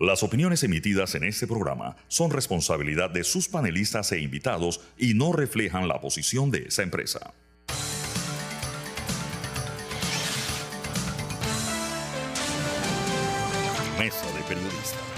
Las 0.00 0.22
opiniones 0.22 0.62
emitidas 0.64 1.14
en 1.14 1.24
este 1.24 1.46
programa 1.46 1.94
son 2.08 2.30
responsabilidad 2.30 3.10
de 3.10 3.22
sus 3.22 3.48
panelistas 3.48 4.10
e 4.12 4.20
invitados 4.20 4.80
y 4.96 5.12
no 5.12 5.30
reflejan 5.30 5.88
la 5.88 6.00
posición 6.00 6.50
de 6.50 6.60
esa 6.68 6.82
empresa. 6.82 7.34
Mesa 13.98 14.26
de 14.32 14.42
Periodistas. 14.48 15.10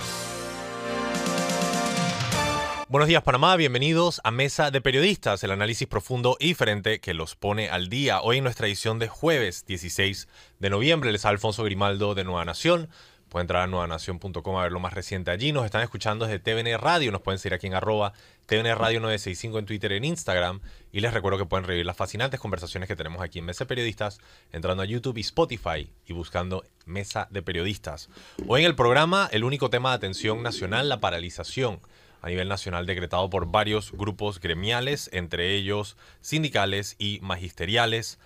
Buenos 2.88 3.08
días 3.08 3.22
Panamá, 3.22 3.56
bienvenidos 3.56 4.20
a 4.24 4.32
Mesa 4.32 4.70
de 4.70 4.80
Periodistas, 4.80 5.42
el 5.44 5.52
análisis 5.52 5.86
profundo 5.86 6.36
y 6.40 6.48
diferente 6.48 7.00
que 7.00 7.14
los 7.14 7.36
pone 7.36 7.70
al 7.70 7.88
día. 7.88 8.20
Hoy 8.20 8.38
en 8.38 8.44
nuestra 8.44 8.66
edición 8.66 8.98
de 8.98 9.06
jueves 9.06 9.64
16 9.64 10.28
de 10.58 10.70
noviembre, 10.70 11.12
les 11.12 11.24
Alfonso 11.24 11.62
Grimaldo 11.62 12.14
de 12.14 12.24
Nueva 12.24 12.44
Nación. 12.44 12.90
Pueden 13.32 13.44
entrar 13.44 13.62
a 13.62 13.66
nuevanación.com 13.66 14.58
a 14.58 14.62
ver 14.64 14.72
lo 14.72 14.78
más 14.78 14.92
reciente 14.92 15.30
allí. 15.30 15.52
Nos 15.52 15.64
están 15.64 15.80
escuchando 15.80 16.26
desde 16.26 16.38
TVN 16.38 16.76
Radio. 16.78 17.10
Nos 17.10 17.22
pueden 17.22 17.38
seguir 17.38 17.54
aquí 17.54 17.66
en 17.66 17.72
arroba 17.72 18.12
TVN 18.44 18.76
Radio 18.76 19.00
965 19.00 19.58
en 19.58 19.64
Twitter, 19.64 19.92
en 19.92 20.04
Instagram. 20.04 20.60
Y 20.92 21.00
les 21.00 21.14
recuerdo 21.14 21.38
que 21.38 21.46
pueden 21.46 21.64
revivir 21.64 21.86
las 21.86 21.96
fascinantes 21.96 22.38
conversaciones 22.38 22.88
que 22.88 22.94
tenemos 22.94 23.22
aquí 23.22 23.38
en 23.38 23.46
Mesa 23.46 23.64
de 23.64 23.68
Periodistas 23.68 24.20
entrando 24.52 24.82
a 24.82 24.84
YouTube 24.84 25.16
y 25.16 25.22
Spotify 25.22 25.90
y 26.06 26.12
buscando 26.12 26.62
Mesa 26.84 27.26
de 27.30 27.40
Periodistas. 27.40 28.10
Hoy 28.48 28.60
en 28.60 28.66
el 28.66 28.74
programa, 28.74 29.30
el 29.32 29.44
único 29.44 29.70
tema 29.70 29.88
de 29.88 29.96
atención 29.96 30.42
nacional, 30.42 30.90
la 30.90 31.00
paralización 31.00 31.80
a 32.20 32.28
nivel 32.28 32.48
nacional 32.48 32.84
decretado 32.84 33.30
por 33.30 33.50
varios 33.50 33.92
grupos 33.92 34.40
gremiales, 34.40 35.08
entre 35.10 35.54
ellos 35.54 35.96
sindicales 36.20 36.96
y 36.98 37.18
magisteriales, 37.22 38.18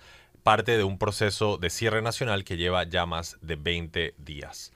parte 0.43 0.75
de 0.75 0.83
un 0.83 0.97
proceso 0.97 1.57
de 1.57 1.69
cierre 1.69 2.01
nacional 2.01 2.43
que 2.43 2.57
lleva 2.57 2.83
ya 2.83 3.05
más 3.05 3.37
de 3.39 3.55
20 3.55 4.15
días. 4.17 4.73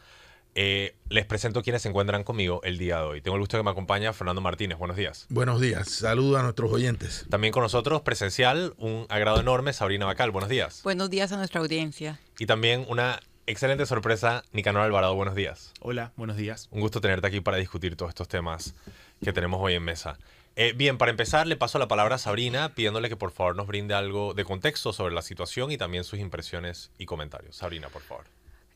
Eh, 0.54 0.96
les 1.10 1.26
presento 1.26 1.62
quienes 1.64 1.82
se 1.82 1.90
encuentran 1.90 2.24
conmigo 2.24 2.62
el 2.64 2.78
día 2.78 2.98
de 2.98 3.04
hoy. 3.04 3.22
Tengo 3.22 3.36
el 3.36 3.42
gusto 3.42 3.56
de 3.56 3.62
que 3.62 3.66
me 3.66 3.72
acompaña 3.72 4.12
Fernando 4.12 4.42
Martínez. 4.42 4.78
Buenos 4.78 4.98
días. 4.98 5.26
Buenos 5.30 5.62
días. 5.62 5.90
Saludo 5.90 6.38
a 6.38 6.44
nuestros 6.44 6.72
oyentes. 6.72 7.26
También 7.30 7.54
con 7.54 7.64
nosotros, 7.64 8.02
presencial, 8.02 8.74
un 8.78 9.06
agrado 9.10 9.40
enorme, 9.40 9.72
Sabrina 9.72 10.06
Bacal. 10.06 10.32
Buenos 10.32 10.50
días. 10.50 10.82
Buenos 10.84 11.10
días 11.10 11.32
a 11.32 11.38
nuestra 11.38 11.62
audiencia. 11.62 12.20
Y 12.38 12.48
también 12.48 12.86
una 12.90 13.20
excelente 13.46 13.86
sorpresa, 13.86 14.44
Nicanor 14.52 14.84
Alvarado. 14.84 15.16
Buenos 15.16 15.36
días. 15.36 15.72
Hola, 15.80 16.12
buenos 16.18 16.36
días. 16.36 16.68
Un 16.72 16.82
gusto 16.82 17.00
tenerte 17.00 17.28
aquí 17.28 17.40
para 17.40 17.58
discutir 17.58 17.96
todos 17.96 18.10
estos 18.10 18.28
temas 18.28 18.76
que 19.24 19.32
tenemos 19.32 19.62
hoy 19.62 19.76
en 19.76 19.84
mesa. 19.84 20.18
Eh, 20.58 20.74
bien, 20.76 20.98
para 20.98 21.12
empezar, 21.12 21.48
le 21.48 21.56
paso 21.56 21.80
la 21.80 21.88
palabra 21.88 22.16
a 22.16 22.18
Sabrina 22.18 22.76
pidiéndole 22.76 23.08
que 23.08 23.16
por 23.16 23.32
favor 23.32 23.56
nos 23.56 23.68
brinde 23.68 23.94
algo 23.94 24.34
de 24.34 24.44
contexto 24.44 24.92
sobre 24.92 25.14
la 25.14 25.22
situación 25.22 25.72
y 25.72 25.78
también 25.78 26.04
sus 26.04 26.20
impresiones 26.20 26.92
y 26.98 27.06
comentarios. 27.06 27.56
Sabrina, 27.56 27.88
por 27.88 28.02
favor. 28.02 28.26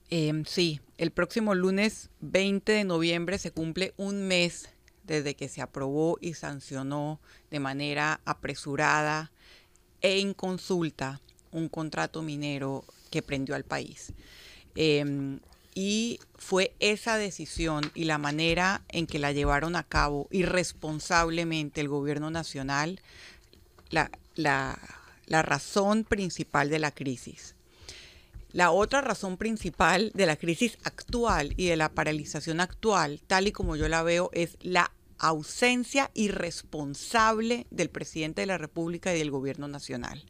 Eh, 0.10 0.44
sí, 0.46 0.82
el 0.98 1.12
próximo 1.12 1.56
lunes 1.56 2.10
20 2.22 2.72
de 2.72 2.84
noviembre 2.84 3.38
se 3.38 3.52
cumple 3.52 3.94
un 3.98 4.28
mes 4.28 4.70
desde 5.04 5.36
que 5.36 5.50
se 5.50 5.62
aprobó 5.62 6.18
y 6.22 6.34
sancionó 6.34 7.20
de 7.52 7.60
manera 7.60 8.22
apresurada 8.26 9.32
e 10.02 10.20
inconsulta 10.20 11.22
un 11.52 11.70
contrato 11.70 12.22
minero 12.22 12.84
que 13.12 13.22
prendió 13.22 13.56
al 13.56 13.64
país. 13.64 14.14
Eh, 14.76 15.40
y 15.76 16.20
fue 16.38 16.74
esa 16.80 17.18
decisión 17.18 17.92
y 17.94 18.06
la 18.06 18.18
manera 18.18 18.84
en 18.88 19.08
que 19.08 19.20
la 19.20 19.34
llevaron 19.34 19.76
a 19.76 19.84
cabo 19.84 20.28
irresponsablemente 20.32 21.82
el 21.82 21.90
gobierno 21.90 22.32
nacional 22.32 23.02
la, 23.90 24.10
la, 24.36 24.80
la 25.26 25.42
razón 25.42 26.06
principal 26.06 26.70
de 26.70 26.80
la 26.80 26.92
crisis. 26.92 27.55
La 28.56 28.72
otra 28.72 29.02
razón 29.02 29.36
principal 29.36 30.14
de 30.14 30.26
la 30.26 30.38
crisis 30.38 30.78
actual 30.86 31.54
y 31.58 31.66
de 31.66 31.76
la 31.76 31.90
paralización 31.90 32.62
actual, 32.62 33.20
tal 33.28 33.48
y 33.48 33.52
como 33.52 33.76
yo 33.76 33.90
la 33.90 34.02
veo, 34.02 34.30
es 34.32 34.58
la 34.62 34.94
ausencia 35.18 36.10
irresponsable 36.14 37.68
del 37.70 37.90
presidente 37.90 38.40
de 38.40 38.46
la 38.48 38.58
República 38.58 39.14
y 39.14 39.20
del 39.20 39.30
gobierno 39.30 39.68
nacional. 39.68 40.24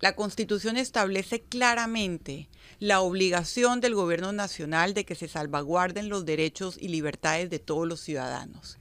La 0.00 0.16
Constitución 0.16 0.76
establece 0.76 1.42
claramente 1.42 2.48
la 2.80 3.00
obligación 3.00 3.80
del 3.80 3.94
gobierno 3.94 4.32
nacional 4.32 4.92
de 4.92 5.04
que 5.04 5.14
se 5.14 5.28
salvaguarden 5.28 6.08
los 6.08 6.24
derechos 6.24 6.76
y 6.80 6.88
libertades 6.88 7.48
de 7.48 7.60
todos 7.60 7.86
los 7.86 8.00
ciudadanos. 8.00 8.78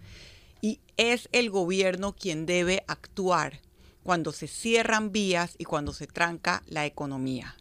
Y 0.60 0.80
es 0.98 1.30
el 1.34 1.52
gobierno 1.52 2.16
quien 2.16 2.48
debe 2.48 2.84
actuar 2.88 3.62
cuando 4.02 4.32
se 4.32 4.48
cierran 4.48 5.12
vías 5.12 5.54
y 5.60 5.66
cuando 5.66 5.94
se 5.94 6.08
tranca 6.08 6.64
la 6.66 6.88
economía 6.88 7.56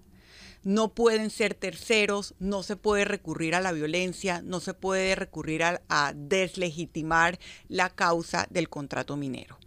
no 0.65 0.95
pueden 0.95 1.31
ser 1.31 1.55
terceros, 1.55 2.35
no 2.39 2.63
se 2.63 2.77
puede 2.77 3.05
recurrir 3.05 3.55
a 3.55 3.61
la 3.61 3.73
violencia, 3.73 4.43
no 4.43 4.61
se 4.61 4.75
puede 4.75 5.15
recurrir 5.15 5.63
a, 5.65 6.13
deslegitimar 6.15 7.39
la 7.69 7.91
causa 7.91 8.47
del 8.51 8.69
contrato 8.69 9.17
minero. 9.17 9.59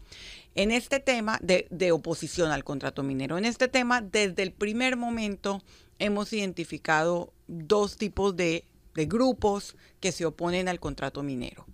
En 0.55 0.71
este 0.71 0.99
tema 0.99 1.39
de, 1.41 1.91
oposición 1.91 2.51
al 2.51 2.63
contrato 2.63 3.03
minero, 3.03 3.37
en 3.37 3.45
este 3.45 3.67
tema, 3.67 4.01
desde 4.01 4.43
el 4.43 4.53
primer 4.53 4.95
momento 4.95 5.61
hemos 5.99 6.31
identificado 6.31 7.33
dos 7.47 7.97
tipos 7.97 8.35
de 8.35 8.65
grupos 8.93 9.75
que 9.99 10.11
se 10.11 10.25
oponen 10.25 10.69
al 10.69 10.79
contrato 10.79 11.23
minero. 11.23 11.65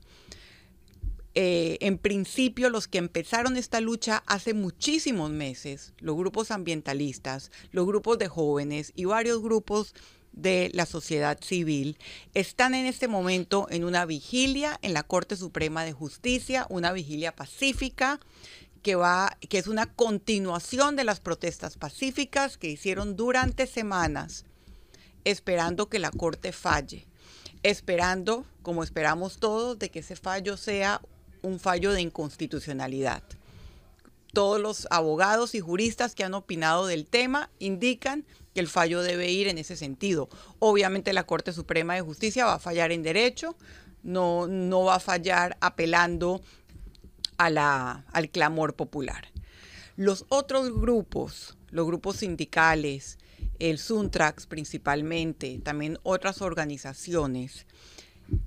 Eh, 1.33 1.77
en 1.79 1.97
principio 1.97 2.69
los 2.69 2.89
que 2.89 2.97
empezaron 2.97 3.55
esta 3.55 3.79
lucha 3.79 4.21
hace 4.27 4.53
muchísimos 4.53 5.29
meses, 5.29 5.93
los 5.99 6.17
grupos 6.17 6.51
ambientalistas, 6.51 7.51
los 7.71 7.87
grupos 7.87 8.17
de 8.17 8.27
jóvenes 8.27 8.91
y 8.95 9.05
varios 9.05 9.41
grupos 9.41 9.95
de 10.33 10.69
la 10.73 10.85
sociedad 10.85 11.39
civil, 11.41 11.97
están 12.33 12.75
en 12.75 12.85
este 12.85 13.07
momento 13.07 13.67
en 13.69 13.85
una 13.85 14.05
vigilia 14.05 14.77
en 14.81 14.93
la 14.93 15.03
Corte 15.03 15.37
Suprema 15.37 15.85
de 15.85 15.93
Justicia, 15.93 16.67
una 16.69 16.91
vigilia 16.91 17.33
pacífica 17.33 18.19
que 18.81 18.95
va 18.95 19.37
que 19.47 19.57
es 19.57 19.67
una 19.67 19.85
continuación 19.85 20.97
de 20.97 21.05
las 21.05 21.21
protestas 21.21 21.77
pacíficas 21.77 22.57
que 22.57 22.69
hicieron 22.69 23.15
durante 23.15 23.67
semanas 23.67 24.43
esperando 25.23 25.87
que 25.87 25.99
la 25.99 26.11
Corte 26.11 26.51
falle 26.51 27.07
esperando, 27.63 28.45
como 28.61 28.83
esperamos 28.83 29.37
todos, 29.37 29.77
de 29.77 29.89
que 29.89 29.99
ese 29.99 30.15
fallo 30.15 30.57
sea 30.57 31.01
un 31.41 31.59
fallo 31.59 31.91
de 31.91 32.01
inconstitucionalidad. 32.01 33.23
Todos 34.33 34.61
los 34.61 34.87
abogados 34.91 35.55
y 35.55 35.59
juristas 35.59 36.15
que 36.15 36.23
han 36.23 36.33
opinado 36.33 36.87
del 36.87 37.05
tema 37.05 37.49
indican 37.59 38.25
que 38.53 38.61
el 38.61 38.67
fallo 38.67 39.01
debe 39.01 39.29
ir 39.29 39.47
en 39.47 39.57
ese 39.57 39.75
sentido. 39.75 40.29
Obviamente 40.59 41.13
la 41.13 41.25
Corte 41.25 41.51
Suprema 41.51 41.95
de 41.95 42.01
Justicia 42.01 42.45
va 42.45 42.55
a 42.55 42.59
fallar 42.59 42.91
en 42.91 43.03
derecho, 43.03 43.55
no, 44.03 44.47
no 44.47 44.85
va 44.85 44.95
a 44.95 44.99
fallar 44.99 45.57
apelando 45.59 46.41
al 47.37 48.29
clamor 48.31 48.75
popular. 48.75 49.27
Los 49.97 50.25
otros 50.29 50.71
grupos, 50.79 51.57
los 51.69 51.85
grupos 51.85 52.17
sindicales, 52.17 53.17
el 53.59 53.79
Suntrax 53.79 54.45
principalmente, 54.45 55.59
también 55.63 55.99
otras 56.03 56.41
organizaciones, 56.41 57.65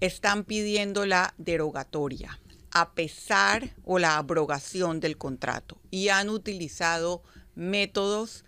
están 0.00 0.44
pidiendo 0.44 1.04
la 1.04 1.34
derogatoria 1.36 2.38
a 2.74 2.92
pesar 2.92 3.70
o 3.84 3.98
la 3.98 4.18
abrogación 4.18 5.00
del 5.00 5.16
contrato. 5.16 5.78
Y 5.90 6.08
han 6.08 6.28
utilizado 6.28 7.22
métodos 7.54 8.44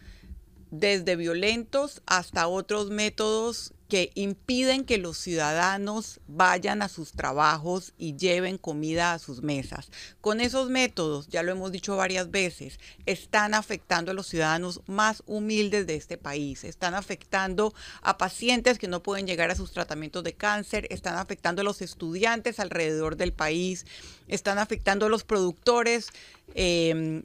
desde 0.70 1.16
violentos 1.16 2.03
hasta 2.06 2.48
otros 2.48 2.91
métodos 2.91 3.72
que 3.88 4.10
impiden 4.14 4.84
que 4.84 4.98
los 4.98 5.16
ciudadanos 5.16 6.20
vayan 6.26 6.82
a 6.82 6.88
sus 6.88 7.12
trabajos 7.12 7.92
y 7.97 8.16
lleven 8.16 8.58
comida 8.58 9.12
a 9.12 9.19
sus 9.19 9.42
mesas. 9.42 9.91
Con 10.20 10.41
esos 10.41 10.70
métodos, 10.70 11.28
ya 11.28 11.42
lo 11.42 11.52
hemos 11.52 11.70
dicho 11.70 11.97
varias 11.97 12.30
veces, 12.30 12.80
están 13.06 13.54
afectando 13.54 14.10
a 14.10 14.14
los 14.14 14.26
ciudadanos 14.26 14.80
más 14.86 15.22
humildes 15.26 15.86
de 15.86 15.94
este 15.94 16.19
país, 16.19 16.64
están 16.64 16.94
afectando 16.94 17.74
a 18.02 18.19
pacientes 18.19 18.78
que 18.78 18.88
no 18.88 19.02
pueden 19.02 19.26
llegar 19.26 19.50
a 19.50 19.56
sus 19.56 19.72
tratamientos 19.72 20.24
de 20.24 20.34
cáncer, 20.34 20.86
están 20.91 21.16
afectando 21.16 21.60
a 21.60 21.64
los 21.64 21.80
estudiantes 21.80 22.58
alrededor 22.58 23.16
del 23.16 23.33
país, 23.33 23.86
están 24.27 24.59
afectando 24.59 25.06
a 25.06 25.09
los 25.10 25.24
productores 25.24 26.09
eh, 26.54 26.91
en, 26.91 27.25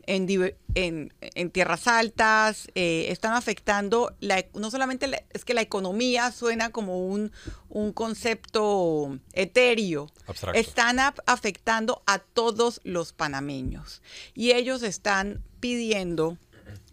en, 0.76 1.14
en, 1.22 1.52
tierras 1.52 1.88
altas, 1.88 2.68
eh, 2.76 3.06
están 3.10 3.34
afectando, 3.34 4.16
la, 4.20 4.44
no 4.54 4.72
solamente 4.72 5.08
la, 5.08 5.24
es 5.32 5.46
que 5.46 5.54
la 5.54 5.62
economía 5.62 6.32
suena 6.32 6.72
como 6.72 7.06
un, 7.06 7.32
un 7.70 7.94
concepto 7.94 9.20
etéreo, 9.34 10.12
Abstracto. 10.28 10.60
están 10.60 11.00
a, 11.00 11.14
afectando 11.26 12.04
a 12.08 12.20
todos 12.20 12.82
los 12.84 13.14
panameños 13.14 14.02
y 14.34 14.52
ellos 14.52 14.84
están 14.84 15.44
pidiendo 15.60 16.38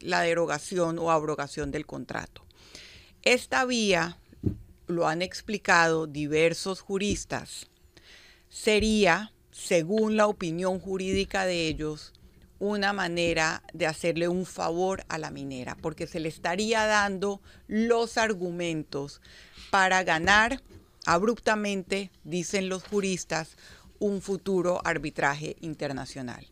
la 0.00 0.20
derogación 0.20 0.98
o 0.98 1.10
abrogación 1.10 1.70
del 1.70 1.86
contrato. 1.86 2.44
Esta 3.22 3.64
vía, 3.64 4.18
lo 4.86 5.06
han 5.06 5.22
explicado 5.22 6.06
diversos 6.06 6.80
juristas, 6.80 7.68
sería, 8.48 9.32
según 9.50 10.16
la 10.16 10.26
opinión 10.26 10.78
jurídica 10.78 11.44
de 11.44 11.68
ellos, 11.68 12.12
una 12.58 12.92
manera 12.92 13.62
de 13.72 13.86
hacerle 13.86 14.28
un 14.28 14.44
favor 14.44 15.04
a 15.08 15.18
la 15.18 15.30
minera, 15.30 15.76
porque 15.80 16.06
se 16.06 16.20
le 16.20 16.28
estaría 16.28 16.86
dando 16.86 17.40
los 17.66 18.18
argumentos 18.18 19.20
para 19.70 20.02
ganar 20.02 20.60
abruptamente, 21.06 22.10
dicen 22.24 22.68
los 22.68 22.82
juristas, 22.84 23.56
un 23.98 24.20
futuro 24.20 24.80
arbitraje 24.84 25.56
internacional. 25.60 26.46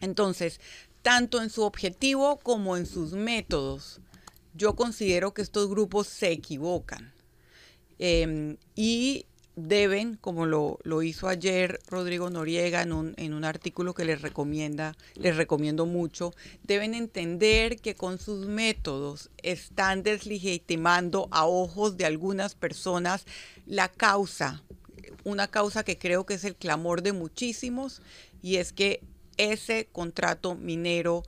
Entonces, 0.00 0.60
tanto 1.02 1.42
en 1.42 1.50
su 1.50 1.62
objetivo 1.62 2.38
como 2.38 2.76
en 2.76 2.86
sus 2.86 3.12
métodos, 3.12 4.00
yo 4.54 4.74
considero 4.74 5.32
que 5.34 5.42
estos 5.42 5.68
grupos 5.68 6.06
se 6.06 6.32
equivocan. 6.32 7.12
Em, 7.98 8.56
y 8.74 9.26
deben, 9.58 10.16
como 10.16 10.46
lo, 10.46 11.02
hizo 11.02 11.28
ayer 11.28 11.80
Rodrigo 11.88 12.30
Noriega 12.30 12.82
en 12.82 12.92
un, 12.92 13.14
en 13.16 13.34
un, 13.34 13.44
artículo 13.44 13.92
que 13.92 14.04
les 14.04 14.22
recomienda, 14.22 14.96
les 15.14 15.36
recomiendo 15.36 15.84
mucho, 15.84 16.32
deben 16.62 16.94
entender 16.94 17.80
que 17.80 17.94
con 17.94 18.18
sus 18.18 18.46
métodos 18.46 19.30
están 19.42 20.02
deslegitimando 20.02 21.28
a 21.30 21.46
ojos 21.46 21.96
de 21.96 22.06
algunas 22.06 22.54
personas 22.54 23.24
la 23.66 23.88
causa, 23.88 24.62
una 25.24 25.48
causa 25.48 25.82
que 25.84 25.98
creo 25.98 26.24
que 26.24 26.34
es 26.34 26.44
el 26.44 26.54
clamor 26.54 27.02
de 27.02 27.12
muchísimos, 27.12 28.00
y 28.42 28.56
es 28.56 28.72
que 28.72 29.02
ese 29.36 29.88
contrato 29.90 30.54
minero 30.54 31.22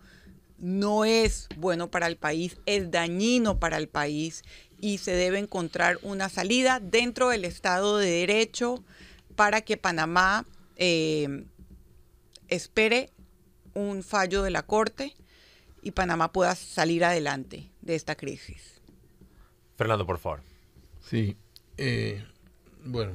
no 0.58 1.04
es 1.04 1.48
bueno 1.56 1.90
para 1.90 2.06
el 2.06 2.16
país, 2.16 2.58
es 2.66 2.90
dañino 2.90 3.58
para 3.58 3.78
el 3.78 3.88
país 3.88 4.42
y 4.80 4.98
se 4.98 5.12
debe 5.12 5.38
encontrar 5.38 5.98
una 6.02 6.28
salida 6.28 6.80
dentro 6.80 7.28
del 7.28 7.44
Estado 7.44 7.98
de 7.98 8.10
Derecho 8.10 8.82
para 9.36 9.60
que 9.60 9.76
Panamá 9.76 10.46
eh, 10.76 11.44
espere 12.48 13.10
un 13.74 14.02
fallo 14.02 14.42
de 14.42 14.50
la 14.50 14.62
Corte 14.62 15.14
y 15.82 15.92
Panamá 15.92 16.32
pueda 16.32 16.54
salir 16.54 17.04
adelante 17.04 17.70
de 17.80 17.94
esta 17.94 18.16
crisis. 18.16 18.80
Fernando, 19.76 20.06
por 20.06 20.18
favor. 20.18 20.42
Sí, 21.08 21.36
eh, 21.76 22.24
bueno, 22.84 23.12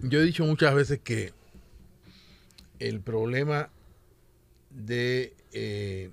yo 0.00 0.20
he 0.20 0.24
dicho 0.24 0.44
muchas 0.44 0.74
veces 0.74 1.00
que 1.00 1.32
el 2.78 3.00
problema 3.00 3.70
de, 4.70 5.34
eh, 5.52 6.10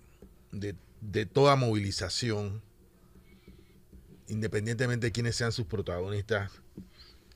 de, 0.51 0.75
de 1.01 1.25
toda 1.25 1.55
movilización 1.55 2.61
independientemente 4.31 5.07
de 5.07 5.11
quiénes 5.11 5.35
sean 5.35 5.51
sus 5.51 5.65
protagonistas, 5.65 6.51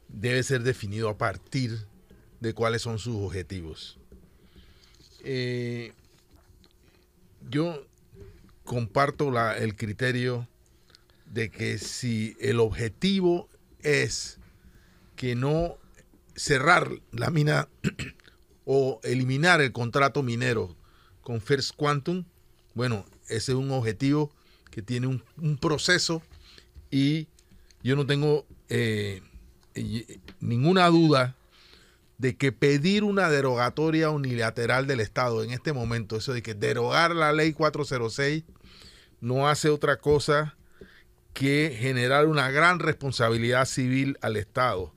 debe 0.07 0.41
ser 0.43 0.63
definido 0.63 1.09
a 1.09 1.17
partir 1.17 1.85
de 2.39 2.53
cuáles 2.53 2.81
son 2.81 2.99
sus 2.99 3.15
objetivos. 3.15 3.99
Eh, 5.23 5.91
yo 7.49 7.85
comparto 8.63 9.31
el 9.55 9.75
criterio 9.75 10.47
de 11.25 11.51
que 11.51 11.77
si 11.79 12.37
el 12.39 12.61
objetivo 12.61 13.49
es 13.81 14.39
que 15.17 15.35
no 15.35 15.77
cerrar 16.35 16.89
la 17.11 17.29
mina 17.29 17.67
o 18.65 19.01
eliminar 19.03 19.59
el 19.59 19.73
contrato 19.73 20.23
minero 20.23 20.77
con 21.21 21.41
First 21.41 21.75
Quantum, 21.75 22.23
bueno, 22.73 23.05
ese 23.27 23.51
es 23.51 23.57
un 23.57 23.71
objetivo 23.71 24.31
que 24.71 24.81
tiene 24.81 25.07
un, 25.07 25.23
un 25.37 25.57
proceso 25.57 26.21
y 26.91 27.27
yo 27.83 27.95
no 27.95 28.05
tengo 28.05 28.45
eh, 28.69 29.21
ninguna 30.39 30.87
duda 30.87 31.35
de 32.17 32.37
que 32.37 32.51
pedir 32.51 33.03
una 33.03 33.29
derogatoria 33.29 34.09
unilateral 34.09 34.87
del 34.87 35.01
Estado 35.01 35.43
en 35.43 35.51
este 35.51 35.73
momento, 35.73 36.15
eso 36.17 36.33
de 36.33 36.41
que 36.41 36.53
derogar 36.53 37.15
la 37.15 37.33
ley 37.33 37.53
406 37.53 38.43
no 39.19 39.49
hace 39.49 39.69
otra 39.69 39.97
cosa 39.97 40.55
que 41.33 41.75
generar 41.77 42.27
una 42.27 42.49
gran 42.49 42.79
responsabilidad 42.79 43.65
civil 43.65 44.17
al 44.21 44.37
Estado. 44.37 44.93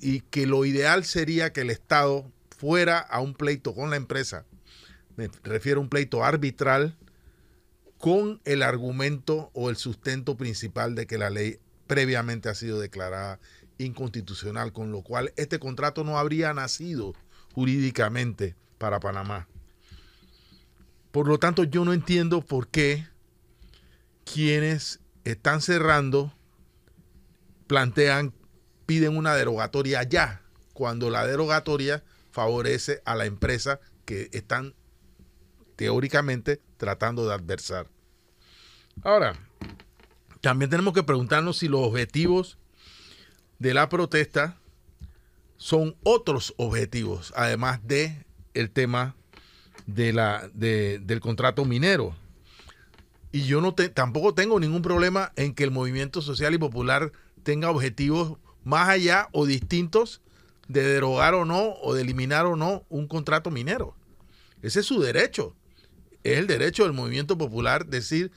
Y 0.00 0.20
que 0.22 0.46
lo 0.46 0.64
ideal 0.64 1.04
sería 1.04 1.52
que 1.52 1.60
el 1.60 1.70
Estado 1.70 2.30
fuera 2.56 2.98
a 2.98 3.20
un 3.20 3.34
pleito 3.34 3.74
con 3.74 3.90
la 3.90 3.96
empresa, 3.96 4.44
me 5.16 5.30
refiero 5.44 5.80
a 5.80 5.82
un 5.82 5.88
pleito 5.88 6.24
arbitral, 6.24 6.96
con 7.98 8.40
el 8.44 8.62
argumento 8.62 9.50
o 9.54 9.70
el 9.70 9.76
sustento 9.76 10.36
principal 10.36 10.94
de 10.94 11.06
que 11.06 11.18
la 11.18 11.30
ley 11.30 11.58
previamente 11.86 12.48
ha 12.48 12.54
sido 12.54 12.80
declarada 12.80 13.40
inconstitucional, 13.78 14.72
con 14.72 14.92
lo 14.92 15.02
cual 15.02 15.32
este 15.36 15.58
contrato 15.58 16.04
no 16.04 16.18
habría 16.18 16.52
nacido 16.54 17.14
jurídicamente 17.54 18.54
para 18.78 19.00
Panamá. 19.00 19.48
Por 21.10 21.28
lo 21.28 21.38
tanto, 21.38 21.64
yo 21.64 21.84
no 21.84 21.92
entiendo 21.92 22.42
por 22.42 22.68
qué 22.68 23.06
quienes 24.24 25.00
están 25.24 25.62
cerrando 25.62 26.34
plantean, 27.66 28.32
piden 28.86 29.16
una 29.16 29.34
derogatoria 29.34 30.02
ya, 30.02 30.42
cuando 30.72 31.10
la 31.10 31.26
derogatoria 31.26 32.04
favorece 32.30 33.02
a 33.04 33.14
la 33.14 33.26
empresa 33.26 33.80
que 34.04 34.28
están 34.32 34.74
teóricamente 35.76 36.60
tratando 36.76 37.26
de 37.26 37.34
adversar. 37.34 37.88
Ahora, 39.02 39.34
también 40.40 40.70
tenemos 40.70 40.94
que 40.94 41.02
preguntarnos 41.02 41.58
si 41.58 41.68
los 41.68 41.80
objetivos 41.80 42.58
de 43.58 43.74
la 43.74 43.88
protesta 43.88 44.58
son 45.56 45.96
otros 46.02 46.54
objetivos, 46.56 47.32
además 47.36 47.80
de 47.86 48.24
tema 48.72 49.14
de 49.86 50.12
la, 50.12 50.48
del 50.54 51.20
contrato 51.20 51.64
minero. 51.64 52.14
Y 53.32 53.42
yo 53.42 53.60
no 53.60 53.74
tampoco 53.74 54.34
tengo 54.34 54.58
ningún 54.58 54.82
problema 54.82 55.32
en 55.36 55.54
que 55.54 55.64
el 55.64 55.70
movimiento 55.70 56.22
social 56.22 56.54
y 56.54 56.58
popular 56.58 57.12
tenga 57.42 57.70
objetivos 57.70 58.38
más 58.64 58.88
allá 58.88 59.28
o 59.32 59.46
distintos 59.46 60.22
de 60.68 60.82
derogar 60.82 61.34
o 61.34 61.44
no, 61.44 61.74
o 61.82 61.94
de 61.94 62.02
eliminar 62.02 62.46
o 62.46 62.56
no 62.56 62.84
un 62.88 63.06
contrato 63.06 63.50
minero. 63.50 63.94
Ese 64.62 64.80
es 64.80 64.86
su 64.86 65.00
derecho 65.00 65.54
es 66.32 66.38
el 66.38 66.46
derecho 66.46 66.84
del 66.84 66.92
movimiento 66.92 67.36
popular 67.38 67.86
decir, 67.86 68.30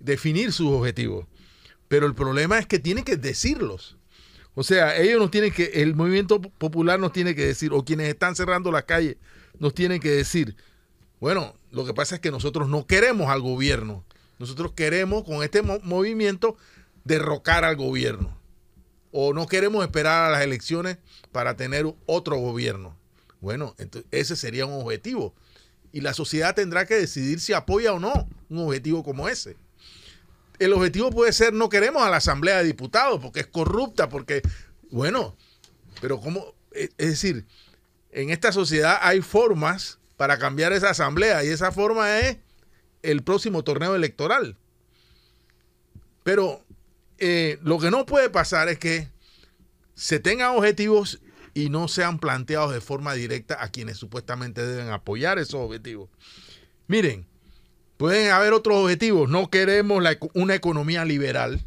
definir 0.00 0.52
sus 0.52 0.68
objetivos. 0.68 1.26
Pero 1.88 2.06
el 2.06 2.14
problema 2.14 2.58
es 2.58 2.66
que 2.66 2.78
tiene 2.78 3.04
que 3.04 3.16
decirlos. 3.16 3.96
O 4.54 4.62
sea, 4.62 4.96
ellos 4.96 5.18
nos 5.18 5.30
tienen 5.30 5.52
que, 5.52 5.64
el 5.82 5.94
movimiento 5.94 6.40
popular 6.40 7.00
nos 7.00 7.12
tiene 7.12 7.34
que 7.34 7.46
decir, 7.46 7.72
o 7.72 7.84
quienes 7.84 8.08
están 8.08 8.36
cerrando 8.36 8.70
las 8.70 8.84
calles, 8.84 9.16
nos 9.58 9.74
tienen 9.74 10.00
que 10.00 10.10
decir, 10.10 10.56
bueno, 11.20 11.54
lo 11.70 11.84
que 11.84 11.94
pasa 11.94 12.16
es 12.16 12.20
que 12.20 12.30
nosotros 12.30 12.68
no 12.68 12.86
queremos 12.86 13.30
al 13.30 13.40
gobierno. 13.40 14.04
Nosotros 14.38 14.72
queremos 14.72 15.24
con 15.24 15.42
este 15.42 15.62
movimiento 15.62 16.56
derrocar 17.04 17.64
al 17.64 17.76
gobierno. 17.76 18.36
O 19.10 19.32
no 19.32 19.46
queremos 19.46 19.84
esperar 19.84 20.24
a 20.24 20.30
las 20.30 20.42
elecciones 20.42 20.98
para 21.30 21.56
tener 21.56 21.86
otro 22.06 22.36
gobierno. 22.36 22.96
Bueno, 23.40 23.74
entonces 23.78 24.08
ese 24.10 24.36
sería 24.36 24.66
un 24.66 24.80
objetivo 24.82 25.34
y 25.92 26.00
la 26.00 26.14
sociedad 26.14 26.54
tendrá 26.54 26.86
que 26.86 26.94
decidir 26.94 27.40
si 27.40 27.52
apoya 27.52 27.92
o 27.92 28.00
no 28.00 28.28
un 28.48 28.58
objetivo 28.58 29.04
como 29.04 29.28
ese. 29.28 29.56
El 30.58 30.72
objetivo 30.72 31.10
puede 31.10 31.32
ser 31.32 31.52
no 31.52 31.68
queremos 31.68 32.02
a 32.02 32.10
la 32.10 32.16
Asamblea 32.16 32.58
de 32.58 32.64
Diputados 32.64 33.20
porque 33.20 33.40
es 33.40 33.46
corrupta, 33.46 34.08
porque, 34.08 34.42
bueno, 34.90 35.36
pero 36.00 36.20
¿cómo? 36.20 36.54
Es 36.72 36.96
decir, 36.96 37.46
en 38.10 38.30
esta 38.30 38.52
sociedad 38.52 38.98
hay 39.02 39.20
formas 39.20 39.98
para 40.16 40.38
cambiar 40.38 40.72
esa 40.72 40.90
asamblea 40.90 41.44
y 41.44 41.48
esa 41.48 41.72
forma 41.72 42.20
es 42.20 42.38
el 43.02 43.22
próximo 43.22 43.64
torneo 43.64 43.94
electoral. 43.94 44.56
Pero 46.22 46.64
eh, 47.18 47.58
lo 47.62 47.78
que 47.78 47.90
no 47.90 48.06
puede 48.06 48.30
pasar 48.30 48.68
es 48.68 48.78
que 48.78 49.08
se 49.94 50.20
tengan 50.20 50.56
objetivos 50.56 51.20
y 51.54 51.68
no 51.68 51.88
sean 51.88 52.18
planteados 52.18 52.72
de 52.72 52.80
forma 52.80 53.14
directa 53.14 53.62
a 53.62 53.70
quienes 53.70 53.98
supuestamente 53.98 54.64
deben 54.64 54.90
apoyar 54.90 55.38
esos 55.38 55.60
objetivos. 55.60 56.08
Miren, 56.86 57.26
pueden 57.96 58.30
haber 58.30 58.52
otros 58.52 58.78
objetivos. 58.78 59.28
No 59.28 59.50
queremos 59.50 60.02
una 60.34 60.54
economía 60.54 61.04
liberal. 61.04 61.64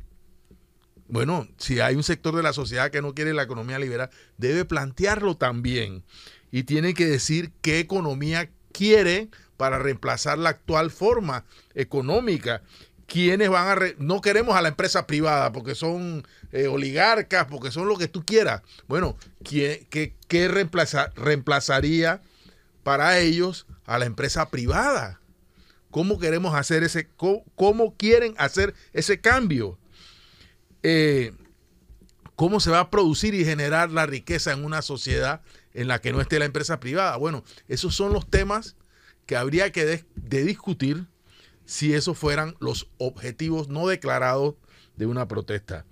Bueno, 1.08 1.48
si 1.58 1.80
hay 1.80 1.96
un 1.96 2.04
sector 2.04 2.36
de 2.36 2.44
la 2.44 2.54
sociedad 2.54 2.89
que 2.89 3.01
no 3.01 3.13
quiere 3.13 3.34
la 3.34 3.44
economía 3.44 3.77
liberal, 3.77 4.10
debe 4.38 4.65
plantearlo 4.65 5.38
también. 5.38 6.04
Y 6.51 6.63
tiene 6.63 6.94
que 6.94 7.06
decir 7.06 7.51
qué 7.62 7.80
economía 7.80 8.50
quiere 8.72 9.30
para 9.58 9.80
reemplazar 9.80 10.38
la 10.38 10.50
actual 10.50 10.92
forma 10.92 11.46
económica 11.75 12.63
quiénes 13.07 13.50
van 13.50 13.67
a... 13.67 13.85
no 13.97 14.21
queremos 14.21 14.55
a 14.55 14.62
la 14.62 14.69
empresa 14.69 15.07
privada 15.07 15.51
porque 15.51 15.75
son 15.75 16.25
eh, 16.51 16.67
oligarcas, 16.67 17.45
porque 17.45 17.71
son 17.71 17.88
lo 17.88 17.97
que 17.97 18.07
tú 18.07 18.25
quieras. 18.25 18.62
Bueno, 18.88 19.17
¿qué, 19.43 19.88
qué, 19.89 20.47
reemplazaría 21.15 22.21
para 22.83 23.19
ellos 23.19 23.67
a 23.85 24.00
la 24.00 24.05
empresa 24.05 24.50
privada? 24.50 25.19
¿Cómo 25.91 26.19
queremos 26.19 26.55
hacer 26.55 26.83
ese... 26.83 27.07
cómo, 27.15 27.95
quieren 27.97 28.33
hacer 28.38 28.74
ese 28.93 29.21
cambio? 29.21 29.77
Eh, 30.83 31.33
¿Cómo 32.35 32.59
se 32.59 32.69
va 32.69 32.81
a 32.81 32.89
producir 32.89 33.33
y 33.33 33.45
generar 33.45 33.91
la 33.91 34.05
riqueza 34.05 34.51
en 34.51 34.65
una 34.65 34.81
sociedad 34.81 35.41
en 35.74 35.88
la 35.88 36.01
que 36.01 36.12
no 36.12 36.19
esté 36.19 36.38
la 36.38 36.45
empresa 36.45 36.81
privada? 36.81 37.15
Bueno, 37.15 37.43
esos 37.69 37.95
son 37.95 38.12
los 38.12 38.29
temas 38.29 38.75
que 39.25 39.38
habría 39.38 39.71
que 39.71 40.05
de 40.15 40.43
discutir 40.43 41.05
si 41.65 41.93
esos 41.93 42.17
fueran 42.17 42.55
los 42.60 42.88
objetivos 42.98 43.67
no 43.69 43.88
declarados 43.88 44.55
de 44.95 45.05
una 45.05 45.27
protesta. 45.27 45.86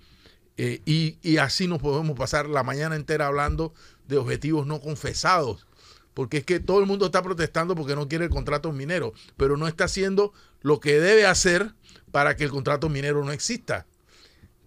Eh, 0.56 0.80
y, 0.84 1.18
y 1.22 1.38
así 1.38 1.66
nos 1.66 1.80
podemos 1.80 2.16
pasar 2.16 2.48
la 2.48 2.62
mañana 2.62 2.96
entera 2.96 3.26
hablando 3.26 3.74
de 4.06 4.18
objetivos 4.18 4.66
no 4.66 4.80
confesados. 4.80 5.66
Porque 6.14 6.38
es 6.38 6.44
que 6.44 6.60
todo 6.60 6.78
el 6.78 6.86
mundo 6.86 7.06
está 7.06 7.22
protestando 7.22 7.74
porque 7.74 7.96
no 7.96 8.08
quiere 8.08 8.24
el 8.24 8.30
contrato 8.30 8.72
minero, 8.72 9.12
pero 9.36 9.56
no 9.56 9.66
está 9.66 9.84
haciendo 9.84 10.32
lo 10.62 10.78
que 10.78 11.00
debe 11.00 11.26
hacer 11.26 11.74
para 12.12 12.36
que 12.36 12.44
el 12.44 12.50
contrato 12.50 12.88
minero 12.88 13.24
no 13.24 13.32
exista. 13.32 13.86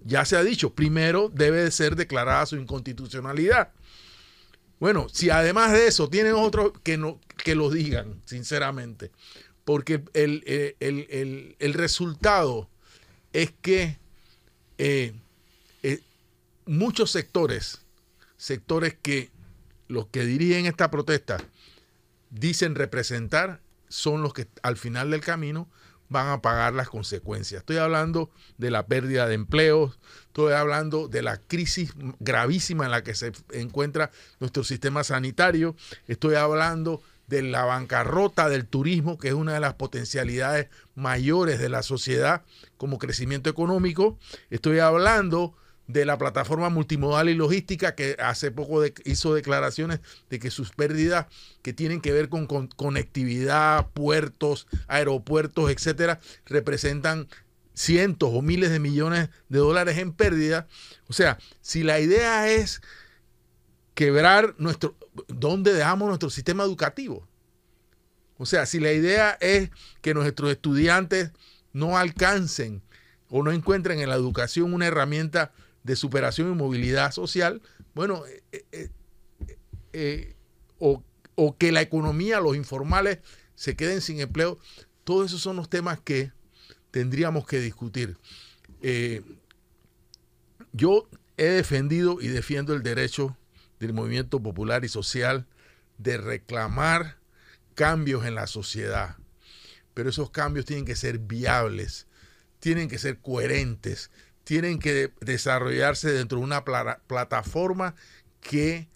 Ya 0.04 0.26
se 0.26 0.36
ha 0.36 0.44
dicho, 0.44 0.74
primero 0.74 1.30
debe 1.34 1.64
de 1.64 1.72
ser 1.72 1.96
declarada 1.96 2.46
su 2.46 2.58
inconstitucionalidad. 2.58 3.72
Bueno, 4.80 5.08
si 5.12 5.30
además 5.30 5.72
de 5.72 5.88
eso 5.88 6.10
tienen 6.10 6.34
otros 6.34 6.74
que, 6.84 6.98
no, 6.98 7.20
que 7.44 7.56
lo 7.56 7.70
digan, 7.70 8.22
sinceramente, 8.26 9.12
porque 9.68 10.02
el, 10.14 10.44
el- 10.46 10.78
el- 10.80 11.08
el- 11.10 11.56
el 11.60 11.74
resultado 11.74 12.70
es 13.34 13.52
que 13.62 13.98
eh, 14.78 15.14
eh, 15.84 16.00
muchos 16.66 17.12
sectores, 17.12 17.82
sectores 18.38 18.96
que 19.02 19.30
los 19.90 20.08
que 20.08 20.24
dirigen 20.24 20.68
esta 20.68 20.90
protesta 20.90 21.44
dicen 22.30 22.76
representar, 22.76 23.60
son 23.90 24.22
los 24.22 24.34
que 24.34 24.48
al 24.64 24.78
final 24.78 25.12
del 25.12 25.20
camino 25.20 25.68
van 26.08 26.30
a 26.30 26.42
pagar 26.42 26.74
las 26.74 26.88
consecuencias. 26.88 27.60
Estoy 27.60 27.76
hablando 27.76 28.32
de 28.58 28.72
la 28.72 28.86
pérdida 28.88 29.28
de 29.28 29.34
empleos, 29.36 30.00
estoy 30.28 30.54
hablando 30.54 31.10
de 31.10 31.24
la 31.24 31.42
crisis 31.42 31.92
gravísima 32.22 32.86
en 32.86 32.92
la 32.92 33.04
que 33.04 33.16
se 33.16 33.34
encuentra 33.52 34.12
nuestro 34.40 34.64
sistema 34.64 35.04
sanitario, 35.04 35.76
estoy 36.08 36.36
hablando 36.36 37.02
de 37.28 37.42
la 37.42 37.66
bancarrota 37.66 38.50
del 38.50 38.66
turismo, 38.66 39.18
que 39.18 39.30
es 39.30 39.34
una 39.34 39.54
de 39.54 39.60
las 39.60 39.76
potencialidades 39.76 40.70
mayores 40.96 41.60
de 41.60 41.70
la 41.70 41.84
sociedad 41.84 42.44
como 42.78 42.98
crecimiento 42.98 43.50
económico, 43.50 44.18
estoy 44.50 44.80
hablando 44.80 45.54
de 45.88 46.06
la 46.06 46.18
plataforma 46.18 46.70
multimodal 46.70 47.30
y 47.30 47.34
logística 47.34 47.96
que 47.96 48.18
hace 48.20 48.52
poco 48.52 48.84
hizo 49.06 49.34
declaraciones 49.34 50.00
de 50.30 50.40
que 50.40 50.52
sus 50.52 50.72
pérdidas 50.72 51.28
que 51.62 51.74
tienen 51.74 52.02
que 52.02 52.12
ver 52.12 52.30
con, 52.30 52.46
con 52.46 52.68
conectividad, 52.68 53.88
puertos, 53.92 54.68
aeropuertos, 54.88 55.72
etcétera, 55.72 56.20
representan 56.46 57.28
cientos 57.74 58.32
o 58.34 58.42
miles 58.42 58.72
de 58.72 58.80
millones 58.80 59.30
de 59.50 59.60
dólares 59.60 59.98
en 59.98 60.12
pérdida. 60.12 60.68
O 61.08 61.14
sea, 61.14 61.38
si 61.62 61.84
la 61.84 62.00
idea 62.00 62.50
es 62.50 62.82
quebrar 63.98 64.54
nuestro, 64.60 64.96
¿dónde 65.28 65.74
dejamos 65.74 66.08
nuestro 66.08 66.30
sistema 66.30 66.64
educativo? 66.64 67.28
O 68.38 68.46
sea, 68.46 68.68
si 68.68 68.80
la 68.80 68.94
idea 68.94 69.40
es 69.42 69.72
que 70.04 70.14
nuestros 70.14 70.52
estudiantes 70.52 71.32
no 71.74 71.98
alcancen 71.98 72.84
o 73.28 73.42
no 73.42 73.52
encuentren 73.52 74.00
en 74.00 74.10
la 74.10 74.16
educación 74.16 74.76
una 74.76 74.86
herramienta 74.86 75.52
de 75.82 75.96
superación 75.96 76.52
y 76.52 76.54
movilidad 76.54 77.12
social, 77.12 77.64
bueno, 77.96 78.22
eh, 78.28 78.66
eh, 78.72 78.90
eh, 79.94 80.36
o, 80.78 81.04
o 81.34 81.58
que 81.58 81.72
la 81.72 81.82
economía, 81.82 82.40
los 82.40 82.56
informales 82.56 83.18
se 83.56 83.76
queden 83.76 84.02
sin 84.02 84.20
empleo, 84.20 84.60
todos 85.06 85.26
esos 85.26 85.42
son 85.42 85.56
los 85.56 85.72
temas 85.72 86.00
que 86.00 86.32
tendríamos 86.92 87.48
que 87.48 87.60
discutir. 87.60 88.16
Yo 90.72 91.10
he 91.36 91.46
defendido 91.46 92.22
y 92.22 92.28
defiendo 92.28 92.76
el 92.76 92.84
derecho 92.84 93.36
del 93.80 93.94
movimiento 93.94 94.42
popular 94.42 94.86
y 94.86 94.90
social 94.90 95.46
de 95.98 96.18
reclamar 96.18 97.18
cambios 97.76 98.26
en 98.26 98.36
la 98.36 98.48
sociedad, 98.48 99.18
pero 99.94 100.10
esos 100.10 100.32
cambios 100.32 100.66
tienen 100.66 100.86
que 100.86 100.96
ser 100.96 101.20
viables, 101.20 102.08
tienen 102.60 102.90
que 102.90 102.98
ser 102.98 103.20
coherentes, 103.20 104.12
tienen 104.44 104.80
que 104.80 105.12
desarrollarse 105.22 106.12
dentro 106.12 106.40
de 106.40 106.44
una 106.44 106.64
pla- 106.66 107.02
plataforma 107.08 107.96
que 108.42 108.88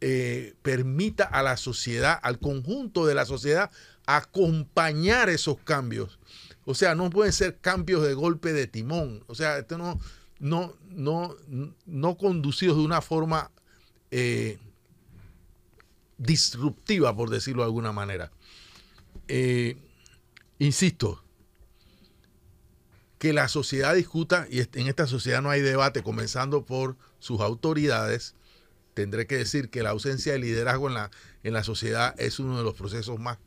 eh, 0.00 0.54
permita 0.62 1.24
a 1.24 1.42
la 1.42 1.56
sociedad, 1.56 2.18
al 2.22 2.38
conjunto 2.38 3.06
de 3.06 3.14
la 3.14 3.26
sociedad, 3.26 3.70
acompañar 4.06 5.28
esos 5.28 5.58
cambios. 5.58 6.18
O 6.64 6.74
sea, 6.74 6.94
no 6.94 7.10
pueden 7.10 7.32
ser 7.32 7.58
cambios 7.58 8.02
de 8.06 8.14
golpe 8.14 8.52
de 8.52 8.66
timón. 8.66 9.24
O 9.26 9.34
sea, 9.34 9.58
esto 9.58 9.78
no, 9.78 9.98
no, 10.38 10.76
no, 10.88 11.36
no 11.86 12.16
conducidos 12.16 12.76
de 12.76 12.84
una 12.84 13.00
forma 13.00 13.50
eh, 14.10 14.58
disruptiva, 16.18 17.14
por 17.16 17.30
decirlo 17.30 17.62
de 17.62 17.66
alguna 17.66 17.92
manera. 17.92 18.30
Eh, 19.28 19.76
insisto, 20.58 21.22
que 23.18 23.32
la 23.32 23.48
sociedad 23.48 23.94
discuta, 23.94 24.46
y 24.50 24.60
en 24.60 24.86
esta 24.88 25.06
sociedad 25.06 25.42
no 25.42 25.50
hay 25.50 25.60
debate, 25.60 26.02
comenzando 26.02 26.64
por 26.64 26.96
sus 27.18 27.40
autoridades, 27.40 28.34
tendré 28.94 29.26
que 29.26 29.36
decir 29.36 29.70
que 29.70 29.82
la 29.82 29.90
ausencia 29.90 30.32
de 30.32 30.38
liderazgo 30.38 30.88
en 30.88 30.94
la, 30.94 31.10
en 31.42 31.52
la 31.52 31.64
sociedad 31.64 32.14
es 32.18 32.38
uno 32.38 32.56
de 32.56 32.64
los 32.64 32.74
procesos 32.74 33.18
más, 33.18 33.38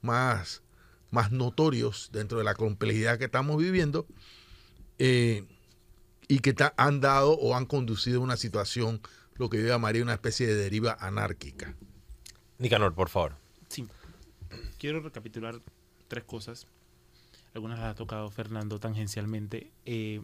más, 0.00 0.62
más 1.10 1.32
notorios 1.32 2.10
dentro 2.12 2.38
de 2.38 2.44
la 2.44 2.54
complejidad 2.54 3.18
que 3.18 3.24
estamos 3.24 3.56
viviendo 3.56 4.06
eh, 4.98 5.44
y 6.28 6.40
que 6.40 6.54
han 6.76 7.00
dado 7.00 7.32
o 7.32 7.56
han 7.56 7.66
conducido 7.66 8.20
a 8.20 8.24
una 8.24 8.36
situación, 8.36 9.00
lo 9.36 9.50
que 9.50 9.60
yo 9.60 9.68
llamaría 9.68 10.02
una 10.02 10.14
especie 10.14 10.46
de 10.46 10.54
deriva 10.54 10.96
anárquica. 11.00 11.74
Nicanor, 12.58 12.94
por 12.94 13.08
favor. 13.08 13.36
Sí. 13.68 13.86
Quiero 14.78 15.00
recapitular 15.00 15.60
tres 16.08 16.24
cosas. 16.24 16.66
Algunas 17.54 17.78
las 17.78 17.88
ha 17.88 17.94
tocado 17.94 18.30
Fernando 18.30 18.78
tangencialmente. 18.78 19.70
Eh, 19.84 20.22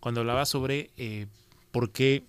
cuando 0.00 0.20
hablaba 0.20 0.46
sobre 0.46 0.90
eh, 0.96 1.26
por 1.70 1.90
qué 1.90 2.24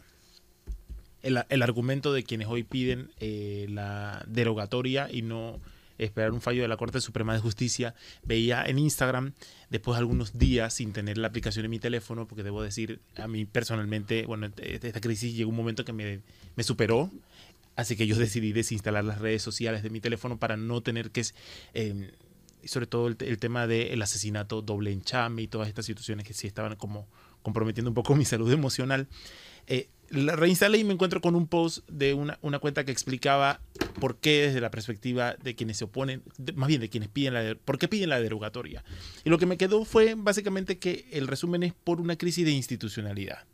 el, 1.21 1.43
el 1.49 1.61
argumento 1.61 2.13
de 2.13 2.23
quienes 2.23 2.47
hoy 2.47 2.63
piden 2.63 3.11
eh, 3.19 3.65
la 3.69 4.23
derogatoria 4.27 5.07
y 5.11 5.21
no 5.21 5.59
esperar 5.97 6.31
un 6.31 6.41
fallo 6.41 6.61
de 6.61 6.67
la 6.67 6.77
Corte 6.77 7.01
Suprema 7.01 7.33
de 7.33 7.39
Justicia, 7.39 7.95
veía 8.23 8.63
en 8.65 8.79
Instagram, 8.79 9.33
después 9.69 9.95
de 9.95 9.99
algunos 9.99 10.37
días 10.37 10.73
sin 10.73 10.93
tener 10.93 11.17
la 11.17 11.27
aplicación 11.27 11.65
en 11.65 11.71
mi 11.71 11.79
teléfono, 11.79 12.27
porque 12.27 12.43
debo 12.43 12.61
decir, 12.61 12.99
a 13.17 13.27
mí 13.27 13.45
personalmente, 13.45 14.25
bueno, 14.25 14.47
esta 14.57 15.01
crisis 15.01 15.35
llegó 15.35 15.49
un 15.49 15.55
momento 15.55 15.85
que 15.85 15.93
me, 15.93 16.21
me 16.55 16.63
superó, 16.63 17.11
Así 17.75 17.95
que 17.95 18.07
yo 18.07 18.15
decidí 18.15 18.53
desinstalar 18.53 19.03
las 19.03 19.19
redes 19.19 19.41
sociales 19.41 19.83
de 19.83 19.89
mi 19.89 19.99
teléfono 19.99 20.39
para 20.39 20.55
no 20.55 20.81
tener 20.81 21.11
que, 21.11 21.23
eh, 21.73 22.13
sobre 22.63 22.87
todo 22.87 23.07
el, 23.07 23.17
el 23.19 23.37
tema 23.37 23.67
del 23.67 24.01
asesinato 24.01 24.61
doble 24.61 24.91
enchame 24.91 25.41
y 25.41 25.47
todas 25.47 25.67
estas 25.67 25.85
situaciones 25.85 26.25
que 26.25 26.33
sí 26.33 26.47
estaban 26.47 26.75
como 26.77 27.07
comprometiendo 27.41 27.91
un 27.91 27.95
poco 27.95 28.15
mi 28.15 28.25
salud 28.25 28.51
emocional. 28.51 29.07
Eh, 29.67 29.89
la 30.09 30.35
reinstalé 30.35 30.77
y 30.77 30.83
me 30.83 30.93
encuentro 30.93 31.21
con 31.21 31.35
un 31.35 31.47
post 31.47 31.87
de 31.89 32.13
una, 32.13 32.37
cuenta 32.59 32.83
que 32.83 32.91
explicaba 32.91 33.59
por 33.99 34.17
qué 34.17 34.47
desde 34.47 34.61
la 34.61 34.71
perspectiva 34.71 35.35
de 35.41 35.55
quienes 35.55 35.77
se 35.77 35.85
oponen, 35.85 36.23
más 36.55 36.67
bien 36.67 36.81
de 36.81 36.89
quienes 36.89 37.09
piden 37.09 37.33
la, 37.33 37.55
por 37.65 37.77
qué 37.77 37.87
piden 37.87 38.09
la 38.09 38.19
derogatoria. 38.19 38.83
Y 39.23 39.29
lo 39.29 39.37
que 39.37 39.45
me 39.45 39.57
quedó 39.57 39.85
fue 39.85 40.15
básicamente 40.15 40.77
que 40.77 41.07
el 41.11 41.27
resumen 41.27 41.63
es 41.63 41.73
por 41.73 42.01
una 42.01 42.17
crisis 42.17 42.45
de 42.45 42.51
institucionalidad. 42.51 43.45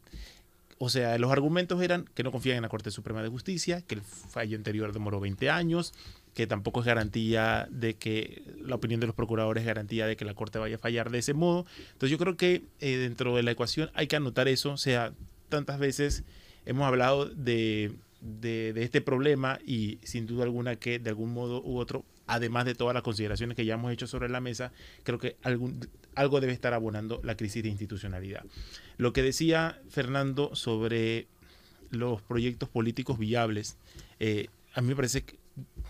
O 0.83 0.89
sea, 0.89 1.17
los 1.19 1.31
argumentos 1.31 1.79
eran 1.83 2.05
que 2.15 2.23
no 2.23 2.31
confían 2.31 2.57
en 2.57 2.63
la 2.63 2.69
Corte 2.69 2.89
Suprema 2.89 3.21
de 3.21 3.29
Justicia, 3.29 3.81
que 3.81 3.95
el 3.95 4.01
fallo 4.01 4.57
anterior 4.57 4.91
demoró 4.93 5.19
20 5.19 5.47
años, 5.51 5.93
que 6.33 6.47
tampoco 6.47 6.79
es 6.79 6.87
garantía 6.87 7.67
de 7.69 7.95
que 7.95 8.41
la 8.65 8.75
opinión 8.75 8.99
de 8.99 9.05
los 9.05 9.15
procuradores 9.15 9.61
es 9.61 9.67
garantía 9.67 10.07
de 10.07 10.15
que 10.15 10.25
la 10.25 10.33
Corte 10.33 10.57
vaya 10.57 10.77
a 10.77 10.79
fallar 10.79 11.11
de 11.11 11.19
ese 11.19 11.35
modo. 11.35 11.67
Entonces 11.93 12.09
yo 12.09 12.17
creo 12.17 12.35
que 12.35 12.63
eh, 12.79 12.97
dentro 12.97 13.35
de 13.35 13.43
la 13.43 13.51
ecuación 13.51 13.91
hay 13.93 14.07
que 14.07 14.15
anotar 14.15 14.47
eso. 14.47 14.71
O 14.71 14.77
sea, 14.77 15.13
tantas 15.49 15.77
veces 15.77 16.23
hemos 16.65 16.85
hablado 16.87 17.25
de, 17.25 17.93
de, 18.21 18.73
este 18.77 19.01
problema 19.01 19.59
y 19.65 19.99
sin 20.03 20.27
duda 20.27 20.43
alguna 20.43 20.75
que 20.75 20.99
de 20.99 21.09
algún 21.09 21.33
modo 21.33 21.61
u 21.63 21.77
otro, 21.77 22.05
además 22.27 22.65
de 22.65 22.75
todas 22.75 22.93
las 22.93 23.03
consideraciones 23.03 23.55
que 23.55 23.65
ya 23.65 23.73
hemos 23.73 23.91
hecho 23.91 24.07
sobre 24.07 24.29
la 24.29 24.39
mesa, 24.39 24.71
creo 25.03 25.19
que 25.19 25.35
algo 26.15 26.39
debe 26.39 26.53
estar 26.53 26.73
abonando 26.73 27.19
la 27.23 27.35
crisis 27.35 27.63
de 27.63 27.69
institucionalidad. 27.69 28.45
Lo 28.97 29.13
que 29.13 29.23
decía 29.23 29.79
Fernando 29.89 30.55
sobre 30.55 31.27
los 31.89 32.21
proyectos 32.21 32.69
políticos 32.69 33.17
viables, 33.17 33.77
eh, 34.19 34.47
a 34.73 34.81
mí 34.81 34.87
me 34.87 34.95
parece 34.95 35.25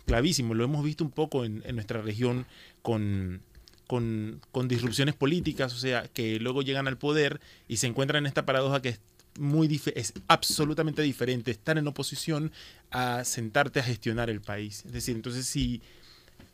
clavísimo. 0.05 0.53
Lo 0.53 0.63
hemos 0.63 0.83
visto 0.83 1.03
un 1.03 1.11
poco 1.11 1.45
en, 1.45 1.61
en 1.65 1.75
nuestra 1.75 2.01
región 2.01 2.45
con, 2.81 3.41
con, 3.87 4.41
con, 4.51 4.67
disrupciones 4.67 5.15
políticas, 5.15 5.73
o 5.73 5.77
sea, 5.77 6.07
que 6.07 6.39
luego 6.39 6.61
llegan 6.61 6.87
al 6.87 6.97
poder 6.97 7.39
y 7.67 7.77
se 7.77 7.87
encuentran 7.87 8.23
en 8.23 8.27
esta 8.27 8.45
paradoja 8.45 8.81
que 8.81 8.89
es 8.89 8.99
muy 9.39 9.81
es 9.95 10.13
absolutamente 10.27 11.01
diferente 11.01 11.51
estar 11.51 11.77
en 11.77 11.87
oposición 11.87 12.51
a 12.91 13.23
sentarte 13.23 13.79
a 13.79 13.83
gestionar 13.83 14.29
el 14.29 14.41
país. 14.41 14.83
Es 14.85 14.91
decir, 14.91 15.15
entonces 15.15 15.45
si, 15.45 15.81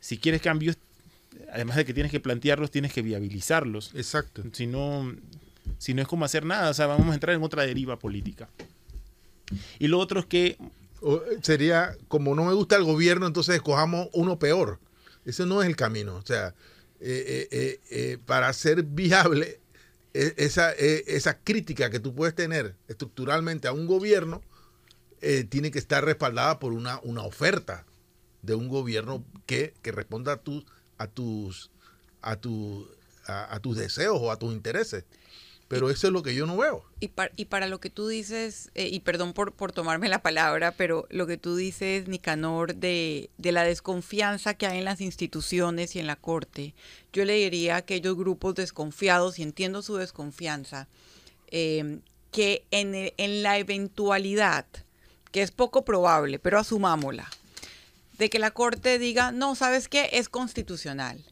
si 0.00 0.18
quieres 0.18 0.40
cambios, 0.40 0.76
además 1.52 1.76
de 1.76 1.84
que 1.84 1.94
tienes 1.94 2.12
que 2.12 2.20
plantearlos, 2.20 2.70
tienes 2.70 2.92
que 2.92 3.02
viabilizarlos. 3.02 3.92
Exacto. 3.94 4.42
Si 4.52 4.66
no, 4.66 5.14
si 5.78 5.94
no 5.94 6.02
es 6.02 6.08
como 6.08 6.24
hacer 6.24 6.44
nada, 6.44 6.70
o 6.70 6.74
sea, 6.74 6.86
vamos 6.86 7.10
a 7.10 7.14
entrar 7.14 7.34
en 7.34 7.42
otra 7.42 7.64
deriva 7.64 7.98
política. 7.98 8.48
Y 9.78 9.88
lo 9.88 9.98
otro 9.98 10.20
es 10.20 10.26
que... 10.26 10.56
O 11.00 11.22
sería, 11.42 11.96
como 12.08 12.34
no 12.34 12.44
me 12.44 12.54
gusta 12.54 12.76
el 12.76 12.84
gobierno, 12.84 13.26
entonces 13.26 13.54
escojamos 13.54 14.08
uno 14.12 14.38
peor. 14.38 14.80
Ese 15.24 15.46
no 15.46 15.62
es 15.62 15.68
el 15.68 15.76
camino. 15.76 16.16
O 16.16 16.26
sea, 16.26 16.54
eh, 17.00 17.46
eh, 17.52 17.80
eh, 17.90 18.18
para 18.26 18.52
ser 18.52 18.82
viable, 18.82 19.60
esa, 20.14 20.72
e- 20.74 21.04
esa 21.06 21.38
crítica 21.38 21.90
que 21.90 22.00
tú 22.00 22.14
puedes 22.14 22.34
tener 22.34 22.74
estructuralmente 22.88 23.68
a 23.68 23.72
un 23.72 23.86
gobierno 23.86 24.40
eh, 25.20 25.44
tiene 25.44 25.70
que 25.70 25.78
estar 25.78 26.04
respaldada 26.04 26.58
por 26.58 26.72
una, 26.72 27.00
una 27.02 27.22
oferta 27.22 27.84
de 28.42 28.54
un 28.54 28.68
gobierno 28.68 29.24
que, 29.46 29.74
que 29.82 29.92
responda 29.92 30.32
a, 30.34 30.40
a, 30.98 31.06
tus, 31.08 31.70
a, 32.22 32.36
tu- 32.36 32.88
a, 33.26 33.54
a 33.54 33.60
tus 33.60 33.76
deseos 33.76 34.18
o 34.20 34.30
a 34.30 34.38
tus 34.38 34.52
intereses. 34.52 35.04
Pero 35.68 35.90
eso 35.90 36.06
es 36.06 36.12
lo 36.14 36.22
que 36.22 36.34
yo 36.34 36.46
no 36.46 36.56
veo. 36.56 36.82
Y, 36.98 37.08
par- 37.08 37.30
y 37.36 37.44
para 37.44 37.66
lo 37.68 37.78
que 37.78 37.90
tú 37.90 38.08
dices, 38.08 38.70
eh, 38.74 38.88
y 38.88 39.00
perdón 39.00 39.34
por, 39.34 39.52
por 39.52 39.70
tomarme 39.70 40.08
la 40.08 40.22
palabra, 40.22 40.72
pero 40.72 41.06
lo 41.10 41.26
que 41.26 41.36
tú 41.36 41.56
dices, 41.56 42.08
Nicanor, 42.08 42.74
de, 42.76 43.28
de 43.36 43.52
la 43.52 43.64
desconfianza 43.64 44.54
que 44.54 44.66
hay 44.66 44.78
en 44.78 44.86
las 44.86 45.02
instituciones 45.02 45.94
y 45.94 45.98
en 45.98 46.06
la 46.06 46.16
Corte, 46.16 46.74
yo 47.12 47.26
le 47.26 47.34
diría 47.34 47.74
a 47.74 47.78
aquellos 47.78 48.16
grupos 48.16 48.54
desconfiados, 48.54 49.38
y 49.38 49.42
entiendo 49.42 49.82
su 49.82 49.96
desconfianza, 49.96 50.88
eh, 51.50 51.98
que 52.32 52.64
en, 52.70 52.94
el- 52.94 53.12
en 53.18 53.42
la 53.42 53.58
eventualidad, 53.58 54.64
que 55.32 55.42
es 55.42 55.50
poco 55.50 55.84
probable, 55.84 56.38
pero 56.38 56.58
asumámosla, 56.58 57.28
de 58.16 58.30
que 58.30 58.38
la 58.38 58.52
Corte 58.52 58.98
diga, 58.98 59.32
no, 59.32 59.54
¿sabes 59.54 59.88
qué? 59.88 60.08
Es 60.12 60.30
constitucional 60.30 61.22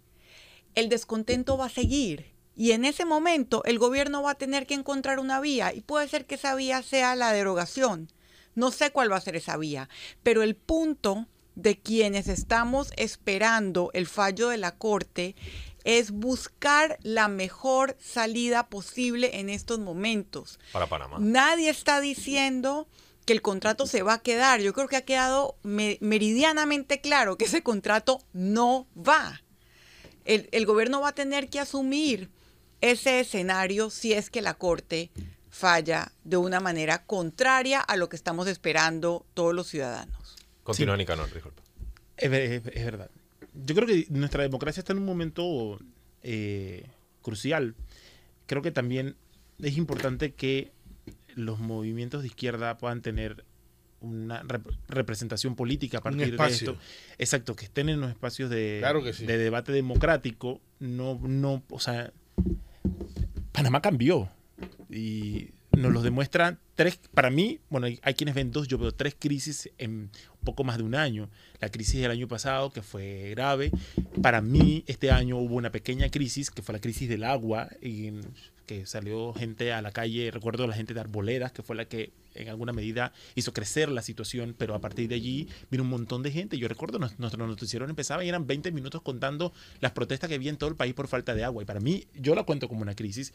el 0.75 0.91
descontento 0.91 1.57
va 1.57 1.67
a 1.67 1.71
seguir. 1.71 2.27
Y 2.57 2.73
en 2.73 2.85
ese 2.87 3.05
momento 3.05 3.63
el 3.65 3.79
gobierno 3.79 4.23
va 4.23 4.31
a 4.33 4.35
tener 4.37 4.67
que 4.67 4.75
encontrar 4.75 5.19
una 5.19 5.41
vía 5.41 5.75
y 5.75 5.83
puede 5.83 6.09
ser 6.09 6.27
que 6.27 6.37
esa 6.37 6.55
vía 6.55 6.83
sea 6.83 7.15
la 7.15 7.33
derogación. 7.33 8.11
No 8.55 8.71
sé 8.71 8.91
cuál 8.91 9.13
va 9.13 9.17
a 9.17 9.21
ser 9.21 9.37
esa 9.37 9.59
vía, 9.59 9.89
pero 10.23 10.43
el 10.43 10.57
punto 10.57 11.27
de 11.55 11.79
quienes 11.79 12.29
estamos 12.29 12.93
esperando 12.97 13.91
el 13.93 14.07
fallo 14.07 14.49
de 14.49 14.57
la 14.57 14.77
Corte 14.77 15.37
es 15.85 16.11
buscar 16.11 16.99
la 17.03 17.29
mejor 17.29 17.97
salida 18.01 18.69
posible 18.69 19.39
en 19.39 19.51
estos 19.51 19.79
momentos. 19.79 20.59
Para 20.73 20.87
Panamá. 20.87 21.19
Nadie 21.21 21.69
está 21.69 22.01
diciendo 22.01 22.89
que 23.27 23.33
el 23.35 23.43
contrato 23.43 23.87
se 23.87 24.03
va 24.03 24.15
a 24.15 24.23
quedar. 24.23 24.61
Yo 24.61 24.73
creo 24.73 24.89
que 24.89 24.97
ha 24.97 25.05
quedado 25.05 25.57
me- 25.63 25.99
meridianamente 26.01 27.01
claro 27.01 27.37
que 27.37 27.45
ese 27.45 27.63
contrato 27.63 28.21
no 28.33 28.87
va. 28.97 29.43
El, 30.25 30.49
el 30.53 30.65
gobierno 30.67 31.01
va 31.03 31.09
a 31.11 31.15
tener 31.15 31.49
que 31.51 31.61
asumir 31.61 32.31
ese 32.91 33.21
escenario 33.21 33.91
si 33.91 34.13
es 34.13 34.31
que 34.31 34.43
la 34.43 34.55
Corte 34.55 35.11
falla 35.51 36.13
de 36.25 36.37
una 36.37 36.61
manera 36.61 37.05
contraria 37.05 37.81
a 37.81 37.97
lo 37.97 38.09
que 38.09 38.17
estamos 38.17 38.47
esperando 38.49 39.25
todos 39.35 39.55
los 39.55 39.67
ciudadanos. 39.69 40.37
Continúa 40.63 40.97
Nicanor, 40.97 41.33
disculpa. 41.33 41.63
Es, 42.17 42.31
ver- 42.31 42.53
es- 42.53 42.77
es 42.77 42.85
verdad. 42.85 43.11
Yo 43.55 43.75
creo 43.75 43.87
que 43.87 44.07
nuestra 44.11 44.43
democracia 44.43 44.81
está 44.81 44.93
en 44.93 44.99
un 44.99 45.07
momento 45.07 45.79
eh, 46.23 46.87
crucial. 47.23 47.75
Creo 48.47 48.61
que 48.63 48.71
también 48.71 49.17
es 49.61 49.77
importante 49.79 50.35
que 50.35 50.73
los 51.35 51.59
movimientos 51.59 52.23
de 52.23 52.29
izquierda 52.29 52.77
puedan 52.79 53.01
tener 53.01 53.45
una 54.01 54.43
rep- 54.43 54.77
representación 54.89 55.55
política 55.57 55.99
a 55.99 56.01
partir 56.03 56.37
de 56.37 56.47
esto. 56.49 56.77
Exacto, 57.19 57.57
que 57.57 57.65
estén 57.65 57.89
en 57.89 58.01
los 58.01 58.11
espacios 58.11 58.51
de, 58.51 58.77
Claro 58.81 59.03
sí. 59.13 59.25
de 59.25 59.39
debate 59.39 59.73
democrático. 59.73 60.61
No, 60.81 61.19
no, 61.23 61.63
o 61.71 61.81
sea, 61.81 62.13
Panamá 63.57 63.81
cambió 63.81 64.29
y 64.91 65.49
nos 65.73 65.91
lo 65.91 66.03
demuestran 66.03 66.59
tres, 66.75 67.01
para 67.15 67.31
mí, 67.31 67.59
bueno, 67.71 67.87
hay, 67.87 68.15
quienes 68.15 68.35
ven 68.35 68.53
dos, 68.53 68.69
yo 68.69 68.77
veo 68.77 68.93
tres 68.93 69.17
crisis 69.19 69.71
en 69.79 70.11
poco 70.45 70.63
más 70.63 70.77
de 70.77 70.83
un 70.83 70.95
año. 70.95 71.31
La 71.59 71.71
crisis 71.71 72.03
del 72.03 72.11
año 72.11 72.29
pasado, 72.29 72.71
que 72.71 72.83
fue 72.83 73.31
grave. 73.31 73.73
Para 74.21 74.43
mí, 74.43 74.85
este 74.87 75.11
año 75.11 75.39
hubo 75.39 75.55
una 75.55 75.73
pequeña 75.73 76.11
crisis, 76.11 76.51
que 76.51 76.61
fue 76.61 76.75
la 76.75 76.83
crisis 76.83 77.09
del 77.09 77.25
agua, 77.25 77.71
y 77.81 78.13
que 78.67 78.85
salió 78.85 79.33
gente 79.33 79.73
a 79.73 79.81
la 79.81 79.91
calle, 79.91 80.31
recuerdo 80.31 80.65
a 80.65 80.67
la 80.67 80.75
gente 80.75 80.93
de 80.93 81.01
Arboledas, 81.01 81.53
que 81.53 81.63
fue 81.63 81.77
la 81.77 81.87
que 81.87 82.11
en 82.37 82.49
alguna 82.49 82.73
medida 82.73 83.13
hizo 83.35 83.53
crecer 83.53 83.89
la 83.89 84.03
situación, 84.03 84.55
pero 84.57 84.75
a 84.75 84.81
partir 84.81 85.09
de 85.09 85.15
allí 85.17 85.49
vino 85.71 85.83
un 85.85 85.91
montón 85.91 86.23
de 86.23 86.31
gente. 86.31 86.59
Yo 86.59 86.69
recuerdo, 86.69 86.99
nos- 86.99 87.19
nuestro 87.19 87.47
noticiero 87.47 87.89
empezaba 87.89 88.25
y 88.25 88.29
eran 88.29 88.47
20 88.47 88.71
minutos 88.73 89.03
contando 89.03 89.53
las 89.81 89.93
protestas 89.93 90.29
que 90.29 90.35
había 90.35 90.51
en 90.51 90.57
todo 90.57 90.71
el 90.71 90.77
país 90.77 90.95
por 90.95 91.09
falta 91.09 91.35
de 91.35 91.45
agua. 91.45 91.63
Y 91.63 91.67
para 91.67 91.81
mí, 91.81 92.07
yo 92.15 92.35
la 92.35 92.45
cuento 92.45 92.69
como 92.69 92.83
una 92.83 92.95
crisis. 92.95 93.33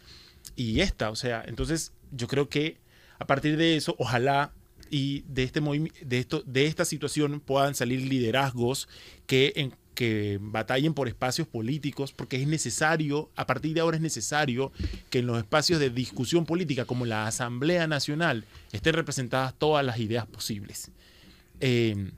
Y 0.56 0.80
esta, 0.82 1.10
o 1.10 1.16
sea, 1.16 1.44
entonces 1.48 1.94
yo 2.12 2.28
creo 2.28 2.50
que 2.50 2.78
a 3.20 3.28
partir 3.28 3.58
de 3.58 3.76
eso, 3.76 3.96
ojalá 4.00 4.54
y 4.92 5.24
de 5.28 5.44
este 5.44 5.62
de 5.62 6.20
esto 6.20 6.44
de 6.46 6.66
esta 6.68 6.86
situación 6.86 7.40
puedan 7.40 7.74
salir 7.74 8.02
liderazgos 8.02 8.88
que 9.26 9.54
en- 9.56 9.74
que 9.96 10.38
batallen 10.42 10.94
por 10.94 11.08
espacios 11.08 11.48
políticos 11.48 12.14
porque 12.14 12.42
es 12.42 12.48
necesario 12.48 13.30
a 13.36 13.46
partir 13.46 13.74
de 13.74 13.82
ahora 13.82 13.98
es 13.98 14.02
necesario 14.02 14.72
que 15.10 15.20
en 15.20 15.28
los 15.28 15.38
espacios 15.38 15.80
de 15.80 15.90
discusión 15.90 16.46
política 16.46 16.86
como 16.86 17.06
la 17.06 17.28
Asamblea 17.28 17.88
Nacional 17.88 18.46
estén 18.72 18.94
representadas 18.94 19.54
todas 19.58 19.86
las 19.86 20.00
ideas 20.00 20.26
posibles. 20.28 20.92
Eh, 21.60 22.12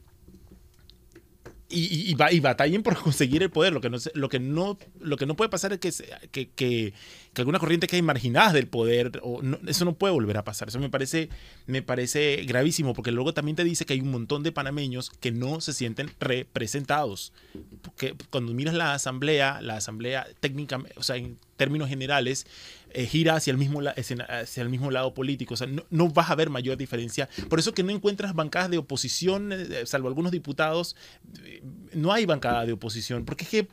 y, 1.73 1.86
y- 1.86 2.12
y 2.12 2.15
ba- 2.15 2.31
y 2.31 2.39
batallen 2.39 2.83
por 2.83 2.95
conseguir 3.01 3.41
el 3.43 3.49
poder. 3.49 3.73
Lo 3.73 3.81
que 3.81 3.89
no, 3.89 3.97
lo 4.13 4.29
que 4.29 4.39
no, 4.39 4.77
lo 5.01 5.17
que 5.17 5.25
no 5.25 5.36
puede 5.36 5.49
pasar 5.49 5.73
es 5.73 5.79
que, 5.79 5.91
que, 6.31 6.49
que, 6.49 6.93
que 7.33 7.41
alguna 7.41 7.59
corriente 7.59 7.88
quede 7.88 8.01
marginada 8.01 8.53
del 8.53 8.67
poder. 8.67 9.19
O 9.23 9.41
no- 9.41 9.59
eso 9.67 9.86
no 9.86 9.93
puede 9.95 10.13
volver 10.13 10.38
a 10.38 10.43
pasar. 10.43 10.67
Eso 10.69 10.79
me 10.79 10.89
parece, 10.89 11.29
me 11.65 11.81
parece 11.81 12.43
gravísimo, 12.45 12.93
porque 12.93 13.12
luego 13.12 13.33
también 13.33 13.55
te 13.55 13.63
dice 13.63 13.86
que 13.86 13.93
hay 13.93 14.01
un 14.01 14.12
montón 14.12 14.43
de 14.43 14.51
panameños 14.51 15.09
que 15.09 15.31
no 15.31 15.59
se 15.62 15.73
sienten 15.73 16.12
representados. 16.19 17.33
Porque 17.81 18.15
cuando 18.29 18.53
miras 18.53 18.75
la 18.75 18.93
asamblea, 18.93 19.62
la 19.62 19.77
asamblea 19.77 20.27
técnicamente, 20.39 20.93
o 20.97 21.03
sea, 21.03 21.15
en 21.17 21.38
términos 21.57 21.89
generales, 21.89 22.45
eh, 22.93 23.06
gira 23.08 23.36
hacia 23.36 23.51
el, 23.51 23.58
mismo 23.58 23.82
hacia 23.82 24.63
el 24.63 24.69
mismo 24.69 24.91
lado 24.91 25.13
político. 25.13 25.53
O 25.56 25.58
sea, 25.58 25.67
no, 25.67 25.84
no 25.89 26.10
vas 26.10 26.29
a 26.29 26.36
ver 26.36 26.49
mayor 26.49 26.77
diferencia. 26.77 27.27
Por 27.49 27.60
eso 27.60 27.73
que 27.73 27.84
no 27.84 27.91
encuentras 27.91 28.34
bancadas 28.34 28.69
de 28.69 28.77
oposición, 28.77 29.51
eh, 29.51 29.86
salvo 29.86 30.08
algunos 30.08 30.32
diputados, 30.32 30.95
eh, 31.43 31.63
no 31.93 32.13
hay 32.13 32.25
bancada 32.25 32.65
de 32.65 32.73
oposición, 32.73 33.25
porque 33.25 33.43
es 33.45 33.49
que 33.49 33.67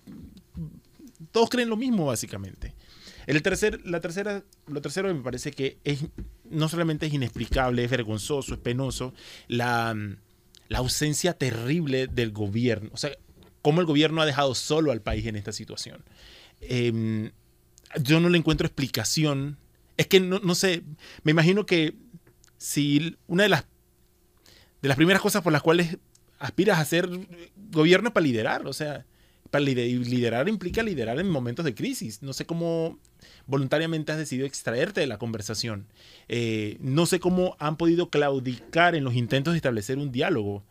todos 1.33 1.50
creen 1.50 1.68
lo 1.68 1.76
mismo, 1.76 2.06
básicamente. 2.06 2.74
El 3.26 3.42
tercer, 3.42 3.87
la 3.87 4.00
tercera, 4.00 4.42
lo 4.66 4.80
tercero 4.80 5.12
me 5.14 5.20
parece 5.20 5.52
que 5.52 5.78
es, 5.85 6.00
no 6.48 6.68
solamente 6.68 7.06
es 7.06 7.12
inexplicable, 7.12 7.85
es 7.85 7.90
vergonzoso, 7.90 8.54
es 8.54 8.61
penoso, 8.61 9.12
la, 9.46 9.94
la 10.68 10.78
ausencia 10.78 11.35
terrible 11.35 12.06
del 12.06 12.33
gobierno. 12.33 12.90
O 12.92 12.96
sea, 12.96 13.11
cómo 13.62 13.80
el 13.80 13.87
gobierno 13.87 14.22
ha 14.22 14.26
dejado 14.26 14.54
solo 14.54 14.92
al 14.92 15.02
país 15.02 15.26
en 15.26 15.37
esta 15.37 15.52
situación. 15.52 16.02
Em, 16.61 17.30
yo 18.03 18.20
no 18.20 18.29
le 18.29 18.38
encuentro 18.38 18.66
explicación. 18.66 19.59
Es 19.96 20.07
que 20.07 20.20
no, 20.20 20.38
no 20.40 20.55
sé, 20.55 20.83
me 21.22 21.33
imagino 21.33 21.66
que 21.66 21.94
si 22.59 23.16
una 23.26 23.44
de 23.44 23.48
las, 23.48 23.64
de 24.83 24.88
las 24.88 24.96
primeras 24.96 25.22
cosas 25.22 25.42
por 25.42 25.53
las 25.53 25.62
cuales 25.62 25.98
aspiras 26.38 26.79
a 26.79 26.85
ser 26.85 27.09
gobierno 27.70 28.12
para 28.12 28.24
liderar, 28.24 28.66
o 28.66 28.72
sea, 28.72 29.05
para 29.50 29.64
liderar 29.64 30.48
implica 30.48 30.83
liderar 30.83 31.18
en 31.18 31.29
momentos 31.29 31.64
de 31.64 31.74
crisis. 31.74 32.22
No 32.22 32.33
sé 32.33 32.46
cómo 32.46 32.98
voluntariamente 33.46 34.12
has 34.12 34.18
decidido 34.18 34.46
extraerte 34.46 35.00
de 35.00 35.07
la 35.07 35.18
conversación. 35.18 35.87
Eh, 36.29 36.76
no 36.81 37.07
sé 37.07 37.20
cómo 37.20 37.57
han 37.59 37.76
podido 37.76 38.11
claudicar 38.11 38.94
en 38.94 39.05
los 39.05 39.14
intentos 39.14 39.53
de 39.53 39.57
establecer 39.57 39.98
un 39.98 40.12
diálogo. 40.12 40.62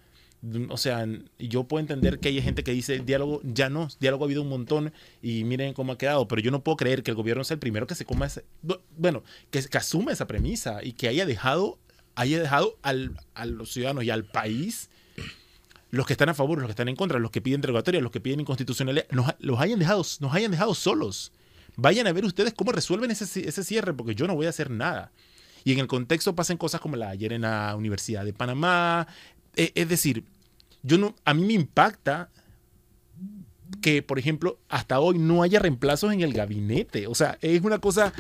O 0.70 0.78
sea, 0.78 1.06
yo 1.38 1.66
puedo 1.66 1.82
entender 1.82 2.20
que 2.20 2.30
hay 2.30 2.42
gente 2.42 2.64
que 2.64 2.72
dice 2.72 3.00
diálogo, 3.00 3.42
ya 3.44 3.70
no, 3.70 3.90
diálogo 4.00 4.24
ha 4.24 4.28
habido 4.28 4.42
un 4.42 4.48
montón 4.50 4.94
y 5.22 5.44
miren 5.44 5.74
cómo 5.74 5.92
ha 5.92 5.98
quedado, 5.98 6.28
pero 6.30 6.42
yo 6.42 6.50
no 6.50 6.64
puedo 6.64 6.78
creer 6.78 7.04
que 7.04 7.12
el 7.12 7.16
gobierno 7.16 7.44
sea 7.44 7.56
el 7.56 7.60
primero 7.60 7.88
que 7.88 7.96
se 7.96 8.06
coma 8.06 8.28
ese, 8.28 8.46
bu- 8.64 8.80
bueno, 8.98 9.24
que, 9.52 9.62
que 9.64 9.78
asuma 9.78 10.14
esa 10.14 10.28
premisa 10.28 10.82
y 10.82 10.94
que 10.94 11.10
haya 11.10 11.26
dejado, 11.26 11.78
haya 12.16 12.40
dejado 12.40 12.78
al, 12.84 13.20
a 13.34 13.46
los 13.46 13.74
ciudadanos 13.74 14.06
y 14.06 14.12
al 14.12 14.24
país 14.24 14.90
los 15.92 16.06
que 16.06 16.14
están 16.14 16.30
a 16.30 16.34
favor, 16.34 16.60
los 16.60 16.68
que 16.68 16.72
están 16.72 16.88
en 16.88 16.96
contra, 16.96 17.20
los 17.20 17.32
que 17.32 17.42
piden 17.42 17.62
derogatoria, 17.62 18.00
los 18.00 18.12
que 18.12 18.22
piden 18.22 18.40
inconstitucionalidad, 18.40 19.08
nos, 19.12 19.28
los 19.40 19.60
hayan 19.60 19.80
dejado, 19.80 20.04
nos 20.20 20.34
hayan 20.34 20.52
dejado 20.52 20.74
solos. 20.74 21.32
Vayan 21.76 22.08
a 22.08 22.14
ver 22.14 22.26
ustedes 22.26 22.54
cómo 22.54 22.72
resuelven 22.72 23.12
ese, 23.12 23.48
ese 23.48 23.64
cierre, 23.64 23.94
porque 23.94 24.16
yo 24.16 24.28
no 24.28 24.36
voy 24.36 24.46
a 24.46 24.50
hacer 24.50 24.70
nada. 24.70 25.12
Y 25.64 25.74
en 25.74 25.80
el 25.80 25.88
contexto 25.88 26.36
pasan 26.36 26.58
cosas 26.58 26.80
como 26.80 26.96
la 26.96 27.10
ayer 27.10 27.34
en 27.34 27.42
la 27.42 27.76
Universidad 27.76 28.24
de 28.24 28.34
Panamá. 28.34 29.08
E- 29.56 29.72
es 29.76 29.90
decir, 29.90 30.24
yo 30.84 30.98
no, 30.98 31.16
a 31.26 31.34
mí 31.34 31.46
me 31.46 31.54
impacta 31.54 32.30
que, 33.82 34.02
por 34.02 34.18
ejemplo, 34.20 34.60
hasta 34.70 35.00
hoy 35.00 35.18
no 35.20 35.44
haya 35.44 35.60
reemplazos 35.60 36.12
en 36.14 36.22
el 36.22 36.34
gabinete. 36.34 37.08
O 37.08 37.16
sea, 37.16 37.38
es 37.42 37.62
una 37.62 37.80
cosa, 37.80 38.14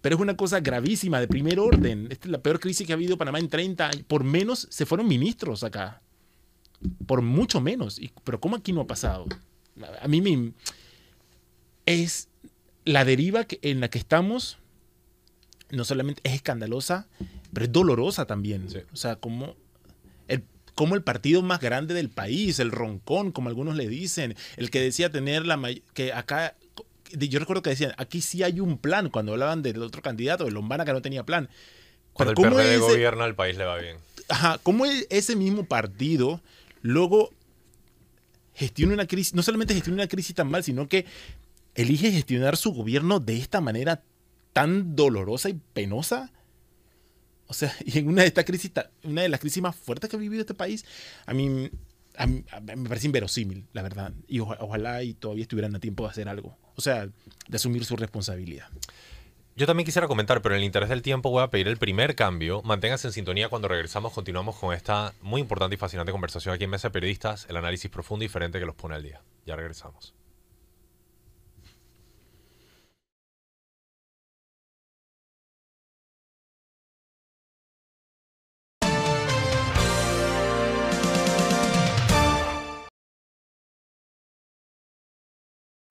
pero 0.00 0.16
es 0.16 0.20
una 0.22 0.36
cosa 0.36 0.60
gravísima, 0.60 1.20
de 1.20 1.28
primer 1.28 1.60
orden. 1.60 2.08
Esta 2.10 2.26
es 2.26 2.32
la 2.32 2.42
peor 2.42 2.58
crisis 2.60 2.86
que 2.86 2.92
ha 2.92 2.96
habido 2.96 3.12
en 3.12 3.18
Panamá 3.18 3.38
en 3.38 3.48
30 3.48 3.88
años. 3.88 4.04
Por 4.06 4.24
menos 4.24 4.66
se 4.70 4.86
fueron 4.86 5.06
ministros 5.08 5.62
acá 5.64 6.02
por 7.06 7.22
mucho 7.22 7.60
menos. 7.60 7.98
Y, 8.00 8.10
pero 8.24 8.40
¿cómo 8.40 8.56
aquí 8.56 8.72
no 8.72 8.80
ha 8.80 8.86
pasado? 8.86 9.26
A 10.00 10.08
mí 10.08 10.20
me... 10.20 10.52
Es 11.86 12.28
la 12.84 13.04
deriva 13.04 13.44
que- 13.44 13.60
en 13.62 13.80
la 13.80 13.88
que 13.88 13.98
estamos, 13.98 14.58
no 15.70 15.84
solamente 15.84 16.20
es 16.24 16.34
escandalosa, 16.34 17.06
pero 17.52 17.66
es 17.66 17.72
dolorosa 17.72 18.26
también. 18.26 18.68
Sí. 18.68 18.78
O 18.92 18.96
sea, 18.96 19.16
como 19.16 19.54
el, 20.28 20.44
como 20.74 20.94
el 20.94 21.02
partido 21.02 21.42
más 21.42 21.60
grande 21.60 21.94
del 21.94 22.08
país, 22.10 22.58
el 22.58 22.70
roncón, 22.72 23.32
como 23.32 23.48
algunos 23.48 23.76
le 23.76 23.88
dicen, 23.88 24.34
el 24.56 24.70
que 24.70 24.80
decía 24.80 25.10
tener 25.10 25.46
la 25.46 25.58
que 25.94 26.12
acá 26.12 26.56
yo 27.14 27.38
recuerdo 27.38 27.60
que 27.62 27.70
decían, 27.70 27.92
aquí 27.98 28.22
sí 28.22 28.42
hay 28.42 28.58
un 28.60 28.78
plan, 28.78 29.10
cuando 29.10 29.32
hablaban 29.32 29.60
del 29.62 29.82
otro 29.82 30.00
candidato, 30.00 30.44
de 30.46 30.50
Lombana 30.50 30.84
que 30.86 30.92
no 30.94 31.02
tenía 31.02 31.24
plan. 31.24 31.50
Cuando 32.14 32.34
Pero 32.34 32.48
el 32.48 32.50
¿cómo 32.54 32.62
PRD 32.62 32.74
ese- 32.76 32.80
gobierna, 32.92 33.24
el 33.26 33.34
país 33.34 33.56
le 33.58 33.64
va 33.64 33.76
bien. 33.78 33.98
Ajá, 34.28 34.58
¿cómo 34.62 34.86
e- 34.86 35.06
ese 35.10 35.36
mismo 35.36 35.64
partido 35.64 36.40
luego 36.80 37.30
gestiona 38.54 38.94
una 38.94 39.06
crisis, 39.06 39.34
no 39.34 39.42
solamente 39.42 39.74
gestiona 39.74 39.96
una 40.02 40.08
crisis 40.08 40.34
tan 40.34 40.48
mal, 40.50 40.62
sino 40.64 40.88
que 40.88 41.04
elige 41.74 42.10
gestionar 42.12 42.56
su 42.56 42.72
gobierno 42.72 43.20
de 43.20 43.36
esta 43.38 43.60
manera 43.60 44.02
tan 44.52 44.94
dolorosa 44.96 45.48
y 45.50 45.58
penosa? 45.74 46.30
O 47.52 47.54
sea, 47.54 47.70
y 47.84 47.98
en 47.98 48.08
una 48.08 48.22
de 48.22 48.28
estas 48.28 48.46
crisis, 48.46 48.72
una 49.04 49.20
de 49.20 49.28
las 49.28 49.38
crisis 49.40 49.62
más 49.62 49.76
fuertes 49.76 50.08
que 50.08 50.16
ha 50.16 50.18
vivido 50.18 50.40
este 50.40 50.54
país, 50.54 50.86
a 51.26 51.34
mí, 51.34 51.70
me 52.76 52.88
parece 52.88 53.06
inverosímil, 53.06 53.66
la 53.74 53.82
verdad. 53.82 54.12
Y 54.26 54.40
oja- 54.40 54.56
ojalá 54.60 55.02
y 55.02 55.12
todavía 55.12 55.42
estuvieran 55.42 55.76
a 55.76 55.78
tiempo 55.78 56.04
de 56.04 56.10
hacer 56.10 56.28
algo. 56.30 56.56
O 56.76 56.80
sea, 56.80 57.06
de 57.48 57.56
asumir 57.56 57.84
su 57.84 57.94
responsabilidad. 57.96 58.68
Yo 59.54 59.66
también 59.66 59.84
quisiera 59.84 60.08
comentar, 60.08 60.40
pero 60.40 60.54
en 60.54 60.60
el 60.60 60.64
interés 60.64 60.88
del 60.88 61.02
tiempo 61.02 61.28
voy 61.28 61.42
a 61.42 61.50
pedir 61.50 61.68
el 61.68 61.76
primer 61.76 62.14
cambio. 62.16 62.62
Manténganse 62.62 63.08
en 63.08 63.12
sintonía 63.12 63.50
cuando 63.50 63.68
regresamos. 63.68 64.14
Continuamos 64.14 64.56
con 64.56 64.72
esta 64.74 65.12
muy 65.20 65.42
importante 65.42 65.74
y 65.74 65.78
fascinante 65.78 66.10
conversación 66.10 66.54
aquí 66.54 66.64
en 66.64 66.70
Mesa 66.70 66.88
de 66.88 66.92
Periodistas, 66.92 67.44
el 67.50 67.58
análisis 67.58 67.90
profundo 67.90 68.24
y 68.24 68.28
diferente 68.28 68.58
que 68.58 68.64
los 68.64 68.74
pone 68.74 68.94
al 68.94 69.02
día. 69.02 69.20
Ya 69.44 69.54
regresamos. 69.54 70.14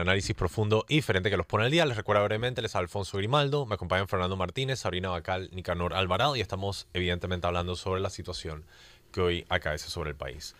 Análisis 0.01 0.35
profundo 0.35 0.85
y 0.87 0.95
diferente 0.95 1.29
que 1.29 1.37
los 1.37 1.45
pone 1.45 1.65
al 1.65 1.71
día. 1.71 1.85
Les 1.85 1.97
recuerdo 1.97 2.23
brevemente, 2.23 2.61
les 2.61 2.75
Alfonso 2.75 3.17
Grimaldo, 3.17 3.65
me 3.65 3.75
acompañan 3.75 4.07
Fernando 4.07 4.35
Martínez, 4.35 4.79
Sabrina 4.79 5.09
Bacal, 5.09 5.49
Nicanor 5.53 5.93
Alvarado 5.93 6.35
y 6.35 6.41
estamos 6.41 6.87
evidentemente 6.93 7.47
hablando 7.47 7.75
sobre 7.75 8.01
la 8.01 8.09
situación 8.09 8.65
que 9.11 9.21
hoy 9.21 9.45
acaece 9.49 9.89
sobre 9.89 10.11
el 10.11 10.15
país. 10.15 10.55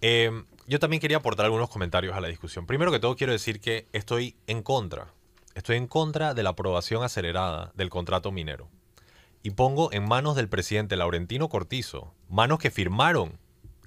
Eh, 0.00 0.30
yo 0.66 0.78
también 0.78 1.00
quería 1.00 1.18
aportar 1.18 1.46
algunos 1.46 1.70
comentarios 1.70 2.14
a 2.14 2.20
la 2.20 2.28
discusión. 2.28 2.66
Primero 2.66 2.90
que 2.90 2.98
todo 2.98 3.16
quiero 3.16 3.32
decir 3.32 3.60
que 3.60 3.86
estoy 3.92 4.36
en 4.46 4.62
contra, 4.62 5.08
estoy 5.54 5.76
en 5.76 5.86
contra 5.86 6.34
de 6.34 6.42
la 6.42 6.50
aprobación 6.50 7.04
acelerada 7.04 7.72
del 7.74 7.90
contrato 7.90 8.32
minero. 8.32 8.68
Y 9.42 9.50
pongo 9.50 9.92
en 9.92 10.06
manos 10.06 10.36
del 10.36 10.48
presidente 10.48 10.96
Laurentino 10.96 11.48
Cortizo, 11.48 12.14
manos 12.28 12.58
que 12.58 12.70
firmaron 12.70 13.38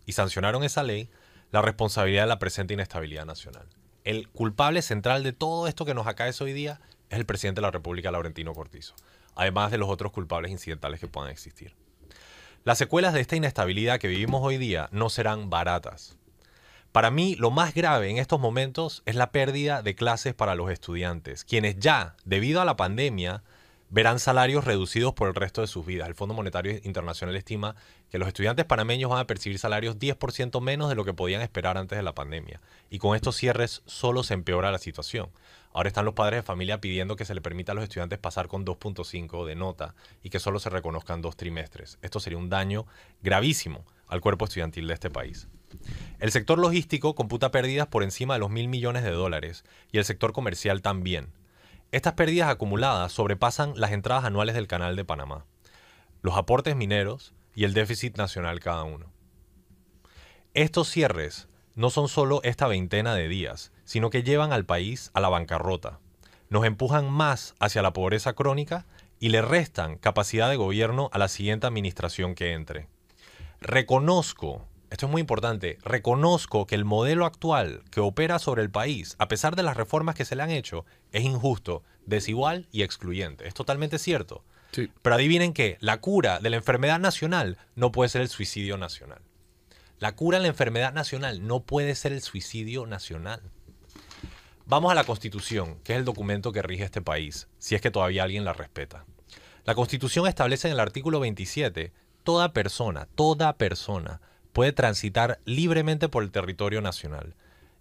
y 0.05 0.13
sancionaron 0.13 0.63
esa 0.63 0.83
ley, 0.83 1.09
la 1.51 1.61
responsabilidad 1.61 2.23
de 2.23 2.27
la 2.27 2.39
presente 2.39 2.73
inestabilidad 2.73 3.25
nacional. 3.25 3.67
El 4.05 4.29
culpable 4.29 4.83
central 4.83 5.23
de 5.23 5.33
todo 5.33 5.67
esto 5.67 5.83
que 5.83 5.95
nos 5.95 6.05
acaece 6.05 6.43
hoy 6.43 6.53
día 6.53 6.79
es 7.09 7.17
el 7.17 7.25
presidente 7.25 7.59
de 7.59 7.63
la 7.63 7.71
República, 7.71 8.11
Laurentino 8.11 8.53
Cortizo, 8.53 8.93
además 9.33 9.71
de 9.71 9.79
los 9.79 9.89
otros 9.89 10.11
culpables 10.11 10.51
incidentales 10.51 10.99
que 10.99 11.07
puedan 11.07 11.31
existir. 11.31 11.73
Las 12.63 12.77
secuelas 12.77 13.13
de 13.13 13.21
esta 13.21 13.35
inestabilidad 13.35 13.99
que 13.99 14.07
vivimos 14.07 14.43
hoy 14.43 14.59
día 14.59 14.89
no 14.91 15.09
serán 15.09 15.49
baratas. 15.49 16.19
Para 16.91 17.09
mí, 17.09 17.35
lo 17.35 17.49
más 17.49 17.73
grave 17.73 18.11
en 18.11 18.19
estos 18.19 18.39
momentos 18.39 19.01
es 19.07 19.15
la 19.15 19.31
pérdida 19.31 19.81
de 19.81 19.95
clases 19.95 20.35
para 20.35 20.53
los 20.53 20.69
estudiantes, 20.69 21.43
quienes 21.43 21.79
ya, 21.79 22.15
debido 22.25 22.61
a 22.61 22.65
la 22.65 22.77
pandemia, 22.77 23.41
verán 23.89 24.19
salarios 24.19 24.65
reducidos 24.65 25.13
por 25.13 25.27
el 25.27 25.35
resto 25.35 25.61
de 25.61 25.67
sus 25.67 25.85
vidas. 25.85 26.07
El 26.07 26.15
Fondo 26.15 26.33
Monetario 26.33 26.79
Internacional 26.83 27.35
estima 27.35 27.75
que 28.09 28.17
los 28.17 28.27
estudiantes 28.27 28.65
panameños 28.65 29.09
van 29.09 29.19
a 29.19 29.27
percibir 29.27 29.59
salarios 29.59 29.97
10% 29.97 30.61
menos 30.61 30.89
de 30.89 30.95
lo 30.95 31.05
que 31.05 31.13
podían 31.13 31.41
esperar 31.41 31.77
antes 31.77 31.97
de 31.97 32.03
la 32.03 32.15
pandemia. 32.15 32.61
Y 32.89 32.99
con 32.99 33.15
estos 33.15 33.35
cierres 33.35 33.83
solo 33.85 34.23
se 34.23 34.33
empeora 34.33 34.71
la 34.71 34.79
situación. 34.79 35.29
Ahora 35.73 35.89
están 35.89 36.05
los 36.05 36.13
padres 36.13 36.39
de 36.39 36.43
familia 36.43 36.79
pidiendo 36.79 37.15
que 37.17 37.25
se 37.25 37.35
le 37.35 37.41
permita 37.41 37.73
a 37.73 37.75
los 37.75 37.83
estudiantes 37.83 38.17
pasar 38.17 38.47
con 38.47 38.65
2.5 38.65 39.45
de 39.45 39.55
nota 39.55 39.93
y 40.23 40.29
que 40.29 40.39
solo 40.39 40.59
se 40.59 40.69
reconozcan 40.69 41.21
dos 41.21 41.35
trimestres. 41.35 41.99
Esto 42.01 42.21
sería 42.21 42.39
un 42.39 42.49
daño 42.49 42.85
gravísimo 43.21 43.85
al 44.07 44.21
cuerpo 44.21 44.45
estudiantil 44.45 44.87
de 44.87 44.93
este 44.93 45.09
país. 45.09 45.47
El 46.19 46.31
sector 46.31 46.57
logístico 46.59 47.13
computa 47.13 47.51
pérdidas 47.51 47.87
por 47.87 48.03
encima 48.03 48.35
de 48.35 48.39
los 48.39 48.49
mil 48.49 48.69
millones 48.69 49.03
de 49.03 49.11
dólares 49.11 49.65
y 49.91 49.97
el 49.97 50.05
sector 50.05 50.31
comercial 50.31 50.81
también. 50.81 51.27
Estas 51.91 52.13
pérdidas 52.13 52.49
acumuladas 52.49 53.11
sobrepasan 53.11 53.73
las 53.75 53.91
entradas 53.91 54.25
anuales 54.25 54.55
del 54.55 54.67
Canal 54.67 54.95
de 54.95 55.05
Panamá, 55.05 55.45
los 56.21 56.35
aportes 56.35 56.75
mineros 56.75 57.33
y 57.53 57.63
el 57.63 57.73
déficit 57.73 58.17
nacional 58.17 58.59
cada 58.59 58.83
uno. 58.83 59.11
Estos 60.53 60.89
cierres 60.89 61.47
no 61.75 61.89
son 61.89 62.07
solo 62.07 62.41
esta 62.43 62.67
veintena 62.67 63.13
de 63.15 63.27
días, 63.27 63.71
sino 63.83 64.09
que 64.09 64.23
llevan 64.23 64.53
al 64.53 64.65
país 64.65 65.11
a 65.13 65.19
la 65.19 65.29
bancarrota. 65.29 65.99
Nos 66.49 66.65
empujan 66.65 67.09
más 67.09 67.55
hacia 67.59 67.81
la 67.81 67.93
pobreza 67.93 68.33
crónica 68.33 68.85
y 69.19 69.29
le 69.29 69.41
restan 69.41 69.97
capacidad 69.97 70.49
de 70.49 70.55
gobierno 70.55 71.09
a 71.13 71.17
la 71.17 71.27
siguiente 71.27 71.67
administración 71.67 72.35
que 72.35 72.53
entre. 72.53 72.87
Reconozco, 73.59 74.65
esto 74.89 75.05
es 75.07 75.11
muy 75.11 75.21
importante, 75.21 75.77
reconozco 75.83 76.65
que 76.65 76.75
el 76.75 76.85
modelo 76.85 77.25
actual 77.25 77.83
que 77.91 77.99
opera 77.99 78.39
sobre 78.39 78.61
el 78.61 78.69
país, 78.69 79.15
a 79.19 79.27
pesar 79.27 79.55
de 79.55 79.63
las 79.63 79.77
reformas 79.77 80.15
que 80.15 80.25
se 80.25 80.35
le 80.35 80.43
han 80.43 80.51
hecho, 80.51 80.85
es 81.11 81.23
injusto, 81.23 81.83
desigual 82.05 82.67
y 82.71 82.83
excluyente. 82.83 83.47
Es 83.47 83.53
totalmente 83.53 83.99
cierto. 83.99 84.43
Sí. 84.71 84.89
Pero 85.01 85.15
adivinen 85.15 85.53
qué, 85.53 85.77
la 85.79 86.01
cura 86.01 86.39
de 86.39 86.49
la 86.49 86.57
enfermedad 86.57 86.99
nacional 86.99 87.57
no 87.75 87.91
puede 87.91 88.09
ser 88.09 88.21
el 88.21 88.29
suicidio 88.29 88.77
nacional. 88.77 89.21
La 89.99 90.15
cura 90.15 90.37
de 90.37 90.43
la 90.43 90.49
enfermedad 90.49 90.93
nacional 90.93 91.47
no 91.47 91.61
puede 91.61 91.95
ser 91.95 92.11
el 92.11 92.21
suicidio 92.21 92.85
nacional. 92.85 93.41
Vamos 94.65 94.91
a 94.91 94.95
la 94.95 95.03
Constitución, 95.03 95.79
que 95.83 95.93
es 95.93 95.99
el 95.99 96.05
documento 96.05 96.51
que 96.51 96.61
rige 96.61 96.83
este 96.83 97.01
país, 97.01 97.47
si 97.59 97.75
es 97.75 97.81
que 97.81 97.91
todavía 97.91 98.23
alguien 98.23 98.43
la 98.43 98.53
respeta. 98.53 99.05
La 99.63 99.75
Constitución 99.75 100.27
establece 100.27 100.67
en 100.67 100.73
el 100.73 100.79
artículo 100.79 101.19
27, 101.19 101.93
toda 102.23 102.51
persona, 102.51 103.07
toda 103.15 103.57
persona 103.57 104.21
puede 104.55 104.71
transitar 104.71 105.39
libremente 105.43 106.07
por 106.07 106.23
el 106.23 106.31
territorio 106.31 106.79
nacional 106.79 107.35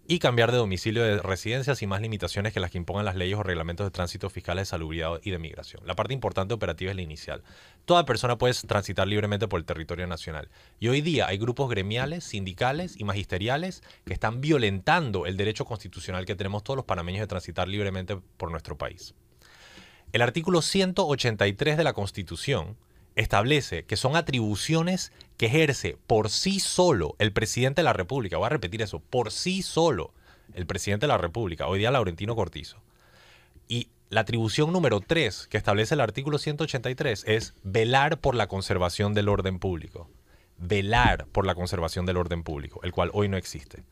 y 0.09 0.19
cambiar 0.19 0.51
de 0.51 0.57
domicilio 0.57 1.03
de 1.03 1.19
residencia 1.19 1.73
sin 1.73 1.87
más 1.87 2.01
limitaciones 2.01 2.51
que 2.51 2.59
las 2.59 2.69
que 2.69 2.77
impongan 2.77 3.05
las 3.05 3.15
leyes 3.15 3.37
o 3.37 3.43
reglamentos 3.43 3.87
de 3.87 3.91
tránsito 3.91 4.29
fiscales 4.29 4.63
de 4.63 4.71
salubridad 4.71 5.21
y 5.23 5.31
de 5.31 5.39
migración. 5.39 5.81
La 5.87 5.95
parte 5.95 6.13
importante 6.13 6.53
operativa 6.53 6.91
es 6.91 6.97
la 6.97 7.01
inicial. 7.01 7.43
Toda 7.85 8.05
persona 8.05 8.37
puede 8.37 8.53
transitar 8.67 9.07
libremente 9.07 9.47
por 9.47 9.61
el 9.61 9.65
territorio 9.65 10.05
nacional. 10.05 10.49
Y 10.77 10.89
hoy 10.89 10.99
día 10.99 11.27
hay 11.27 11.37
grupos 11.37 11.69
gremiales, 11.69 12.25
sindicales 12.25 12.99
y 12.99 13.05
magisteriales 13.05 13.81
que 14.05 14.11
están 14.11 14.41
violentando 14.41 15.27
el 15.27 15.37
derecho 15.37 15.63
constitucional 15.63 16.25
que 16.25 16.35
tenemos 16.35 16.65
todos 16.65 16.75
los 16.75 16.85
panameños 16.85 17.21
de 17.21 17.27
transitar 17.27 17.69
libremente 17.69 18.17
por 18.35 18.51
nuestro 18.51 18.77
país. 18.77 19.15
El 20.11 20.21
artículo 20.21 20.61
183 20.61 21.77
de 21.77 21.83
la 21.85 21.93
Constitución 21.93 22.75
establece 23.15 23.85
que 23.85 23.97
son 23.97 24.15
atribuciones 24.15 25.11
que 25.37 25.47
ejerce 25.47 25.97
por 26.07 26.29
sí 26.29 26.59
solo 26.59 27.15
el 27.19 27.31
presidente 27.31 27.81
de 27.81 27.85
la 27.85 27.93
República. 27.93 28.37
Voy 28.37 28.47
a 28.47 28.49
repetir 28.49 28.81
eso, 28.81 28.99
por 28.99 29.31
sí 29.31 29.61
solo 29.61 30.13
el 30.53 30.65
presidente 30.65 31.05
de 31.05 31.09
la 31.09 31.17
República, 31.17 31.67
hoy 31.67 31.79
día 31.79 31.91
Laurentino 31.91 32.35
Cortizo. 32.35 32.81
Y 33.67 33.89
la 34.09 34.21
atribución 34.21 34.71
número 34.71 35.01
3 35.01 35.47
que 35.47 35.57
establece 35.57 35.95
el 35.95 36.01
artículo 36.01 36.37
183 36.37 37.23
es 37.27 37.53
velar 37.63 38.19
por 38.19 38.35
la 38.35 38.47
conservación 38.47 39.13
del 39.13 39.29
orden 39.29 39.59
público. 39.59 40.09
Velar 40.57 41.25
por 41.31 41.45
la 41.45 41.55
conservación 41.55 42.05
del 42.05 42.17
orden 42.17 42.43
público, 42.43 42.79
el 42.83 42.91
cual 42.91 43.09
hoy 43.13 43.27
no 43.27 43.37
existe. 43.37 43.83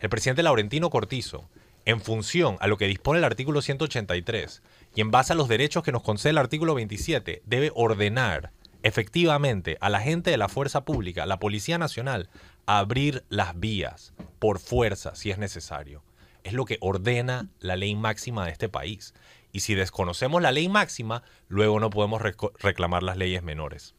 El 0.00 0.08
presidente 0.08 0.42
Laurentino 0.42 0.90
Cortizo, 0.90 1.48
en 1.84 2.00
función 2.00 2.56
a 2.60 2.66
lo 2.66 2.76
que 2.76 2.86
dispone 2.86 3.18
el 3.18 3.24
artículo 3.24 3.62
183 3.62 4.62
y 4.94 5.00
en 5.00 5.10
base 5.10 5.32
a 5.32 5.36
los 5.36 5.48
derechos 5.48 5.82
que 5.82 5.92
nos 5.92 6.02
concede 6.02 6.30
el 6.30 6.38
artículo 6.38 6.74
27, 6.74 7.42
debe 7.46 7.70
ordenar 7.74 8.52
efectivamente 8.88 9.76
a 9.80 9.88
la 9.88 10.00
gente 10.00 10.30
de 10.30 10.36
la 10.36 10.48
fuerza 10.48 10.84
pública, 10.84 11.26
la 11.26 11.38
Policía 11.38 11.78
Nacional, 11.78 12.28
abrir 12.66 13.24
las 13.28 13.58
vías 13.58 14.12
por 14.38 14.58
fuerza 14.58 15.14
si 15.14 15.30
es 15.30 15.38
necesario. 15.38 16.02
Es 16.42 16.52
lo 16.52 16.64
que 16.64 16.78
ordena 16.80 17.48
la 17.60 17.76
ley 17.76 17.94
máxima 17.94 18.44
de 18.44 18.52
este 18.52 18.68
país. 18.68 19.14
Y 19.52 19.60
si 19.60 19.74
desconocemos 19.74 20.42
la 20.42 20.52
ley 20.52 20.68
máxima, 20.68 21.22
luego 21.48 21.80
no 21.80 21.90
podemos 21.90 22.22
reclamar 22.58 23.02
las 23.02 23.16
leyes 23.16 23.42
menores. 23.42 23.94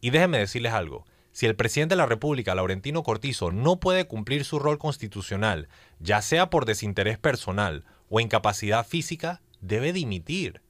Y 0.00 0.10
déjenme 0.10 0.38
decirles 0.38 0.72
algo. 0.72 1.04
Si 1.32 1.46
el 1.46 1.56
presidente 1.56 1.94
de 1.94 1.98
la 1.98 2.06
República, 2.06 2.54
Laurentino 2.54 3.02
Cortizo, 3.02 3.52
no 3.52 3.80
puede 3.80 4.06
cumplir 4.06 4.44
su 4.44 4.58
rol 4.58 4.78
constitucional, 4.78 5.68
ya 5.98 6.20
sea 6.20 6.50
por 6.50 6.66
desinterés 6.66 7.18
personal 7.18 7.84
o 8.10 8.20
incapacidad 8.20 8.86
física, 8.86 9.40
debe 9.60 9.92
dimitir 9.92 10.60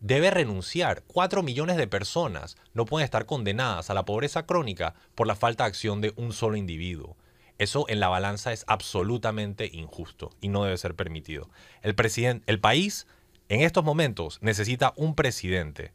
debe 0.00 0.30
renunciar. 0.30 1.02
Cuatro 1.06 1.42
millones 1.42 1.76
de 1.76 1.86
personas 1.86 2.56
no 2.74 2.84
pueden 2.84 3.04
estar 3.04 3.26
condenadas 3.26 3.90
a 3.90 3.94
la 3.94 4.04
pobreza 4.04 4.46
crónica 4.46 4.94
por 5.14 5.26
la 5.26 5.36
falta 5.36 5.64
de 5.64 5.68
acción 5.68 6.00
de 6.00 6.12
un 6.16 6.32
solo 6.32 6.56
individuo. 6.56 7.16
Eso 7.58 7.86
en 7.88 8.00
la 8.00 8.08
balanza 8.08 8.52
es 8.52 8.64
absolutamente 8.66 9.70
injusto 9.72 10.30
y 10.40 10.48
no 10.48 10.64
debe 10.64 10.76
ser 10.76 10.94
permitido. 10.94 11.48
El, 11.82 11.94
presidente, 11.94 12.44
el 12.50 12.60
país 12.60 13.06
en 13.48 13.62
estos 13.62 13.84
momentos 13.84 14.38
necesita 14.42 14.92
un 14.96 15.14
presidente 15.14 15.92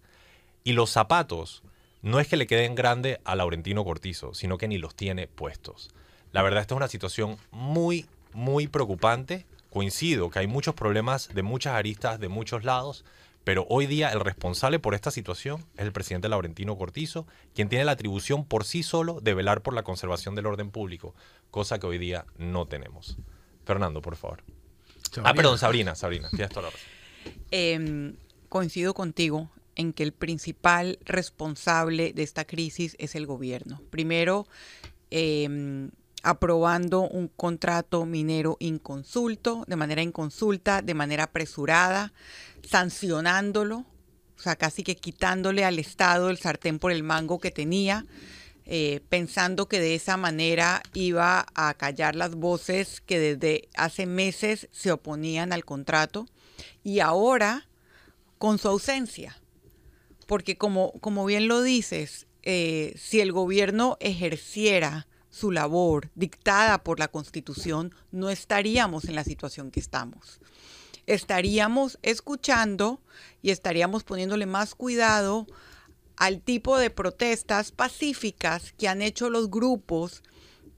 y 0.63 0.73
los 0.73 0.89
zapatos 0.89 1.63
no 2.01 2.19
es 2.19 2.27
que 2.27 2.37
le 2.37 2.47
queden 2.47 2.73
grande 2.73 3.21
a 3.25 3.35
Laurentino 3.35 3.83
Cortizo, 3.83 4.33
sino 4.33 4.57
que 4.57 4.67
ni 4.67 4.79
los 4.79 4.95
tiene 4.95 5.27
puestos. 5.27 5.91
La 6.31 6.41
verdad, 6.41 6.61
esta 6.61 6.73
es 6.73 6.77
una 6.77 6.87
situación 6.87 7.37
muy, 7.51 8.07
muy 8.33 8.67
preocupante, 8.67 9.45
coincido 9.69 10.29
que 10.29 10.39
hay 10.39 10.47
muchos 10.47 10.73
problemas 10.73 11.29
de 11.33 11.43
muchas 11.43 11.75
aristas, 11.75 12.19
de 12.19 12.27
muchos 12.27 12.63
lados, 12.63 13.05
pero 13.43 13.65
hoy 13.69 13.87
día 13.87 14.09
el 14.09 14.19
responsable 14.19 14.79
por 14.79 14.93
esta 14.93 15.11
situación 15.11 15.65
es 15.75 15.85
el 15.85 15.91
presidente 15.91 16.29
Laurentino 16.29 16.77
Cortizo, 16.77 17.25
quien 17.55 17.69
tiene 17.69 17.85
la 17.85 17.93
atribución 17.93 18.45
por 18.45 18.65
sí 18.65 18.83
solo 18.83 19.19
de 19.21 19.33
velar 19.33 19.61
por 19.61 19.73
la 19.73 19.83
conservación 19.83 20.35
del 20.35 20.45
orden 20.45 20.69
público, 20.69 21.15
cosa 21.49 21.79
que 21.79 21.87
hoy 21.87 21.97
día 21.97 22.25
no 22.37 22.67
tenemos. 22.67 23.17
Fernando, 23.65 24.01
por 24.01 24.15
favor. 24.15 24.43
Ah, 25.23 25.33
perdón, 25.33 25.57
Sabrina, 25.57 25.95
Sabrina, 25.95 26.29
tienes 26.29 26.49
toda 26.49 26.63
la 26.63 26.69
razón. 26.69 26.87
Em, 27.51 28.15
coincido 28.49 28.95
contigo 28.95 29.51
en 29.75 29.93
que 29.93 30.01
el 30.01 30.11
principal 30.11 30.97
responsable 31.05 32.13
de 32.13 32.23
esta 32.23 32.45
crisis 32.45 32.95
es 32.97 33.13
el 33.13 33.27
gobierno. 33.27 33.79
Primero, 33.91 34.47
em, 35.11 35.91
aprobando 36.23 37.01
un 37.01 37.27
contrato 37.27 38.05
minero 38.05 38.57
inconsulto, 38.59 39.63
de 39.67 39.75
manera 39.75 40.01
inconsulta, 40.01 40.81
de 40.81 40.93
manera 40.93 41.25
apresurada, 41.25 42.13
sancionándolo, 42.63 43.85
o 44.37 44.41
sea, 44.41 44.55
casi 44.55 44.83
que 44.83 44.95
quitándole 44.95 45.65
al 45.65 45.79
Estado 45.79 46.29
el 46.29 46.37
sartén 46.37 46.79
por 46.79 46.91
el 46.91 47.03
mango 47.03 47.39
que 47.39 47.51
tenía, 47.51 48.05
eh, 48.65 49.01
pensando 49.09 49.67
que 49.67 49.79
de 49.79 49.95
esa 49.95 50.17
manera 50.17 50.81
iba 50.93 51.45
a 51.55 51.73
callar 51.73 52.15
las 52.15 52.35
voces 52.35 53.01
que 53.01 53.19
desde 53.19 53.69
hace 53.75 54.05
meses 54.05 54.69
se 54.71 54.91
oponían 54.91 55.51
al 55.51 55.65
contrato 55.65 56.27
y 56.83 56.99
ahora 56.99 57.67
con 58.37 58.57
su 58.57 58.67
ausencia. 58.67 59.37
Porque 60.25 60.57
como, 60.57 60.93
como 61.01 61.25
bien 61.25 61.47
lo 61.47 61.61
dices, 61.61 62.27
eh, 62.43 62.93
si 62.97 63.19
el 63.19 63.31
gobierno 63.31 63.97
ejerciera 63.99 65.07
su 65.29 65.51
labor 65.51 66.09
dictada 66.15 66.83
por 66.83 66.99
la 66.99 67.07
Constitución, 67.07 67.93
no 68.11 68.29
estaríamos 68.29 69.05
en 69.05 69.15
la 69.15 69.23
situación 69.23 69.71
que 69.71 69.79
estamos. 69.79 70.39
Estaríamos 71.07 71.99
escuchando 72.01 73.01
y 73.41 73.51
estaríamos 73.51 74.03
poniéndole 74.03 74.45
más 74.45 74.75
cuidado 74.75 75.47
al 76.15 76.41
tipo 76.41 76.77
de 76.77 76.89
protestas 76.89 77.71
pacíficas 77.71 78.73
que 78.73 78.87
han 78.87 79.01
hecho 79.01 79.29
los 79.29 79.49
grupos 79.49 80.21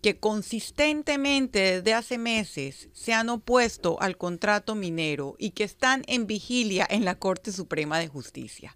que 0.03 0.19
consistentemente 0.19 1.59
desde 1.59 1.93
hace 1.93 2.17
meses 2.17 2.89
se 2.91 3.13
han 3.13 3.29
opuesto 3.29 4.01
al 4.01 4.17
contrato 4.17 4.75
minero 4.75 5.35
y 5.39 5.51
que 5.51 5.63
están 5.63 6.03
en 6.07 6.27
vigilia 6.27 6.85
en 6.89 7.05
la 7.05 7.15
Corte 7.15 7.53
Suprema 7.53 7.99
de 7.99 8.09
Justicia. 8.09 8.75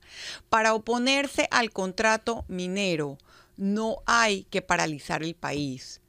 Para 0.50 0.74
oponerse 0.74 1.50
al 1.52 1.72
contrato 1.72 2.46
minero, 2.48 3.18
no 3.58 3.98
hay 4.06 4.46
que 4.46 4.62
paralizar 4.62 5.22
el 5.22 5.36
país. 5.36 6.00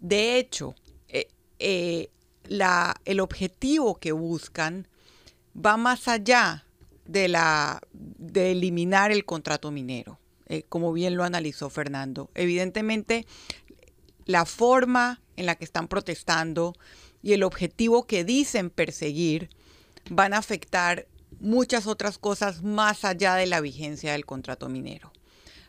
De 0.00 0.38
hecho, 0.38 0.74
eh, 1.08 1.28
eh, 1.58 2.08
el 2.48 3.20
objetivo 3.20 3.98
que 3.98 4.12
buscan 4.12 4.88
va 5.54 5.76
más 5.76 6.08
allá 6.08 6.64
de, 7.04 7.28
la, 7.28 7.80
de 7.92 8.52
eliminar 8.52 9.10
el 9.10 9.24
contrato 9.24 9.70
minero, 9.70 10.18
eh, 10.46 10.64
como 10.68 10.92
bien 10.92 11.16
lo 11.16 11.24
analizó 11.24 11.70
Fernando. 11.70 12.30
Evidentemente, 12.34 13.26
la 14.24 14.44
forma 14.44 15.20
en 15.36 15.46
la 15.46 15.54
que 15.54 15.64
están 15.64 15.88
protestando 15.88 16.74
y 17.22 17.32
el 17.32 17.42
objetivo 17.42 18.06
que 18.06 18.24
dicen 18.24 18.70
perseguir 18.70 19.50
van 20.10 20.34
a 20.34 20.38
afectar 20.38 21.06
muchas 21.40 21.86
otras 21.86 22.18
cosas 22.18 22.62
más 22.62 23.04
allá 23.04 23.34
de 23.34 23.46
la 23.46 23.60
vigencia 23.60 24.12
del 24.12 24.26
contrato 24.26 24.68
minero. 24.68 25.12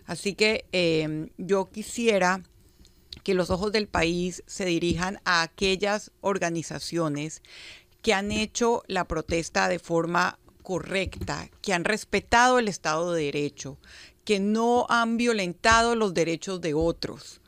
Así 0.06 0.34
que 0.34 0.66
em, 0.72 1.30
yo 1.38 1.70
quisiera 1.70 2.42
que 3.30 3.36
los 3.36 3.52
ojos 3.52 3.72
del 3.72 3.88
país 3.88 4.42
se 4.48 4.66
dirijan 4.66 5.22
a 5.24 5.44
aquellas 5.44 6.10
organizaciones 6.20 7.44
que 8.02 8.16
han 8.16 8.32
hecho 8.32 8.82
la 8.88 9.08
protesta 9.08 9.68
de 9.68 9.78
forma 9.78 10.40
correcta, 10.64 11.48
que 11.62 11.74
han 11.74 11.86
respetado 11.86 12.58
el 12.58 12.68
Estado 12.68 13.14
de 13.14 13.26
Derecho, 13.26 13.78
que 14.26 14.40
no 14.40 14.88
han 14.90 15.18
violentado 15.18 15.94
los 15.94 16.16
derechos 16.16 16.60
de 16.60 16.74
otros 16.74 17.40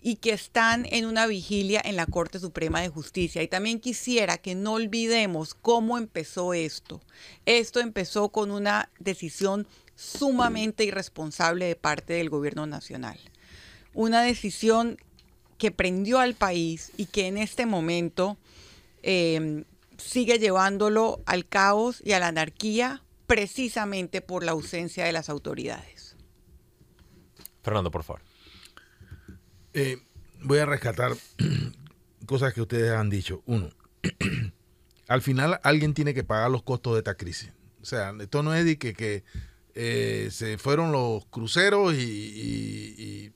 y 0.00 0.16
que 0.16 0.32
están 0.32 0.86
en 0.88 1.04
una 1.04 1.26
vigilia 1.26 1.82
en 1.84 1.96
la 1.96 2.06
Corte 2.06 2.40
Suprema 2.40 2.80
de 2.80 2.88
Justicia. 2.88 3.42
Y 3.42 3.48
también 3.48 3.80
quisiera 3.80 4.38
que 4.38 4.54
no 4.54 4.72
olvidemos 4.72 5.52
cómo 5.52 5.98
empezó 5.98 6.54
esto. 6.54 7.02
Esto 7.44 7.80
empezó 7.80 8.30
con 8.30 8.50
una 8.50 8.88
decisión 8.98 9.66
sumamente 9.94 10.86
irresponsable 10.86 11.66
de 11.66 11.76
parte 11.76 12.14
del 12.14 12.30
gobierno 12.30 12.66
nacional. 12.66 13.20
Una 13.94 14.22
decisión 14.22 14.98
que 15.58 15.70
prendió 15.70 16.18
al 16.18 16.34
país 16.34 16.92
y 16.96 17.06
que 17.06 17.26
en 17.26 17.38
este 17.38 17.66
momento 17.66 18.36
em, 19.02 19.64
sigue 19.96 20.38
llevándolo 20.38 21.22
al 21.26 21.46
caos 21.46 22.02
y 22.04 22.12
a 22.12 22.18
la 22.18 22.28
anarquía 22.28 23.02
precisamente 23.26 24.20
por 24.20 24.44
la 24.44 24.52
ausencia 24.52 25.04
de 25.04 25.12
las 25.12 25.28
autoridades. 25.28 26.16
Fernando, 27.62 27.90
por 27.90 28.02
favor. 28.02 28.22
Eh, 29.74 29.98
voy 30.42 30.58
a 30.58 30.66
rescatar 30.66 31.12
cosas 32.26 32.52
que 32.52 32.60
ustedes 32.60 32.92
han 32.92 33.08
dicho. 33.08 33.42
Uno, 33.46 33.70
al 35.08 35.22
final 35.22 35.60
alguien 35.62 35.94
tiene 35.94 36.14
que 36.14 36.24
pagar 36.24 36.50
los 36.50 36.62
costos 36.62 36.94
de 36.94 36.98
esta 36.98 37.14
crisis. 37.16 37.52
O 37.80 37.84
sea, 37.84 38.12
esto 38.20 38.42
no 38.42 38.54
es 38.54 38.64
de 38.64 38.78
que 38.78 39.24
eh, 39.74 40.28
se 40.30 40.58
fueron 40.58 40.92
los 40.92 41.24
cruceros 41.26 41.94
y, 41.94 43.32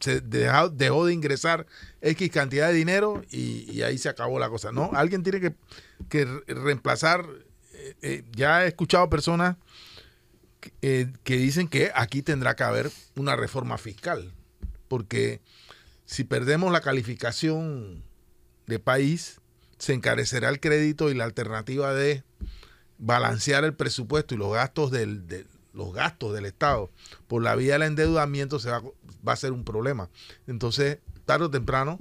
se 0.00 0.20
dejó, 0.20 1.06
de 1.06 1.12
ingresar 1.12 1.66
X 2.00 2.30
cantidad 2.30 2.68
de 2.68 2.74
dinero 2.74 3.22
y, 3.30 3.82
ahí 3.82 3.98
se 3.98 4.08
acabó 4.08 4.38
la 4.38 4.48
cosa. 4.48 4.72
No, 4.72 4.90
alguien 4.94 5.22
tiene 5.22 5.54
que, 6.08 6.24
reemplazar. 6.46 7.26
Eh, 7.72 7.94
eh, 8.02 8.24
ya 8.32 8.64
he 8.64 8.68
escuchado 8.68 9.10
personas 9.10 9.56
que, 10.60 11.12
que 11.24 11.36
dicen 11.36 11.68
que 11.68 11.90
aquí 11.94 12.22
tendrá 12.22 12.56
que 12.56 12.64
haber 12.64 12.90
una 13.16 13.36
reforma 13.36 13.78
fiscal, 13.78 14.32
porque 14.88 15.40
si 16.04 16.24
perdemos 16.24 16.72
la 16.72 16.80
calificación 16.80 18.04
de 18.66 18.78
país, 18.78 19.40
se 19.78 19.92
encarecerá 19.92 20.48
el 20.48 20.60
crédito 20.60 21.10
y 21.10 21.14
la 21.14 21.24
alternativa 21.24 21.92
de 21.92 22.24
balancear 22.98 23.64
el 23.64 23.74
presupuesto 23.74 24.34
y 24.34 24.38
los 24.38 24.52
gastos 24.52 24.90
del, 24.90 25.26
los 25.76 25.92
gastos 25.92 26.32
del 26.32 26.46
Estado 26.46 26.90
por 27.28 27.42
la 27.42 27.54
vía 27.54 27.74
del 27.74 27.82
endeudamiento 27.82 28.58
se 28.58 28.70
va, 28.70 28.82
a 29.26 29.36
ser 29.36 29.52
un 29.52 29.64
problema. 29.64 30.08
Entonces, 30.46 30.98
tarde 31.26 31.44
o 31.44 31.50
temprano, 31.50 31.98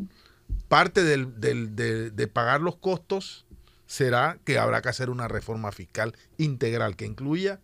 parte 0.68 1.04
de, 1.04 2.28
pagar 2.28 2.62
los 2.62 2.78
costos 2.78 3.46
será 3.86 4.40
que 4.46 4.58
habrá 4.58 4.82
que 4.82 4.90
hacer 4.90 5.10
una 5.10 5.28
reforma 5.28 5.72
fiscal 5.72 6.16
integral 6.38 6.96
que 6.96 7.06
incluya 7.06 7.60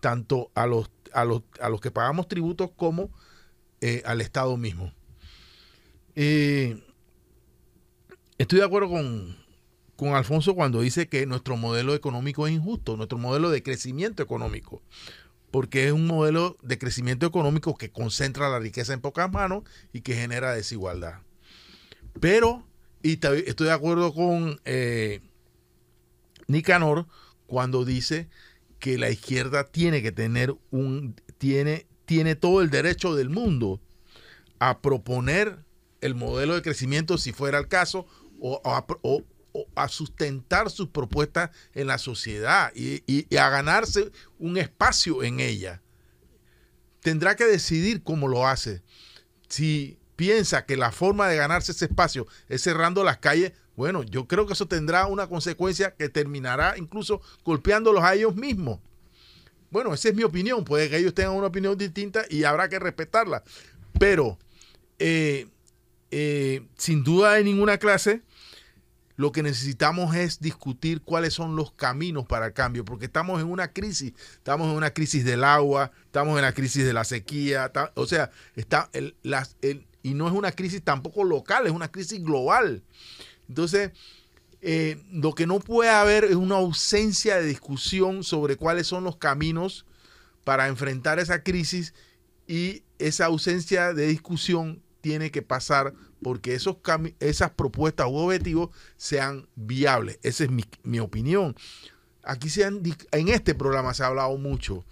tanto 0.00 0.50
a 0.54 0.66
los, 0.66 0.90
a 1.12 1.24
los, 1.24 1.42
a 1.60 1.68
los 1.68 1.80
que 1.80 1.90
pagamos 1.90 2.28
tributos 2.28 2.70
como 2.76 3.10
eh, 3.80 4.02
al 4.04 4.20
Estado 4.20 4.56
mismo. 4.56 4.92
Eh, 6.14 6.80
estoy 8.38 8.60
de 8.60 8.64
acuerdo 8.66 8.90
con, 8.90 9.36
con 9.96 10.14
Alfonso 10.14 10.54
cuando 10.54 10.80
dice 10.80 11.08
que 11.08 11.26
nuestro 11.26 11.56
modelo 11.56 11.94
económico 11.94 12.46
es 12.46 12.52
injusto, 12.52 12.96
nuestro 12.96 13.18
modelo 13.18 13.50
de 13.50 13.62
crecimiento 13.62 14.22
económico 14.22 14.82
porque 15.54 15.86
es 15.86 15.92
un 15.92 16.08
modelo 16.08 16.56
de 16.62 16.78
crecimiento 16.78 17.26
económico 17.26 17.76
que 17.76 17.88
concentra 17.88 18.48
la 18.48 18.58
riqueza 18.58 18.92
en 18.92 19.00
pocas 19.00 19.30
manos 19.30 19.62
y 19.92 20.00
que 20.00 20.16
genera 20.16 20.52
desigualdad. 20.52 21.20
Pero, 22.18 22.66
y 23.04 23.12
estoy 23.12 23.66
de 23.68 23.70
acuerdo 23.70 24.12
con 24.12 24.60
eh, 24.64 25.20
Nicanor 26.48 27.06
cuando 27.46 27.84
dice 27.84 28.28
que 28.80 28.98
la 28.98 29.10
izquierda 29.10 29.62
tiene 29.62 30.02
que 30.02 30.10
tener 30.10 30.56
un, 30.72 31.14
tiene, 31.38 31.86
tiene 32.04 32.34
todo 32.34 32.60
el 32.60 32.70
derecho 32.70 33.14
del 33.14 33.30
mundo 33.30 33.80
a 34.58 34.80
proponer 34.80 35.60
el 36.00 36.16
modelo 36.16 36.56
de 36.56 36.62
crecimiento 36.62 37.16
si 37.16 37.32
fuera 37.32 37.60
el 37.60 37.68
caso, 37.68 38.08
o, 38.40 38.60
o, 38.64 39.22
a 39.74 39.88
sustentar 39.88 40.70
sus 40.70 40.88
propuestas 40.88 41.50
en 41.74 41.86
la 41.86 41.98
sociedad 41.98 42.72
y, 42.74 43.36
a 43.36 43.48
ganarse 43.48 44.10
un 44.38 44.56
espacio 44.56 45.22
en 45.22 45.40
ella. 45.40 45.82
Tendrá 47.00 47.36
que 47.36 47.44
decidir 47.44 48.02
cómo 48.02 48.28
lo 48.28 48.46
hace. 48.46 48.82
Si 49.48 49.98
piensa 50.16 50.64
que 50.64 50.76
la 50.76 50.92
forma 50.92 51.28
de 51.28 51.36
ganarse 51.36 51.72
ese 51.72 51.86
espacio 51.86 52.26
es 52.48 52.62
cerrando 52.62 53.04
las 53.04 53.18
calles, 53.18 53.52
bueno, 53.76 54.02
yo 54.02 54.26
creo 54.26 54.46
que 54.46 54.52
eso 54.52 54.66
tendrá 54.66 55.06
una 55.06 55.26
consecuencia 55.28 55.94
que 55.94 56.08
terminará 56.08 56.76
incluso 56.78 57.20
golpeándolos 57.44 58.02
a 58.02 58.14
ellos 58.14 58.34
mismos. 58.36 58.80
Bueno, 59.70 59.92
esa 59.92 60.08
es 60.08 60.14
mi 60.14 60.22
opinión. 60.22 60.64
Puede 60.64 60.88
que 60.88 60.98
ellos 60.98 61.14
tengan 61.14 61.34
una 61.34 61.48
opinión 61.48 61.76
distinta 61.76 62.24
y 62.30 62.44
habrá 62.44 62.68
que 62.68 62.78
respetarla. 62.78 63.42
Pero, 63.98 64.38
eh, 65.00 65.48
eh, 66.12 66.62
sin 66.76 67.02
duda 67.02 67.32
de 67.32 67.42
ninguna 67.42 67.78
clase, 67.78 68.22
lo 69.16 69.32
que 69.32 69.42
necesitamos 69.42 70.14
es 70.16 70.40
discutir 70.40 71.02
cuáles 71.02 71.34
son 71.34 71.56
los 71.56 71.72
caminos 71.72 72.26
para 72.26 72.46
el 72.46 72.52
cambio, 72.52 72.84
porque 72.84 73.06
estamos 73.06 73.40
en 73.40 73.48
una 73.48 73.72
crisis, 73.72 74.12
estamos 74.34 74.68
en 74.68 74.76
una 74.76 74.92
crisis 74.92 75.24
del 75.24 75.44
agua, 75.44 75.92
estamos 76.06 76.36
en 76.36 76.42
la 76.42 76.52
crisis 76.52 76.84
de 76.84 76.92
la 76.92 77.04
sequía, 77.04 77.70
o 77.94 78.06
sea, 78.06 78.30
está 78.56 78.90
el, 78.92 79.14
las, 79.22 79.56
y 80.02 80.14
no 80.14 80.26
es 80.26 80.34
una 80.34 80.52
crisis 80.52 80.82
tampoco 80.82 81.24
local, 81.24 81.66
es 81.66 81.72
una 81.72 81.90
crisis 81.90 82.22
global. 82.22 82.82
Entonces, 83.48 83.92
eh, 84.60 85.02
lo 85.12 85.34
que 85.34 85.46
no 85.46 85.60
puede 85.60 85.90
haber 85.90 86.24
es 86.24 86.36
una 86.36 86.56
ausencia 86.56 87.36
de 87.36 87.46
discusión 87.46 88.24
sobre 88.24 88.56
cuáles 88.56 88.86
son 88.86 89.04
los 89.04 89.16
caminos 89.16 89.86
para 90.42 90.68
enfrentar 90.68 91.18
esa 91.18 91.42
crisis 91.42 91.94
y 92.46 92.82
esa 92.98 93.26
ausencia 93.26 93.92
de 93.92 94.06
discusión 94.06 94.82
tiene 95.00 95.30
que 95.30 95.42
pasar 95.42 95.94
porque 96.24 96.54
esos 96.54 96.78
esas 97.20 97.50
propuestas 97.50 98.08
u 98.08 98.16
objetivos 98.16 98.70
sean 98.96 99.46
viables. 99.54 100.18
Esa 100.22 100.44
es 100.44 100.50
mi, 100.50 100.64
mi 100.82 100.98
opinión. 100.98 101.54
Aquí 102.24 102.48
se 102.48 102.64
han, 102.64 102.82
en 103.12 103.28
este 103.28 103.54
programa 103.54 103.94
se 103.94 104.02
ha 104.02 104.06
hablado 104.06 104.36
mucho 104.38 104.84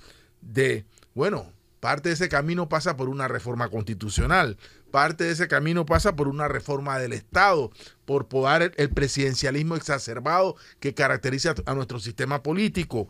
de, 0.42 0.84
bueno, 1.14 1.50
parte 1.80 2.10
de 2.10 2.14
ese 2.14 2.28
camino 2.28 2.68
pasa 2.68 2.96
por 2.96 3.08
una 3.08 3.26
reforma 3.26 3.68
constitucional, 3.68 4.58
parte 4.92 5.24
de 5.24 5.32
ese 5.32 5.48
camino 5.48 5.86
pasa 5.86 6.14
por 6.14 6.28
una 6.28 6.46
reforma 6.46 6.98
del 6.98 7.14
Estado, 7.14 7.72
por 8.04 8.28
podar 8.28 8.72
el, 8.76 8.90
presidencialismo 8.90 9.74
exacerbado 9.74 10.54
que 10.78 10.94
caracteriza 10.94 11.54
a 11.66 11.74
nuestro 11.74 11.98
sistema 11.98 12.42
político, 12.42 13.08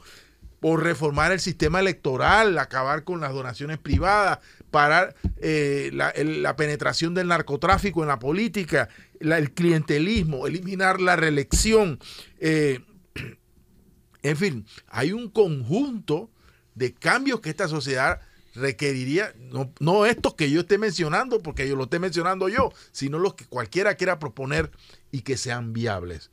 por 0.61 0.85
reformar 0.85 1.32
el 1.32 1.40
sistema 1.40 1.80
electoral, 1.80 2.56
acabar 2.58 3.02
con 3.02 3.20
las 3.20 3.32
donaciones 3.32 3.78
privadas, 3.78 4.38
parar 4.72 5.14
eh, 5.37 5.90
la, 5.92 6.56
penetración 6.56 7.14
del 7.14 7.28
narcotráfico 7.28 8.02
en 8.02 8.08
la 8.08 8.18
política, 8.18 8.88
el 9.20 9.52
clientelismo, 9.52 10.48
eliminar 10.48 11.00
la 11.00 11.14
reelección. 11.14 12.00
Eh, 12.40 12.80
en 14.24 14.37
fin, 14.37 14.66
hay 14.88 15.12
un 15.12 15.28
conjunto 15.28 16.28
de 16.74 16.92
cambios 16.92 17.40
que 17.40 17.50
esta 17.50 17.68
sociedad 17.68 18.20
requeriría, 18.54 19.32
no, 19.38 19.72
no 19.78 20.04
estos 20.06 20.35
que 20.35 20.50
yo 20.50 20.62
esté 20.62 20.78
mencionando, 20.78 21.40
porque 21.40 21.68
yo 21.68 21.76
lo 21.76 21.85
esté 21.85 22.00
mencionando 22.00 22.48
yo, 22.48 22.72
sino 22.90 23.20
los 23.20 23.35
que 23.35 23.44
cualquiera 23.44 23.94
quiera 23.94 24.18
proponer 24.18 24.72
y 25.12 25.20
que 25.20 25.37
sean 25.37 25.72
viables. 25.72 26.30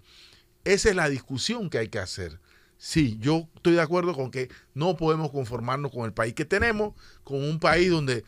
Esa 0.63 0.89
es 0.89 0.95
la 0.95 1.09
discusión 1.09 1.69
que 1.69 1.77
hay 1.77 1.89
que 1.89 1.99
hacer. 1.99 2.39
Sí, 2.81 3.17
yo 3.19 3.49
estoy 3.57 3.73
de 3.73 3.81
acuerdo 3.81 4.15
con 4.15 4.31
que 4.31 4.49
no 4.73 4.95
podemos 4.95 5.31
conformarnos 5.31 5.91
con 5.91 6.05
el 6.05 6.13
país 6.13 6.33
que 6.33 6.45
tenemos, 6.45 6.93
con 7.25 7.43
un 7.43 7.59
país 7.59 7.91
donde, 7.91 8.23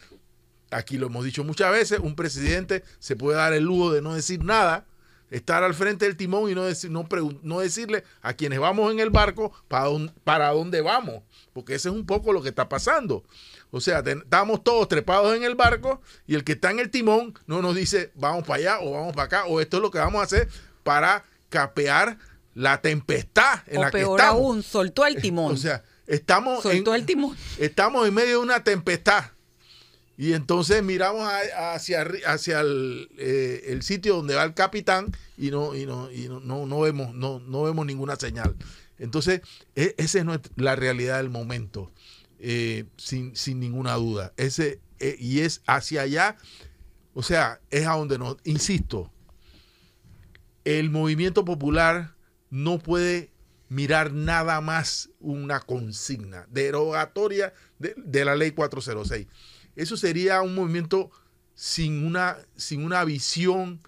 aquí 0.72 0.98
lo 0.98 1.08
hemos 1.08 1.24
dicho 1.24 1.46
muchas 1.46 1.72
veces, 1.72 2.00
un 2.00 2.18
presidente 2.18 2.84
se 3.00 3.16
puede 3.16 3.38
dar 3.38 3.54
el 3.54 3.64
lujo 3.64 3.94
de 3.94 4.02
no 4.02 4.14
decir 4.14 4.44
nada, 4.44 4.86
estar 5.30 5.64
al 5.64 5.74
frente 5.74 6.04
del 6.04 6.18
timón 6.18 6.52
y 6.52 6.56
no, 6.56 6.66
decir, 6.66 6.92
no, 6.92 7.08
no 7.44 7.60
decirle 7.62 8.04
a 8.22 8.34
quienes 8.34 8.60
vamos 8.60 8.92
en 8.92 9.00
el 9.00 9.10
barco 9.10 9.54
para, 9.70 9.90
para 10.26 10.50
dónde 10.50 10.82
vamos, 10.82 11.24
porque 11.54 11.76
ese 11.76 11.88
es 11.88 11.96
un 11.96 12.06
poco 12.06 12.34
lo 12.34 12.42
que 12.42 12.50
está 12.50 12.68
pasando. 12.68 13.24
O 13.72 13.80
sea, 13.80 14.00
estamos 14.00 14.66
todos 14.66 14.90
trepados 14.90 15.34
en 15.34 15.44
el 15.44 15.56
barco 15.56 16.02
y 16.28 16.36
el 16.36 16.44
que 16.44 16.52
está 16.52 16.72
en 16.72 16.80
el 16.80 16.90
timón 16.90 17.34
no 17.48 17.62
nos 17.62 17.74
dice 17.74 18.12
vamos 18.16 18.44
para 18.44 18.60
allá 18.60 18.80
o 18.82 18.92
vamos 18.92 19.14
para 19.14 19.28
acá 19.28 19.46
o 19.46 19.62
esto 19.62 19.78
es 19.78 19.84
lo 19.84 19.92
que 19.92 20.00
vamos 20.00 20.20
a 20.20 20.26
hacer 20.26 20.50
para 20.84 21.24
capear 21.48 22.18
la 22.54 22.82
tempestad 22.82 23.60
en 23.68 23.78
o 23.78 23.82
la 23.82 23.92
que 23.92 24.02
estamos. 24.02 24.22
aún, 24.22 24.64
soltó 24.64 25.06
el 25.06 25.16
timón. 25.22 25.54
O 25.54 25.58
sea, 25.58 25.84
estamos 26.08 26.64
soltó 26.64 26.96
el 26.96 27.06
timón. 27.06 27.36
Estamos 27.58 28.08
en 28.08 28.14
medio 28.14 28.32
de 28.32 28.38
una 28.38 28.64
tempestad. 28.64 29.26
Y 30.18 30.34
entonces 30.34 30.84
miramos 30.84 31.28
hacia, 31.58 32.06
hacia 32.28 32.62
eh, 33.18 33.64
el, 33.68 33.82
sitio 33.82 34.18
donde 34.18 34.36
va 34.36 34.44
el 34.44 34.54
capitán 34.54 35.16
y 35.36 35.50
no, 35.50 35.74
y 35.74 35.88
no, 35.88 36.12
y 36.12 36.30
no, 36.30 36.40
no, 36.40 36.80
vemos, 36.80 37.16
no, 37.16 37.40
no 37.40 37.64
vemos 37.64 37.86
ninguna 37.88 38.16
señal. 38.18 38.56
Entonces, 39.00 39.42
e, 39.76 39.96
esa 39.98 40.20
es 40.20 40.26
la 40.58 40.76
realidad 40.76 41.18
del 41.18 41.32
momento. 41.32 41.92
Eh, 42.44 42.86
sin, 42.98 43.34
ninguna 43.60 43.94
duda. 43.94 44.34
Ese, 44.36 44.80
eh, 45.00 45.16
y 45.20 45.42
es 45.42 45.62
hacia 45.68 46.02
allá, 46.02 46.38
o 47.14 47.22
sea, 47.22 47.62
es 47.70 47.86
a 47.86 47.92
donde 47.92 48.18
nos, 48.18 48.38
insisto, 48.44 49.12
el 50.66 50.90
movimiento 50.90 51.46
popular 51.46 52.16
no 52.52 52.78
puede 52.78 53.32
mirar 53.70 54.12
nada 54.12 54.62
más 54.62 55.10
una 55.20 55.62
consigna 55.62 56.46
derogatoria 56.52 57.54
de, 57.80 58.26
la 58.26 58.36
ley 58.36 58.52
406. 58.52 59.28
Eso 59.76 59.98
sería 59.98 60.42
un 60.42 60.54
movimiento 60.54 61.10
sin 61.56 62.06
una, 62.06 62.38
sin 62.58 62.84
una 62.84 63.04
visión 63.06 63.80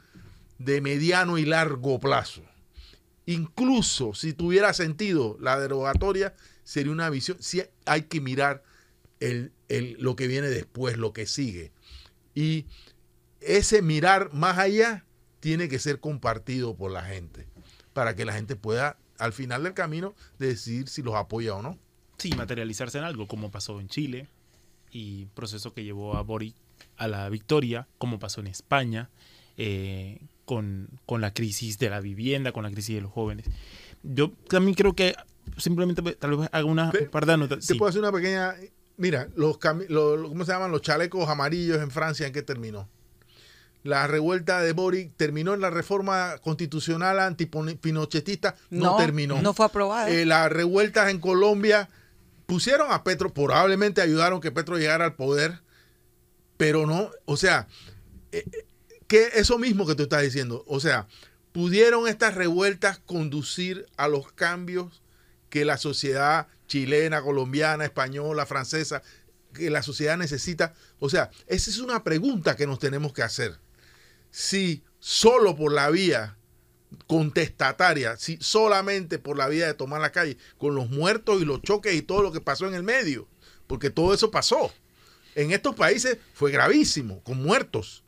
de 0.58 0.80
mediano 0.80 1.38
y 1.38 1.45
largo 1.45 1.99
plazo. 1.99 2.41
Incluso 3.26 4.13
si 4.13 4.34
tuviera 4.34 4.73
sentido 4.73 5.38
la 5.41 5.60
derogatoria, 5.60 6.34
sería 6.63 6.93
una 6.93 7.10
visión. 7.10 7.38
Sí 7.41 7.62
hay 7.86 8.04
que 8.04 8.21
mirar 8.21 8.63
lo 9.19 10.15
que 10.15 10.28
viene 10.28 10.47
después, 10.47 10.97
lo 10.97 11.12
que 11.12 11.26
sigue. 11.26 11.73
Y 12.34 12.65
ese 13.41 13.82
mirar 13.82 14.34
más 14.34 14.58
allá 14.58 15.06
tiene 15.41 15.67
que 15.67 15.80
ser 15.80 15.99
compartido 15.99 16.76
por 16.76 16.91
la 16.91 17.04
gente, 17.04 17.47
para 17.93 18.15
que 18.15 18.25
la 18.25 18.34
gente 18.34 18.56
pueda 18.56 18.97
al 19.19 19.34
final 19.34 19.63
del 19.63 19.73
camino 19.73 20.15
decidir 20.39 20.88
si 20.89 21.01
los 21.01 21.15
apoya 21.15 21.56
o 21.56 21.62
no. 21.62 21.77
Sí, 22.17 22.32
materializarse 22.32 22.97
en 22.97 23.03
algo, 23.03 23.27
como 23.27 23.51
pasó 23.51 23.79
en 23.79 23.88
Chile, 23.88 24.27
y 24.91 25.25
proceso 25.27 25.73
que 25.73 25.84
llevó 25.84 26.15
a 26.15 26.21
Boric 26.21 26.56
a 26.97 27.08
la 27.08 27.27
victoria, 27.29 27.88
como 27.97 28.19
pasó 28.19 28.41
en 28.41 28.47
España, 28.47 29.10
eh, 29.58 30.21
con, 30.45 30.89
con, 31.06 31.21
la 31.21 31.34
crisis 31.34 31.79
de 31.79 31.89
la 31.89 31.99
vivienda, 31.99 32.51
con 32.51 32.63
la 32.63 32.71
crisis 32.71 32.95
de 32.95 33.01
los 33.01 33.12
jóvenes. 33.12 33.45
Yo 34.03 34.32
también 34.47 34.75
creo 34.75 34.93
que 34.93 35.15
simplemente 35.58 36.03
pues, 36.03 36.17
tal 36.17 36.38
vez 36.38 36.49
haga 36.51 36.65
una 36.65 36.91
par 37.12 37.25
de 37.25 37.34
anotaciones. 37.34 37.67
Te 37.67 37.75
puedo 37.75 37.89
hacer 37.89 38.01
una 38.01 38.12
pequeña. 38.12 38.56
Mira, 38.97 39.27
los, 39.36 39.58
¿cómo 39.58 40.45
se 40.45 40.51
llaman? 40.51 40.71
Los 40.71 40.82
chalecos 40.82 41.27
amarillos 41.27 41.82
en 41.82 41.89
Francia, 41.89 42.27
¿en 42.27 42.34
qué 42.34 42.43
terminó? 42.43 42.88
La 43.83 44.07
revuelta 44.07 44.61
de 44.61 44.71
Boric 44.71 45.15
terminó 45.17 45.53
en 45.53 45.61
la 45.61 45.69
reforma 45.69 46.37
constitucional 46.41 47.19
antipinochetista, 47.19 48.55
no, 48.69 48.91
no 48.91 48.97
terminó. 48.97 49.41
No 49.41 49.53
fue 49.53 49.65
aprobada. 49.65 50.09
Eh, 50.09 50.25
las 50.25 50.49
revueltas 50.49 51.09
en 51.09 51.19
Colombia 51.19 51.89
pusieron 52.45 52.91
a 52.91 53.03
Petro, 53.03 53.33
probablemente 53.33 54.01
ayudaron 54.01 54.39
que 54.39 54.51
Petro 54.51 54.77
llegara 54.77 55.05
al 55.05 55.15
poder, 55.15 55.61
pero 56.55 56.85
no, 56.85 57.11
o 57.25 57.35
sea, 57.35 57.67
eh, 58.31 58.45
eh, 58.51 58.65
que 59.07 59.29
eso 59.35 59.57
mismo 59.57 59.85
que 59.85 59.95
tú 59.95 60.03
estás 60.03 60.21
diciendo, 60.21 60.63
o 60.67 60.79
sea, 60.79 61.07
pudieron 61.51 62.07
estas 62.07 62.35
revueltas 62.35 62.99
conducir 62.99 63.85
a 63.97 64.07
los 64.07 64.31
cambios 64.31 65.03
que 65.49 65.65
la 65.65 65.77
sociedad 65.77 66.47
chilena, 66.67 67.21
colombiana, 67.21 67.83
española, 67.83 68.45
francesa, 68.45 69.03
que 69.53 69.69
la 69.69 69.83
sociedad 69.83 70.17
necesita. 70.17 70.73
O 70.99 71.09
sea, 71.09 71.29
esa 71.47 71.69
es 71.69 71.77
una 71.77 72.03
pregunta 72.03 72.55
que 72.55 72.65
nos 72.65 72.79
tenemos 72.79 73.13
que 73.13 73.21
hacer. 73.21 73.59
Si 74.33 74.83
solo 74.99 75.55
por 75.55 75.71
la 75.71 75.91
vía 75.91 76.37
contestataria, 77.05 78.17
si 78.17 78.37
solamente 78.41 79.19
por 79.19 79.37
la 79.37 79.47
vía 79.47 79.67
de 79.67 79.75
tomar 79.75 80.01
la 80.01 80.11
calle, 80.11 80.37
con 80.57 80.73
los 80.73 80.89
muertos 80.89 81.39
y 81.39 81.45
los 81.45 81.61
choques 81.61 81.93
y 81.93 82.01
todo 82.01 82.23
lo 82.23 82.31
que 82.31 82.41
pasó 82.41 82.67
en 82.67 82.73
el 82.73 82.81
medio, 82.81 83.27
porque 83.67 83.91
todo 83.91 84.11
eso 84.13 84.31
pasó. 84.31 84.73
En 85.35 85.51
estos 85.51 85.75
países 85.75 86.17
fue 86.33 86.51
gravísimo, 86.51 87.21
con 87.23 87.43
muertos 87.43 88.03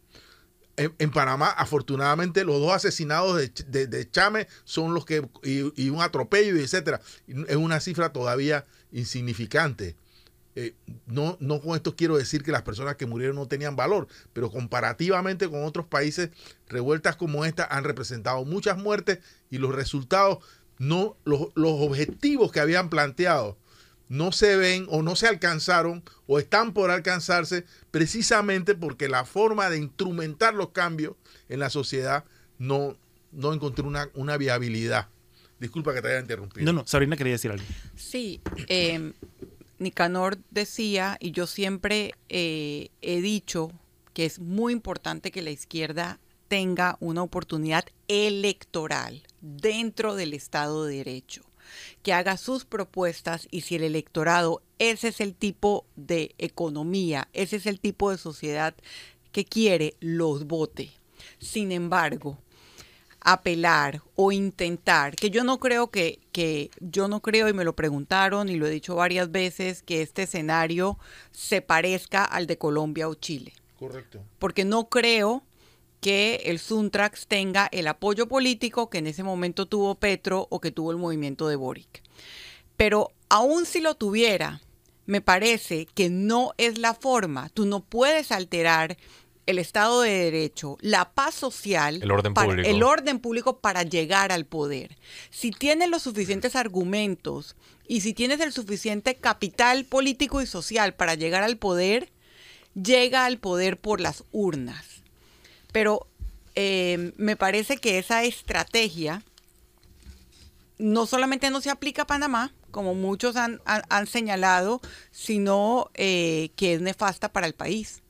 en, 0.77 1.11
Panamá, 1.11 1.49
afortunadamente, 1.49 2.43
los 2.43 2.59
dos 2.59 2.73
asesinados 2.73 3.37
de, 3.37 4.09
Chame 4.11 4.47
son 4.63 4.93
los 4.93 5.05
que, 5.05 5.27
y, 5.43 5.89
un 5.89 6.01
atropello, 6.01 6.57
y 6.57 6.63
etcétera. 6.63 7.01
Es 7.27 7.55
una 7.55 7.79
cifra 7.79 8.11
todavía 8.11 8.65
insignificante. 8.91 9.95
Eh, 10.55 10.73
no, 11.05 11.37
no 11.41 11.59
con 11.59 11.75
esto 11.75 11.95
quiero 11.95 12.17
decir 12.17 12.43
que 12.43 12.51
las 12.51 12.61
personas 12.61 12.95
que 12.95 13.05
murieron 13.05 13.35
no 13.35 13.47
tenían 13.47 13.75
valor, 13.75 14.07
pero 14.31 14.49
comparativamente 14.49 15.49
con 15.49 15.63
otros 15.63 15.85
países, 15.85 16.29
revueltas 16.69 17.17
como 17.17 17.43
esta 17.43 17.65
han 17.65 17.83
representado 17.83 18.45
muchas 18.45 18.77
muertes 18.77 19.19
y 19.49 19.57
los 19.57 19.75
resultados, 19.75 20.39
no, 20.77 21.17
los, 21.25 21.49
los 21.55 21.73
objetivos 21.73 22.51
que 22.51 22.61
habían 22.61 22.89
planteado 22.89 23.57
no 24.07 24.31
se 24.31 24.55
ven 24.55 24.85
o 24.89 25.01
no 25.01 25.15
se 25.15 25.27
alcanzaron 25.27 26.03
o 26.27 26.39
están 26.39 26.73
por 26.73 26.91
alcanzarse 26.91 27.65
precisamente 27.91 28.75
porque 28.75 29.09
la 29.09 29.25
forma 29.25 29.69
de 29.69 29.77
instrumentar 29.77 30.53
los 30.53 30.69
cambios 30.69 31.15
en 31.49 31.59
la 31.59 31.69
sociedad 31.69 32.23
no, 32.57 32.97
no 33.31 33.53
encontró 33.53 33.87
una, 33.87 34.09
una 34.13 34.37
viabilidad. 34.37 35.09
Disculpa 35.59 35.93
que 35.93 36.01
te 36.01 36.09
haya 36.09 36.19
interrumpido. 36.19 36.65
No, 36.65 36.73
no, 36.73 36.87
Sabrina 36.87 37.15
quería 37.15 37.33
decir 37.33 37.51
algo. 37.51 37.65
Sí, 37.95 38.41
eh, 38.67 39.13
Nicanor 39.85 40.37
decía, 40.51 41.17
y 41.19 41.31
yo 41.31 41.47
siempre 41.47 42.13
eh, 42.27 42.89
he 43.01 43.21
dicho 43.21 43.71
que 44.13 44.25
es 44.25 44.39
muy 44.39 44.73
importante 44.73 45.31
que 45.31 45.41
la 45.41 45.51
izquierda 45.51 46.19
tenga 46.47 46.97
una 46.99 47.23
oportunidad 47.23 47.85
electoral 48.07 49.23
dentro 49.41 50.15
del 50.15 50.33
Estado 50.33 50.85
de 50.85 50.97
Derecho 50.97 51.43
que 52.03 52.13
haga 52.13 52.37
sus 52.37 52.65
propuestas 52.65 53.47
y 53.51 53.61
si 53.61 53.75
el 53.75 53.83
electorado, 53.83 54.61
ese 54.79 55.09
es 55.09 55.21
el 55.21 55.33
tipo 55.33 55.85
de 55.95 56.35
economía, 56.37 57.27
ese 57.33 57.55
es 57.57 57.65
el 57.65 57.79
tipo 57.79 58.11
de 58.11 58.17
sociedad 58.17 58.75
que 59.31 59.45
quiere, 59.45 59.95
los 59.99 60.45
vote. 60.45 60.91
Sin 61.39 61.71
embargo, 61.71 62.37
apelar 63.25 64.03
o 64.15 64.31
intentar, 64.31 65.15
que 65.15 65.31
yo 65.31 65.43
no 65.43 65.59
creo 65.59 65.89
que, 65.89 66.19
que, 66.31 66.69
yo 66.79 67.07
no 67.07 67.21
creo 67.21 67.49
y 67.49 67.53
me 67.53 67.65
lo 67.65 67.75
preguntaron 67.75 68.49
y 68.49 68.55
lo 68.55 68.67
he 68.67 68.69
dicho 68.69 68.95
varias 68.95 69.31
veces, 69.31 69.81
que 69.81 70.03
este 70.03 70.23
escenario 70.23 70.99
se 71.31 71.61
parezca 71.61 72.23
al 72.23 72.45
de 72.45 72.59
Colombia 72.59 73.09
o 73.09 73.15
Chile. 73.15 73.53
Correcto. 73.79 74.21
Porque 74.37 74.63
no 74.63 74.89
creo 74.89 75.43
que 76.01 76.43
el 76.45 76.59
Suntrax 76.59 77.25
tenga 77.25 77.67
el 77.71 77.87
apoyo 77.87 78.27
político 78.27 78.91
que 78.91 78.99
en 78.99 79.07
ese 79.07 79.23
momento 79.23 79.65
tuvo 79.65 79.95
Petro 79.95 80.47
o 80.51 80.61
que 80.61 80.71
tuvo 80.71 80.91
el 80.91 80.97
movimiento 80.97 81.47
de 81.47 81.55
Boric. 81.55 82.03
Pero 82.77 83.11
aún 83.27 83.65
si 83.65 83.81
lo 83.81 83.95
tuviera, 83.95 84.61
me 85.07 85.21
parece 85.21 85.87
que 85.87 86.11
no 86.11 86.53
es 86.59 86.77
la 86.77 86.93
forma. 86.93 87.49
Tú 87.49 87.65
no 87.65 87.79
puedes 87.79 88.31
alterar 88.31 88.97
el 89.45 89.59
Estado 89.59 90.01
de 90.01 90.09
Derecho, 90.11 90.77
la 90.81 91.11
paz 91.11 91.35
social, 91.35 92.01
El 92.01 92.11
orden 92.11 92.33
para, 92.33 92.47
público. 92.47 92.69
el 92.69 92.81
orden 92.83 93.19
público 93.19 93.59
para 93.59 93.83
llegar 93.83 94.31
al 94.31 94.45
poder. 94.45 94.97
Si 95.29 95.51
tienes 95.51 95.89
los 95.89 96.01
suficientes 96.03 96.55
argumentos 96.55 97.55
y 97.87 98.01
si 98.01 98.13
tienes 98.13 98.39
el 98.39 98.51
suficiente 98.51 99.15
capital 99.15 99.85
político 99.85 100.41
y 100.41 100.47
social 100.47 100.93
para 100.95 101.13
llegar 101.15 101.43
al 101.43 101.57
poder, 101.57 102.09
llega 102.73 103.25
al 103.25 103.37
poder 103.37 103.77
por 103.79 104.01
las 104.01 104.23
urnas. 104.31 104.85
Pero 105.71 106.07
eh, 106.55 107.13
me 107.17 107.35
parece 107.35 107.77
que 107.77 107.99
esa 107.99 108.23
estrategia 108.23 109.21
no 110.77 111.05
solamente 111.05 111.49
no 111.51 111.61
se 111.61 111.69
aplica 111.69 112.01
a 112.03 112.07
Panamá, 112.07 112.53
como 112.71 112.93
muchos 112.95 113.35
han, 113.37 113.61
han- 113.65 113.83
han 113.89 114.07
señalado, 114.07 114.81
sino 115.11 115.89
eh, 115.93 116.49
que 116.57 116.73
es 116.73 116.81
nefasta 116.81 117.31
para 117.31 117.47
el 117.47 117.53
país. 117.53 118.01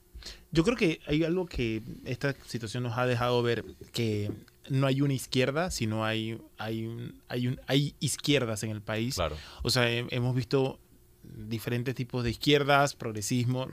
Yo 0.55 0.63
creo 0.63 0.77
que 0.77 0.99
hay 1.05 1.23
algo 1.23 1.45
que 1.45 1.81
esta 2.05 2.33
situación 2.47 2.83
nos 2.83 2.97
ha 2.97 3.05
dejado 3.05 3.43
ver 3.43 3.63
que 3.91 4.31
no 4.69 4.87
hay 4.87 5.01
una 5.01 5.13
izquierda, 5.13 5.69
sino 5.69 6.05
hay, 6.05 6.39
hay, 6.57 6.85
un- 6.85 7.21
hay, 7.27 7.47
un- 7.47 7.59
hay 7.67 7.93
izquierdas 7.99 8.63
en 8.63 8.69
el 8.71 8.81
país. 8.81 9.15
Claro. 9.15 9.35
O 9.63 9.69
sea, 9.69 9.89
he- 9.91 10.07
hemos 10.11 10.33
visto 10.33 10.79
diferentes 11.23 11.93
tipos 11.93 12.23
de 12.23 12.29
izquierdas, 12.31 12.95
progresismo, 12.95 13.67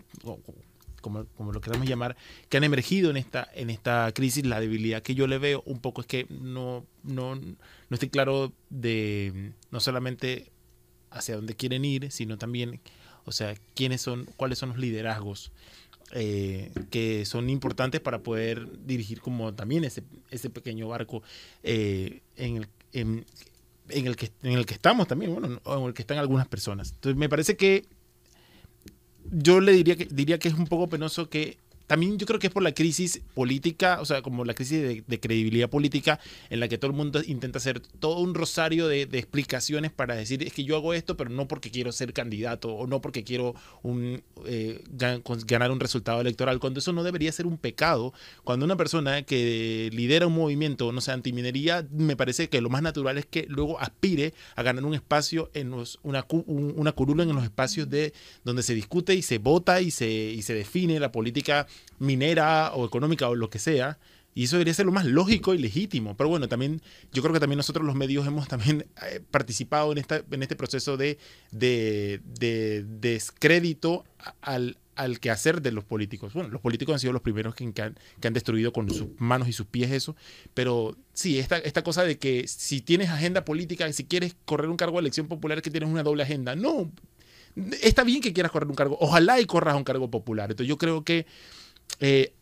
como, 1.00 1.24
como 1.36 1.52
lo 1.52 1.60
queramos 1.60 1.88
llamar, 1.88 2.16
que 2.48 2.56
han 2.56 2.64
emergido 2.64 3.10
en 3.10 3.16
esta, 3.16 3.48
en 3.54 3.70
esta 3.70 4.10
crisis. 4.12 4.44
La 4.46 4.60
debilidad 4.60 5.02
que 5.02 5.14
yo 5.14 5.26
le 5.26 5.38
veo 5.38 5.62
un 5.66 5.80
poco 5.80 6.00
es 6.00 6.06
que 6.06 6.26
no, 6.30 6.84
no, 7.04 7.34
no 7.36 7.56
estoy 7.90 8.08
claro 8.08 8.52
de 8.70 9.52
no 9.70 9.80
solamente 9.80 10.50
hacia 11.10 11.36
dónde 11.36 11.54
quieren 11.54 11.84
ir, 11.84 12.10
sino 12.10 12.38
también, 12.38 12.80
o 13.24 13.32
sea, 13.32 13.54
quiénes 13.74 14.00
son, 14.00 14.26
cuáles 14.36 14.58
son 14.58 14.70
los 14.70 14.78
liderazgos 14.78 15.52
eh, 16.12 16.70
que 16.90 17.24
son 17.24 17.48
importantes 17.48 18.00
para 18.00 18.22
poder 18.22 18.68
dirigir 18.86 19.20
como 19.20 19.54
también 19.54 19.84
ese, 19.84 20.02
ese 20.30 20.50
pequeño 20.50 20.88
barco 20.88 21.22
eh, 21.62 22.20
en, 22.36 22.56
el, 22.58 22.68
en, 22.92 23.26
el 23.88 24.16
que, 24.16 24.30
en 24.42 24.52
el 24.52 24.66
que 24.66 24.74
estamos 24.74 25.08
también, 25.08 25.34
bueno, 25.34 25.60
en 25.64 25.82
el 25.84 25.94
que 25.94 26.02
están 26.02 26.18
algunas 26.18 26.46
personas. 26.46 26.92
Entonces 26.92 27.16
me 27.16 27.28
parece 27.28 27.56
que 27.56 27.86
yo 29.30 29.60
le 29.60 29.72
diría 29.72 29.96
que, 29.96 30.06
diría 30.06 30.38
que 30.38 30.48
es 30.48 30.54
un 30.54 30.66
poco 30.66 30.88
penoso 30.88 31.28
que 31.30 31.56
también 31.92 32.16
yo 32.16 32.24
creo 32.24 32.38
que 32.38 32.46
es 32.46 32.52
por 32.54 32.62
la 32.62 32.72
crisis 32.72 33.20
política, 33.34 33.98
o 34.00 34.06
sea, 34.06 34.22
como 34.22 34.46
la 34.46 34.54
crisis 34.54 35.04
de, 35.06 35.20
credibilidad 35.20 35.68
política 35.68 36.18
en 36.48 36.58
la 36.58 36.66
que 36.66 36.78
todo 36.78 36.90
el 36.90 36.96
mundo 36.96 37.20
intenta 37.26 37.58
hacer 37.58 37.80
todo 37.80 38.20
un 38.20 38.32
rosario 38.32 38.88
de, 38.88 39.02
explicaciones 39.02 39.92
para 39.92 40.14
decir 40.14 40.42
es 40.42 40.54
que 40.54 40.64
yo 40.64 40.74
hago 40.74 40.94
esto, 40.94 41.18
pero 41.18 41.28
no 41.28 41.46
porque 41.48 41.70
quiero 41.70 41.92
ser 41.92 42.14
candidato 42.14 42.72
o 42.72 42.86
no 42.86 43.02
porque 43.02 43.24
quiero 43.24 43.54
un, 43.82 44.22
eh, 44.46 44.82
ganar 45.44 45.70
un 45.70 45.80
resultado 45.80 46.22
electoral, 46.22 46.60
cuando 46.60 46.80
eso 46.80 46.94
no 46.94 47.02
debería 47.02 47.30
ser 47.30 47.46
un 47.46 47.58
pecado. 47.58 48.14
Cuando 48.42 48.64
una 48.64 48.76
persona 48.76 49.20
que 49.24 49.90
lidera 49.92 50.26
un 50.28 50.32
movimiento, 50.32 50.92
no 50.92 51.02
sé, 51.02 51.12
antiminería, 51.12 51.86
me 51.90 52.16
parece 52.16 52.48
que 52.48 52.62
lo 52.62 52.70
más 52.70 52.80
natural 52.80 53.18
es 53.18 53.26
que 53.26 53.44
luego 53.50 53.78
aspire 53.78 54.32
a 54.56 54.62
ganar 54.62 54.86
un 54.86 54.94
espacio 54.94 55.50
en 55.52 55.68
los, 55.68 55.98
una, 56.02 56.24
una 56.46 56.92
curula 56.92 57.24
en 57.24 57.34
los 57.34 57.44
espacios 57.44 57.90
de 57.90 58.14
donde 58.44 58.62
se 58.62 58.74
discute 58.74 59.14
y 59.14 59.20
se 59.20 59.36
vota 59.36 59.82
y 59.82 59.90
se, 59.90 60.08
y 60.08 60.40
se 60.40 60.54
define 60.54 60.98
la 60.98 61.12
política 61.12 61.66
minera 61.98 62.72
o 62.74 62.84
económica 62.84 63.28
o 63.28 63.34
lo 63.34 63.50
que 63.50 63.58
sea. 63.58 63.98
Y 64.34 64.44
eso 64.44 64.56
debería 64.56 64.72
ser 64.72 64.86
lo 64.86 64.92
más 64.92 65.04
lógico 65.04 65.52
y 65.52 65.58
legítimo. 65.58 66.16
Pero 66.16 66.30
bueno, 66.30 66.48
también 66.48 66.80
yo 67.12 67.22
creo 67.22 67.34
que 67.34 67.40
también 67.40 67.58
nosotros 67.58 67.84
los 67.84 67.94
medios 67.94 68.26
hemos 68.26 68.48
también 68.48 68.86
eh, 69.06 69.20
participado 69.30 69.92
en, 69.92 69.98
esta, 69.98 70.22
en 70.30 70.42
este 70.42 70.56
proceso 70.56 70.96
de, 70.96 71.18
de, 71.50 72.20
de 72.40 72.82
descrédito 72.82 74.04
al, 74.40 74.78
al 74.94 75.20
quehacer 75.20 75.60
de 75.60 75.70
los 75.70 75.84
políticos. 75.84 76.32
Bueno, 76.32 76.48
los 76.48 76.62
políticos 76.62 76.94
han 76.94 76.98
sido 76.98 77.12
los 77.12 77.20
primeros 77.20 77.54
que, 77.54 77.64
han, 77.64 77.72
que 78.20 78.28
han 78.28 78.32
destruido 78.32 78.72
con 78.72 78.88
sus 78.88 79.08
manos 79.18 79.48
y 79.48 79.52
sus 79.52 79.66
pies 79.66 79.90
eso. 79.90 80.16
Pero 80.54 80.96
sí, 81.12 81.38
esta, 81.38 81.58
esta 81.58 81.82
cosa 81.84 82.02
de 82.02 82.16
que 82.16 82.48
si 82.48 82.80
tienes 82.80 83.10
agenda 83.10 83.44
política, 83.44 83.92
si 83.92 84.04
quieres 84.04 84.34
correr 84.46 84.70
un 84.70 84.78
cargo 84.78 84.96
de 84.96 85.00
elección 85.00 85.28
popular, 85.28 85.60
que 85.60 85.70
tienes 85.70 85.90
una 85.90 86.02
doble 86.02 86.22
agenda. 86.22 86.56
No, 86.56 86.90
está 87.82 88.02
bien 88.02 88.22
que 88.22 88.32
quieras 88.32 88.50
correr 88.50 88.70
un 88.70 88.76
cargo. 88.76 88.96
Ojalá 88.98 89.40
y 89.40 89.44
corras 89.44 89.76
un 89.76 89.84
cargo 89.84 90.10
popular. 90.10 90.50
Entonces 90.50 90.68
yo 90.68 90.78
creo 90.78 91.04
que 91.04 91.26
eh, 92.00 92.32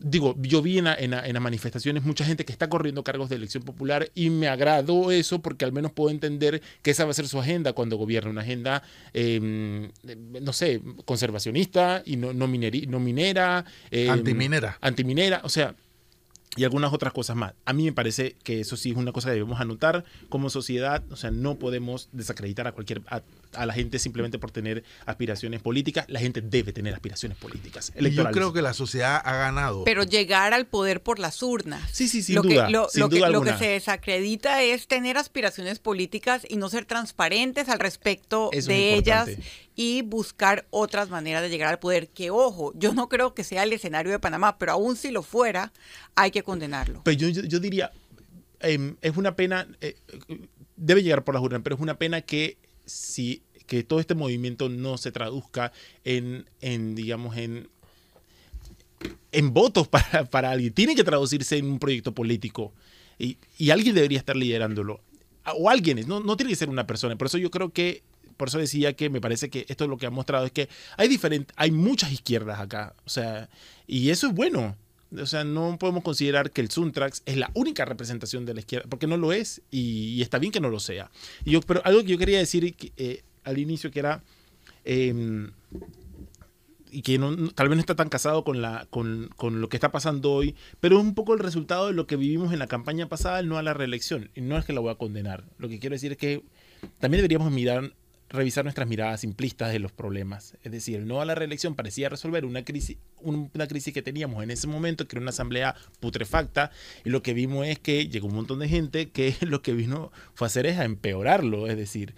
digo, 0.00 0.36
yo 0.40 0.62
vi 0.62 0.78
en, 0.78 0.84
la- 0.84 0.94
en 0.94 1.10
la- 1.10 1.26
en 1.26 1.34
las 1.34 1.42
manifestaciones 1.42 2.04
mucha 2.04 2.24
gente 2.24 2.44
que 2.44 2.52
está 2.52 2.68
corriendo 2.68 3.02
cargos 3.02 3.28
de 3.28 3.34
elección 3.36 3.64
popular 3.64 4.08
y 4.14 4.30
me 4.30 4.46
agradó 4.46 5.10
eso 5.10 5.40
porque 5.42 5.64
al 5.64 5.72
menos 5.72 5.90
puedo 5.90 6.10
entender 6.10 6.62
que 6.82 6.92
esa 6.92 7.04
va 7.04 7.10
a 7.10 7.14
ser 7.14 7.26
su 7.26 7.40
agenda 7.40 7.72
cuando 7.72 7.96
gobierna, 7.96 8.30
una 8.30 8.42
agenda, 8.42 8.84
eh, 9.12 9.88
no 10.40 10.52
sé, 10.52 10.80
conservacionista 11.04 12.02
y 12.06 12.16
no, 12.16 12.32
no, 12.32 12.46
mineri- 12.46 12.86
no 12.86 13.00
minera. 13.00 13.64
eh, 13.90 14.08
Antiminera. 14.08 14.78
Antiminera, 14.80 15.40
o 15.42 15.48
sea, 15.48 15.74
y 16.56 16.64
algunas 16.64 16.92
otras 16.92 17.12
cosas 17.12 17.36
más. 17.36 17.54
A 17.64 17.72
mí 17.72 17.84
me 17.84 17.92
parece 17.92 18.36
que 18.42 18.60
eso 18.60 18.76
sí 18.76 18.90
es 18.90 18.96
una 18.96 19.12
cosa 19.12 19.28
que 19.28 19.34
debemos 19.34 19.60
anotar 19.60 20.04
como 20.28 20.50
sociedad, 20.50 21.02
o 21.10 21.16
sea, 21.16 21.30
no 21.30 21.56
podemos 21.56 22.08
desacreditar 22.12 22.66
a 22.66 22.72
cualquier 22.72 23.02
a, 23.08 23.22
a 23.54 23.66
la 23.66 23.72
gente 23.72 23.98
simplemente 23.98 24.38
por 24.38 24.50
tener 24.50 24.84
aspiraciones 25.06 25.60
políticas. 25.62 26.06
La 26.08 26.20
gente 26.20 26.40
debe 26.40 26.72
tener 26.72 26.94
aspiraciones 26.94 27.38
políticas. 27.38 27.92
Yo 27.96 28.30
creo 28.30 28.52
que 28.52 28.62
la 28.62 28.74
sociedad 28.74 29.20
ha 29.24 29.36
ganado. 29.36 29.84
Pero 29.84 30.02
llegar 30.02 30.52
al 30.54 30.66
poder 30.66 31.02
por 31.02 31.18
las 31.18 31.42
urnas. 31.42 31.88
Sí, 31.92 32.08
sí, 32.08 32.22
sin 32.22 32.36
lo 32.36 32.42
duda, 32.42 32.66
Que, 32.66 32.72
lo, 32.72 32.88
sin 32.88 33.00
lo 33.00 33.08
que, 33.08 33.18
duda 33.18 33.30
lo 33.30 33.42
que 33.42 33.52
se 33.54 33.68
desacredita 33.68 34.62
es 34.62 34.86
tener 34.86 35.16
aspiraciones 35.16 35.78
políticas 35.78 36.46
y 36.48 36.56
no 36.56 36.68
ser 36.68 36.84
transparentes 36.84 37.68
al 37.68 37.78
respecto 37.78 38.50
Eso 38.52 38.68
de 38.68 38.94
ellas 38.94 39.28
importante. 39.28 39.67
Y 39.78 40.02
buscar 40.02 40.66
otras 40.70 41.08
maneras 41.08 41.40
de 41.40 41.50
llegar 41.50 41.68
al 41.68 41.78
poder. 41.78 42.08
Que 42.08 42.32
ojo, 42.32 42.72
yo 42.74 42.92
no 42.94 43.08
creo 43.08 43.32
que 43.32 43.44
sea 43.44 43.62
el 43.62 43.72
escenario 43.72 44.10
de 44.10 44.18
Panamá, 44.18 44.58
pero 44.58 44.72
aún 44.72 44.96
si 44.96 45.12
lo 45.12 45.22
fuera, 45.22 45.72
hay 46.16 46.32
que 46.32 46.42
condenarlo. 46.42 47.02
Pero 47.04 47.16
yo, 47.16 47.28
yo, 47.28 47.42
yo 47.42 47.60
diría, 47.60 47.92
em, 48.58 48.96
es 49.02 49.16
una 49.16 49.36
pena, 49.36 49.68
eh, 49.80 49.94
debe 50.74 51.04
llegar 51.04 51.22
por 51.22 51.36
las 51.36 51.44
urnas, 51.44 51.60
pero 51.62 51.76
es 51.76 51.80
una 51.80 51.96
pena 51.96 52.22
que 52.22 52.58
si 52.86 53.44
que 53.68 53.84
todo 53.84 54.00
este 54.00 54.16
movimiento 54.16 54.68
no 54.68 54.98
se 54.98 55.12
traduzca 55.12 55.72
en, 56.02 56.50
en 56.60 56.96
digamos, 56.96 57.36
en, 57.36 57.68
en 59.30 59.54
votos 59.54 59.86
para, 59.88 60.24
para 60.24 60.50
alguien. 60.50 60.72
Tiene 60.72 60.96
que 60.96 61.04
traducirse 61.04 61.56
en 61.56 61.66
un 61.66 61.78
proyecto 61.78 62.12
político 62.12 62.72
y, 63.16 63.38
y 63.58 63.70
alguien 63.70 63.94
debería 63.94 64.18
estar 64.18 64.34
liderándolo. 64.34 65.02
O 65.56 65.70
alguien, 65.70 66.04
no, 66.08 66.18
no 66.18 66.36
tiene 66.36 66.50
que 66.50 66.56
ser 66.56 66.68
una 66.68 66.86
persona. 66.86 67.16
Por 67.16 67.28
eso 67.28 67.38
yo 67.38 67.52
creo 67.52 67.70
que, 67.70 68.02
por 68.38 68.48
eso 68.48 68.58
decía 68.58 68.94
que 68.94 69.10
me 69.10 69.20
parece 69.20 69.50
que 69.50 69.66
esto 69.68 69.84
es 69.84 69.90
lo 69.90 69.98
que 69.98 70.06
ha 70.06 70.10
mostrado, 70.10 70.46
es 70.46 70.52
que 70.52 70.70
hay 70.96 71.08
diferentes, 71.08 71.54
hay 71.58 71.70
muchas 71.70 72.10
izquierdas 72.10 72.58
acá. 72.58 72.94
O 73.04 73.10
sea, 73.10 73.50
y 73.86 74.08
eso 74.08 74.28
es 74.28 74.34
bueno. 74.34 74.76
O 75.18 75.26
sea, 75.26 75.42
no 75.44 75.78
podemos 75.78 76.02
considerar 76.02 76.50
que 76.50 76.60
el 76.60 76.70
Suntrax 76.70 77.22
es 77.26 77.36
la 77.36 77.50
única 77.54 77.84
representación 77.84 78.44
de 78.44 78.54
la 78.54 78.60
izquierda, 78.60 78.86
porque 78.88 79.06
no 79.06 79.16
lo 79.16 79.32
es, 79.32 79.62
y, 79.70 80.14
y 80.14 80.22
está 80.22 80.38
bien 80.38 80.52
que 80.52 80.60
no 80.60 80.68
lo 80.68 80.80
sea. 80.80 81.10
Y 81.44 81.52
yo, 81.52 81.60
pero 81.62 81.82
algo 81.84 82.02
que 82.02 82.08
yo 82.08 82.18
quería 82.18 82.38
decir 82.38 82.76
eh, 82.96 83.22
al 83.44 83.58
inicio, 83.58 83.90
que 83.90 84.00
era, 84.00 84.22
eh, 84.84 85.50
y 86.90 87.02
que 87.02 87.18
no, 87.18 87.50
tal 87.52 87.68
vez 87.68 87.76
no 87.76 87.80
está 87.80 87.96
tan 87.96 88.08
casado 88.08 88.44
con, 88.44 88.62
la, 88.62 88.86
con, 88.90 89.30
con 89.36 89.60
lo 89.60 89.68
que 89.68 89.76
está 89.76 89.90
pasando 89.90 90.32
hoy, 90.32 90.54
pero 90.80 90.98
es 90.98 91.04
un 91.04 91.14
poco 91.14 91.34
el 91.34 91.40
resultado 91.40 91.88
de 91.88 91.92
lo 91.92 92.06
que 92.06 92.16
vivimos 92.16 92.52
en 92.52 92.58
la 92.58 92.66
campaña 92.66 93.08
pasada, 93.08 93.42
no 93.42 93.58
a 93.58 93.62
la 93.62 93.74
reelección. 93.74 94.30
Y 94.34 94.40
no 94.40 94.58
es 94.58 94.64
que 94.64 94.72
la 94.72 94.80
voy 94.80 94.90
a 94.90 94.96
condenar. 94.96 95.44
Lo 95.58 95.68
que 95.68 95.78
quiero 95.78 95.94
decir 95.94 96.12
es 96.12 96.18
que 96.18 96.42
también 96.98 97.18
deberíamos 97.18 97.50
mirar, 97.50 97.92
revisar 98.30 98.64
nuestras 98.64 98.86
miradas 98.88 99.20
simplistas 99.20 99.72
de 99.72 99.78
los 99.78 99.92
problemas. 99.92 100.56
Es 100.62 100.70
decir, 100.72 101.00
no 101.00 101.20
a 101.20 101.24
la 101.24 101.34
reelección 101.34 101.74
parecía 101.74 102.08
resolver 102.08 102.44
una 102.44 102.64
crisis, 102.64 102.98
un- 103.20 103.50
una 103.54 103.66
crisis 103.66 103.94
que 103.94 104.02
teníamos 104.02 104.42
en 104.42 104.50
ese 104.50 104.66
momento, 104.66 105.06
que 105.08 105.16
era 105.16 105.22
una 105.22 105.30
asamblea 105.30 105.74
putrefacta, 106.00 106.70
y 107.04 107.10
lo 107.10 107.22
que 107.22 107.32
vimos 107.32 107.66
es 107.66 107.78
que 107.78 108.08
llegó 108.08 108.26
un 108.28 108.34
montón 108.34 108.58
de 108.58 108.68
gente 108.68 109.10
que 109.10 109.34
lo 109.40 109.62
que 109.62 109.72
vino 109.72 110.12
fue 110.34 110.46
a 110.46 110.48
hacer 110.48 110.66
es 110.66 110.78
a 110.78 110.84
empeorarlo. 110.84 111.66
Es 111.68 111.76
decir, 111.76 112.14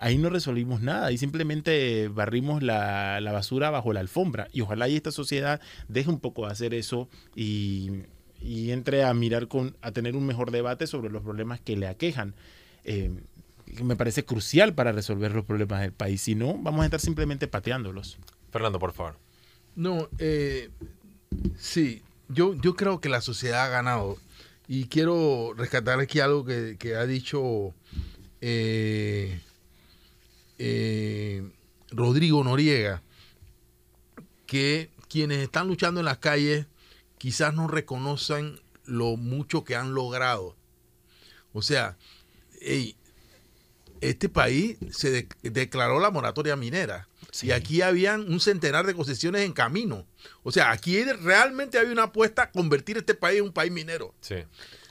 ahí 0.00 0.18
no 0.18 0.30
resolvimos 0.30 0.80
nada, 0.82 1.06
ahí 1.06 1.18
simplemente 1.18 2.08
barrimos 2.08 2.62
la, 2.62 3.20
basura 3.32 3.70
bajo 3.70 3.92
la 3.92 4.00
alfombra. 4.00 4.48
Y 4.52 4.60
ojalá 4.62 4.88
y 4.88 4.96
esta 4.96 5.12
sociedad 5.12 5.60
deje 5.88 6.10
un 6.10 6.20
poco 6.20 6.46
de 6.46 6.52
hacer 6.52 6.74
eso 6.74 7.08
y, 7.34 8.02
y 8.40 8.70
entre 8.70 9.04
a 9.04 9.12
mirar 9.14 9.48
con, 9.48 9.76
a 9.82 9.92
tener 9.92 10.16
un 10.16 10.26
mejor 10.26 10.50
debate 10.50 10.86
sobre 10.86 11.10
los 11.10 11.22
problemas 11.22 11.60
que 11.60 11.76
le 11.76 11.86
aquejan. 11.86 12.34
Eh, 12.84 13.10
que 13.76 13.84
me 13.84 13.96
parece 13.96 14.24
crucial 14.24 14.74
para 14.74 14.92
resolver 14.92 15.32
los 15.32 15.44
problemas 15.44 15.80
del 15.80 15.92
país. 15.92 16.22
Si 16.22 16.34
no, 16.34 16.58
vamos 16.58 16.82
a 16.82 16.84
estar 16.84 17.00
simplemente 17.00 17.48
pateándolos. 17.48 18.18
Fernando, 18.50 18.78
por 18.78 18.92
favor. 18.92 19.18
No, 19.74 20.08
eh, 20.18 20.70
sí, 21.56 22.02
yo, 22.28 22.54
yo 22.54 22.76
creo 22.76 23.00
que 23.00 23.08
la 23.08 23.20
sociedad 23.20 23.64
ha 23.64 23.68
ganado. 23.68 24.18
Y 24.68 24.86
quiero 24.86 25.54
rescatar 25.56 26.00
aquí 26.00 26.20
algo 26.20 26.44
que, 26.44 26.76
que 26.78 26.96
ha 26.96 27.06
dicho 27.06 27.74
eh, 28.40 29.40
eh, 30.58 31.50
Rodrigo 31.90 32.44
Noriega, 32.44 33.02
que 34.46 34.90
quienes 35.08 35.38
están 35.38 35.68
luchando 35.68 36.00
en 36.00 36.06
las 36.06 36.18
calles 36.18 36.66
quizás 37.18 37.54
no 37.54 37.68
reconocen 37.68 38.60
lo 38.84 39.16
mucho 39.16 39.64
que 39.64 39.76
han 39.76 39.94
logrado. 39.94 40.56
O 41.52 41.62
sea, 41.62 41.96
ey, 42.60 42.96
este 44.02 44.28
país 44.28 44.76
se 44.90 45.10
de- 45.10 45.28
declaró 45.42 45.98
la 46.00 46.10
moratoria 46.10 46.56
minera. 46.56 47.08
Sí. 47.30 47.46
Y 47.46 47.52
aquí 47.52 47.80
habían 47.82 48.30
un 48.30 48.40
centenar 48.40 48.86
de 48.86 48.94
concesiones 48.94 49.42
en 49.42 49.52
camino. 49.52 50.06
O 50.42 50.52
sea, 50.52 50.70
aquí 50.70 51.02
realmente 51.04 51.78
había 51.78 51.92
una 51.92 52.02
apuesta 52.04 52.42
a 52.42 52.50
convertir 52.50 52.98
este 52.98 53.14
país 53.14 53.38
en 53.38 53.44
un 53.46 53.52
país 53.52 53.72
minero. 53.72 54.14
Sí. 54.20 54.36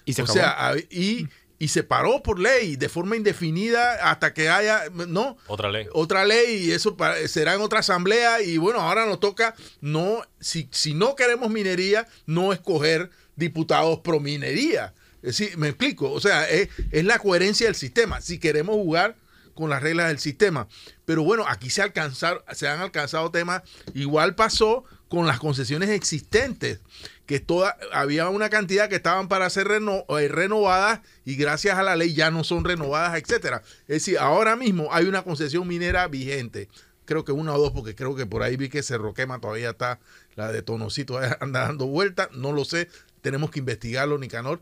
Y 0.05 0.13
se 0.13 0.21
o 0.21 0.25
acabó. 0.25 0.39
sea, 0.39 0.73
y, 0.89 1.27
y 1.59 1.67
se 1.67 1.83
paró 1.83 2.23
por 2.23 2.39
ley 2.39 2.75
de 2.77 2.89
forma 2.89 3.15
indefinida 3.15 4.09
hasta 4.09 4.33
que 4.33 4.49
haya, 4.49 4.85
no, 5.07 5.37
Otra 5.45 5.69
ley. 5.69 5.85
otra 5.93 6.25
ley 6.25 6.65
y 6.65 6.71
eso 6.71 6.97
será 7.27 7.53
en 7.53 7.61
otra 7.61 7.79
asamblea 7.79 8.41
y 8.41 8.57
bueno, 8.57 8.79
ahora 8.81 9.05
nos 9.05 9.19
toca 9.19 9.53
no, 9.79 10.23
si, 10.39 10.67
si 10.71 10.95
no 10.95 11.15
queremos 11.15 11.51
minería, 11.51 12.07
no 12.25 12.51
escoger 12.53 13.11
diputados 13.35 13.99
pro 13.99 14.19
minería. 14.19 14.95
Es 15.21 15.37
decir, 15.37 15.57
me 15.57 15.67
explico, 15.69 16.11
o 16.11 16.19
sea, 16.19 16.49
es, 16.49 16.69
es 16.91 17.05
la 17.05 17.19
coherencia 17.19 17.67
del 17.67 17.75
sistema. 17.75 18.21
Si 18.21 18.39
queremos 18.39 18.75
jugar 18.75 19.15
con 19.53 19.69
las 19.69 19.81
reglas 19.81 20.07
del 20.07 20.19
sistema. 20.19 20.67
Pero 21.05 21.23
bueno, 21.23 21.45
aquí 21.47 21.69
se, 21.69 21.81
alcanzar, 21.81 22.43
se 22.53 22.67
han 22.67 22.81
alcanzado 22.81 23.31
temas. 23.31 23.61
Igual 23.93 24.35
pasó 24.35 24.83
con 25.07 25.27
las 25.27 25.39
concesiones 25.39 25.89
existentes, 25.89 26.79
que 27.25 27.39
toda, 27.39 27.77
había 27.91 28.29
una 28.29 28.49
cantidad 28.49 28.87
que 28.87 28.95
estaban 28.95 29.27
para 29.27 29.49
ser 29.49 29.67
eh, 29.69 30.27
renovadas 30.29 31.01
y 31.25 31.35
gracias 31.35 31.77
a 31.77 31.83
la 31.83 31.97
ley 31.97 32.13
ya 32.13 32.31
no 32.31 32.43
son 32.43 32.63
renovadas, 32.63 33.21
etcétera. 33.21 33.61
Es 33.81 34.05
decir, 34.05 34.17
ahora 34.19 34.55
mismo 34.55 34.87
hay 34.91 35.05
una 35.05 35.23
concesión 35.23 35.67
minera 35.67 36.07
vigente. 36.07 36.69
Creo 37.03 37.25
que 37.25 37.33
una 37.33 37.53
o 37.53 37.57
dos, 37.59 37.71
porque 37.71 37.93
creo 37.93 38.15
que 38.15 38.25
por 38.25 38.41
ahí 38.41 38.55
vi 38.55 38.69
que 38.69 38.83
Cerro 38.83 39.13
Quema 39.13 39.41
todavía 39.41 39.71
está, 39.71 39.99
la 40.35 40.49
de 40.49 40.61
Tonocito 40.61 41.19
anda 41.41 41.61
dando 41.61 41.87
vueltas, 41.87 42.29
no 42.31 42.53
lo 42.53 42.63
sé, 42.63 42.87
tenemos 43.21 43.51
que 43.51 43.59
investigarlo, 43.59 44.17
Nicanor, 44.17 44.61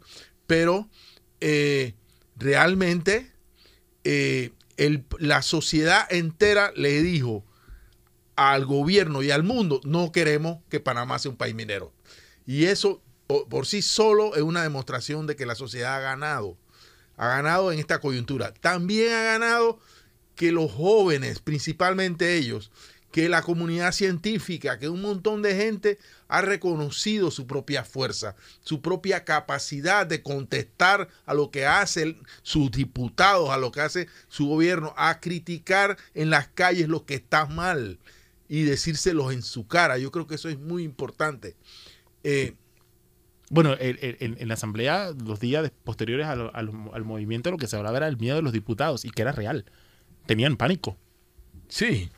pero 0.50 0.90
eh, 1.42 1.94
realmente 2.36 3.32
eh, 4.04 4.50
la 5.20 5.44
sociedad 5.44 6.12
entera 6.12 6.74
le 6.76 7.04
dijo 7.04 7.46
al 8.36 8.66
gobierno 8.66 9.22
y 9.22 9.30
al 9.30 9.44
mundo, 9.44 9.80
no 9.84 10.12
queremos 10.12 10.58
que 10.68 10.80
Panamá 10.80 11.20
sea 11.20 11.30
un 11.30 11.38
país 11.38 11.54
minero. 11.54 11.94
Y 12.48 12.66
eso 12.66 13.00
por, 13.28 13.48
por 13.48 13.68
sí 13.68 13.84
solo 13.84 14.36
es 14.36 14.42
una 14.42 14.64
demostración 14.64 15.28
de 15.28 15.36
que 15.36 15.46
la 15.46 15.54
sociedad 15.54 15.98
ha 15.98 16.00
ganado. 16.00 16.58
Ha 17.16 17.28
ganado 17.28 17.72
en 17.72 17.78
esta 17.78 18.00
coyuntura. 18.00 18.52
También 18.52 19.14
ha 19.14 19.22
ganado 19.22 19.80
que 20.34 20.52
los 20.52 20.72
jóvenes, 20.72 21.42
principalmente 21.42 22.38
ellos, 22.38 22.72
que 23.12 23.30
la 23.30 23.44
comunidad 23.44 23.92
científica, 23.92 24.80
que 24.80 24.90
un 24.90 25.04
montón 25.04 25.44
de 25.44 25.56
gente 25.56 26.00
ha 26.30 26.42
reconocido 26.42 27.30
su 27.32 27.46
propia 27.46 27.84
fuerza, 27.84 28.36
su 28.62 28.82
propia 28.82 29.26
capacidad 29.26 30.08
de 30.08 30.24
contestar 30.24 31.10
a 31.26 31.34
lo 31.34 31.52
que 31.52 31.66
hacen 31.66 32.22
sus 32.44 32.72
diputados, 32.72 33.50
a 33.50 33.58
lo 33.58 33.72
que 33.72 33.82
hace 33.82 34.08
su 34.30 34.48
gobierno, 34.48 34.94
a 34.96 35.20
criticar 35.20 35.98
en 36.14 36.30
las 36.30 36.48
calles 36.48 36.88
lo 36.88 37.06
que 37.06 37.16
está 37.16 37.46
mal 37.48 38.00
y 38.48 38.64
decírselos 38.64 39.34
en 39.34 39.42
su 39.42 39.68
cara. 39.68 39.98
Yo 39.98 40.12
creo 40.12 40.26
que 40.28 40.36
eso 40.36 40.48
es 40.50 40.58
muy 40.60 40.84
importante. 40.84 41.56
Eh, 42.24 42.54
Bueno, 43.50 43.76
en, 43.80 44.38
en 44.40 44.48
la 44.48 44.54
asamblea, 44.54 45.12
los 45.26 45.40
días 45.40 45.72
posteriores 45.84 46.28
al, 46.28 46.52
al- 46.54 46.72
al 46.94 47.04
movimiento, 47.06 47.50
lo 47.50 47.58
que 47.58 47.66
se 47.68 47.76
hablaba 47.76 47.98
era 47.98 48.08
el 48.08 48.18
miedo 48.18 48.36
de 48.36 48.44
los 48.44 48.54
diputados 48.54 49.04
y 49.06 49.10
que 49.10 49.24
era 49.24 49.32
real. 49.32 49.66
Tenían 50.28 50.58
pánico. 50.58 50.96
sí, 51.68 52.10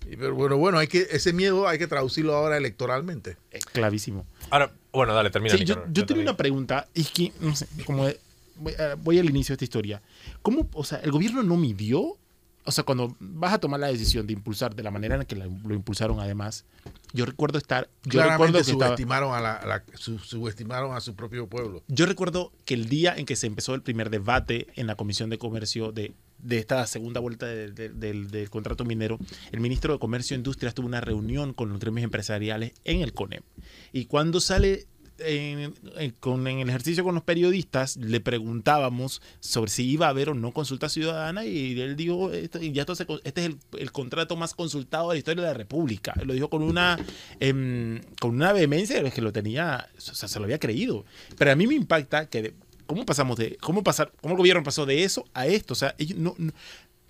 pero 0.00 0.34
bueno, 0.34 0.56
bueno, 0.56 0.78
hay 0.78 0.86
que 0.86 1.06
ese 1.10 1.32
miedo 1.32 1.68
hay 1.68 1.78
que 1.78 1.86
traducirlo 1.86 2.34
ahora 2.34 2.56
electoralmente. 2.56 3.36
Es 3.50 3.64
clavísimo. 3.66 4.26
Ahora, 4.50 4.72
bueno, 4.92 5.14
dale, 5.14 5.30
termina. 5.30 5.56
Sí, 5.56 5.64
yo, 5.64 5.74
yo 5.74 5.82
tenía 5.92 6.06
termina. 6.06 6.30
una 6.30 6.36
pregunta. 6.36 6.88
Es 6.94 7.10
que, 7.10 7.32
no 7.40 7.54
sé, 7.54 7.66
como 7.84 8.06
de- 8.06 8.18
voy, 8.56 8.72
a- 8.74 8.94
voy 8.94 9.18
al 9.18 9.28
inicio 9.28 9.52
de 9.52 9.54
esta 9.56 9.64
historia. 9.64 10.02
¿Cómo, 10.42 10.68
o 10.72 10.84
sea, 10.84 10.98
el 10.98 11.10
gobierno 11.10 11.42
no 11.42 11.56
midió? 11.56 12.16
O 12.64 12.70
sea, 12.70 12.84
cuando 12.84 13.16
vas 13.18 13.54
a 13.54 13.58
tomar 13.58 13.80
la 13.80 13.86
decisión 13.86 14.26
de 14.26 14.34
impulsar 14.34 14.74
de 14.74 14.82
la 14.82 14.90
manera 14.90 15.14
en 15.14 15.20
la 15.20 15.24
que 15.24 15.36
la- 15.36 15.46
lo 15.46 15.74
impulsaron, 15.74 16.20
además, 16.20 16.66
yo 17.14 17.24
recuerdo 17.24 17.56
estar. 17.56 17.88
Yo 18.04 18.20
recuerdo 18.20 18.28
Claramente 18.28 18.58
que 18.58 18.70
estaba- 18.72 18.86
subestimaron, 18.88 19.34
a 19.34 19.40
la, 19.40 19.54
a 19.54 19.66
la- 19.66 19.84
su- 19.94 20.18
subestimaron 20.18 20.94
a 20.94 21.00
su 21.00 21.14
propio 21.14 21.46
pueblo. 21.48 21.82
Yo 21.88 22.04
recuerdo 22.04 22.52
que 22.66 22.74
el 22.74 22.88
día 22.90 23.14
en 23.16 23.24
que 23.24 23.36
se 23.36 23.46
empezó 23.46 23.74
el 23.74 23.80
primer 23.82 24.10
debate 24.10 24.66
en 24.76 24.86
la 24.86 24.96
Comisión 24.96 25.30
de 25.30 25.38
Comercio 25.38 25.92
de, 25.92 26.12
de 26.38 26.58
esta 26.58 26.86
segunda 26.86 27.20
vuelta 27.20 27.46
de- 27.46 27.70
de- 27.70 27.88
del, 27.88 28.30
del 28.30 28.50
contrato 28.50 28.84
minero, 28.84 29.18
el 29.50 29.60
ministro 29.60 29.94
de 29.94 29.98
Comercio 29.98 30.34
e 30.34 30.38
Industria 30.38 30.70
tuvo 30.72 30.86
una 30.88 31.00
reunión 31.00 31.54
con 31.54 31.70
los 31.70 31.80
gremios 31.80 32.04
empresariales 32.04 32.72
en 32.84 33.00
el 33.00 33.14
CONEP. 33.14 33.44
Y 33.92 34.04
cuando 34.04 34.40
sale 34.42 34.86
en, 35.18 35.74
con, 36.20 36.46
en 36.46 36.60
el 36.60 36.68
ejercicio 36.68 37.04
con 37.04 37.14
los 37.14 37.24
periodistas, 37.24 37.96
le 37.96 38.20
preguntábamos 38.20 39.20
sobre 39.40 39.70
si 39.70 39.88
iba 39.88 40.06
a 40.06 40.10
haber 40.10 40.30
o 40.30 40.34
no 40.34 40.52
consulta 40.52 40.88
ciudadana 40.88 41.44
y 41.44 41.78
él 41.80 41.96
dijo, 41.96 42.32
esto, 42.32 42.62
y 42.62 42.72
ya 42.72 42.82
esto 42.82 42.94
se 42.94 43.06
este 43.24 43.40
es 43.40 43.46
el, 43.46 43.58
el 43.78 43.92
contrato 43.92 44.36
más 44.36 44.54
consultado 44.54 45.08
de 45.08 45.14
la 45.14 45.18
historia 45.18 45.42
de 45.44 45.48
la 45.50 45.54
República. 45.54 46.14
Lo 46.24 46.32
dijo 46.34 46.48
con 46.48 46.62
una, 46.62 46.98
em, 47.40 48.00
con 48.20 48.34
una 48.34 48.52
vehemencia 48.52 49.02
de 49.02 49.10
que 49.10 49.20
lo 49.20 49.32
tenía, 49.32 49.88
o 49.96 50.00
sea, 50.00 50.28
se 50.28 50.38
lo 50.38 50.44
había 50.44 50.58
creído. 50.58 51.04
Pero 51.36 51.52
a 51.52 51.56
mí 51.56 51.66
me 51.66 51.74
impacta 51.74 52.28
que 52.28 52.54
cómo 52.86 53.04
pasamos 53.04 53.36
de 53.36 53.56
cómo 53.60 53.82
pasar 53.82 54.12
cómo 54.22 54.34
el 54.34 54.38
gobierno 54.38 54.62
pasó 54.62 54.86
de 54.86 55.04
eso 55.04 55.26
a 55.34 55.46
esto, 55.46 55.74
o 55.74 55.76
sea, 55.76 55.94
ellos 55.98 56.18
no- 56.18 56.34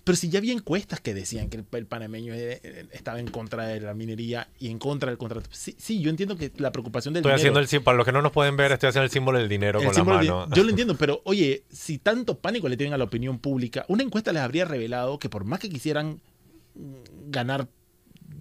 pero 0.09 0.17
si 0.17 0.29
ya 0.29 0.39
había 0.39 0.53
encuestas 0.53 0.99
que 1.01 1.13
decían 1.13 1.51
que 1.51 1.63
el, 1.71 1.85
panameño 1.85 2.33
eh, 2.33 2.87
estaba 2.93 3.19
en 3.19 3.27
contra 3.27 3.67
de 3.67 3.79
la 3.79 3.93
minería 3.93 4.47
y 4.57 4.71
en 4.71 4.79
contra 4.79 5.11
del 5.11 5.19
contrato. 5.19 5.47
Sí, 5.51 5.75
sí, 5.77 6.01
yo 6.01 6.09
entiendo 6.09 6.35
que 6.35 6.51
la 6.57 6.71
preocupación 6.71 7.13
del 7.13 7.21
Estoy 7.21 7.33
dinero, 7.33 7.59
haciendo 7.59 7.77
el 7.77 7.83
para 7.83 7.95
los 7.95 8.07
que 8.07 8.11
no 8.11 8.23
nos 8.23 8.31
pueden 8.31 8.57
ver, 8.57 8.71
estoy 8.71 8.89
haciendo 8.89 9.03
el 9.03 9.11
símbolo 9.11 9.37
del 9.37 9.47
dinero 9.47 9.79
con 9.79 9.93
la 9.93 10.03
mano. 10.03 10.49
yo 10.49 10.63
lo 10.63 10.69
entiendo, 10.71 10.95
pero 10.99 11.21
oye, 11.25 11.61
si 11.69 11.99
tanto 11.99 12.39
pánico 12.39 12.67
le 12.67 12.75
tienen 12.75 12.95
a 12.95 12.97
la 12.97 13.03
opinión 13.03 13.37
pública, 13.37 13.85
una 13.87 14.01
encuesta 14.01 14.33
les 14.33 14.41
habría 14.41 14.65
revelado 14.65 15.19
que 15.19 15.29
por 15.29 15.43
más 15.43 15.59
que 15.59 15.69
quisieran 15.69 16.19
mm, 16.73 17.29
ganar 17.29 17.67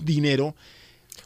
dinero, 0.03 0.57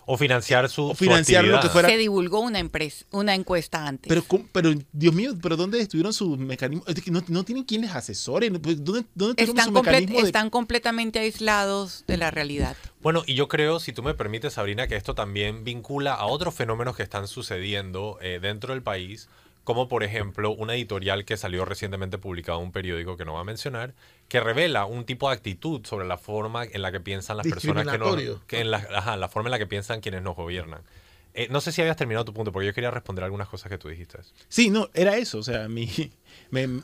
O 0.07 0.16
financiar 0.16 0.68
su, 0.68 0.90
O 0.90 0.95
financiar 0.95 1.45
su 1.45 1.51
lo 1.51 1.61
que 1.61 1.68
fuera- 1.68 1.88
Se 1.88 1.97
divulgó 1.97 2.40
una, 2.40 2.59
empresa, 2.59 3.05
una 3.11 3.34
encuesta 3.34 3.86
antes. 3.86 4.09
Pero, 4.09 4.24
pero 4.53 4.72
Dios 4.93 5.14
mío, 5.14 5.34
¿pero 5.43 5.57
dónde 5.57 5.80
estuvieron 5.80 6.12
sus 6.12 6.38
mecanismos? 6.38 6.86
Es 6.88 7.03
que 7.03 7.11
no, 7.11 7.22
no 7.28 7.45
tienen 7.45 7.64
quien 7.64 7.82
les 7.82 7.90
asesore. 7.95 8.51
Pues, 8.53 8.84
¿Dónde, 8.84 9.05
dónde 9.14 9.43
están, 9.43 9.66
su 9.66 9.72
comple- 9.72 9.84
mecanismo 9.86 10.20
de- 10.20 10.26
están 10.26 10.51
completamente 10.51 11.18
aislados 11.18 12.05
de 12.07 12.16
la 12.16 12.30
realidad. 12.30 12.76
Bueno, 13.03 13.22
y 13.26 13.34
yo 13.34 13.49
creo, 13.49 13.80
si 13.80 13.93
tú 13.93 14.03
me 14.03 14.14
permites, 14.14 14.53
Sabrina, 14.55 14.86
que 14.86 14.97
esto 14.97 15.14
también 15.14 15.64
vincula 15.64 16.14
a 16.14 16.26
otros 16.26 16.55
fenómenos 16.55 16.97
que 16.97 17.03
están 17.03 17.26
sucediendo 17.28 18.18
eh, 18.22 18.38
dentro 18.40 18.72
del 18.74 18.82
país, 18.82 19.28
como 19.64 19.88
por 19.88 20.02
ejemplo 20.02 20.50
una 20.50 20.74
editorial 20.74 21.24
que 21.24 21.36
salió 21.36 21.64
recientemente 21.64 22.18
publicada 22.18 22.58
en 22.58 22.64
un 22.64 22.72
periódico 22.72 23.16
que 23.16 23.24
no 23.24 23.34
va 23.34 23.40
a 23.40 23.44
mencionar, 23.44 23.94
que 24.28 24.40
revela 24.40 24.86
un 24.86 25.04
tipo 25.04 25.28
de 25.28 25.34
actitud 25.36 25.84
sobre 25.86 26.06
la 26.06 26.18
forma 26.18 26.64
en 26.64 26.82
la 26.82 26.90
que 26.92 27.00
piensan 27.00 27.36
las 27.36 27.46
personas 27.46 27.84
que 27.86 27.98
no, 27.98 28.06
Discriminatorio. 28.06 28.46
que 28.46 28.60
en 28.60 28.70
la, 28.70 28.78
ajá, 28.94 29.16
la 29.16 29.28
forma 29.28 29.48
en 29.48 29.52
la 29.52 29.58
que 29.58 29.66
piensan 29.66 30.00
quienes 30.00 30.22
nos 30.22 30.34
gobiernan. 30.36 30.82
Eh, 31.34 31.48
no 31.50 31.60
sé 31.62 31.72
si 31.72 31.80
habías 31.80 31.96
terminado 31.96 32.24
tu 32.26 32.34
punto, 32.34 32.52
porque 32.52 32.66
yo 32.66 32.74
quería 32.74 32.90
responder 32.90 33.24
algunas 33.24 33.48
cosas 33.48 33.70
que 33.70 33.78
tú 33.78 33.88
dijiste. 33.88 34.18
Sí, 34.48 34.68
no, 34.68 34.90
era 34.94 35.16
eso. 35.16 35.38
O 35.38 35.42
sea, 35.42 35.68
mi, 35.68 35.88
me- 36.50 36.82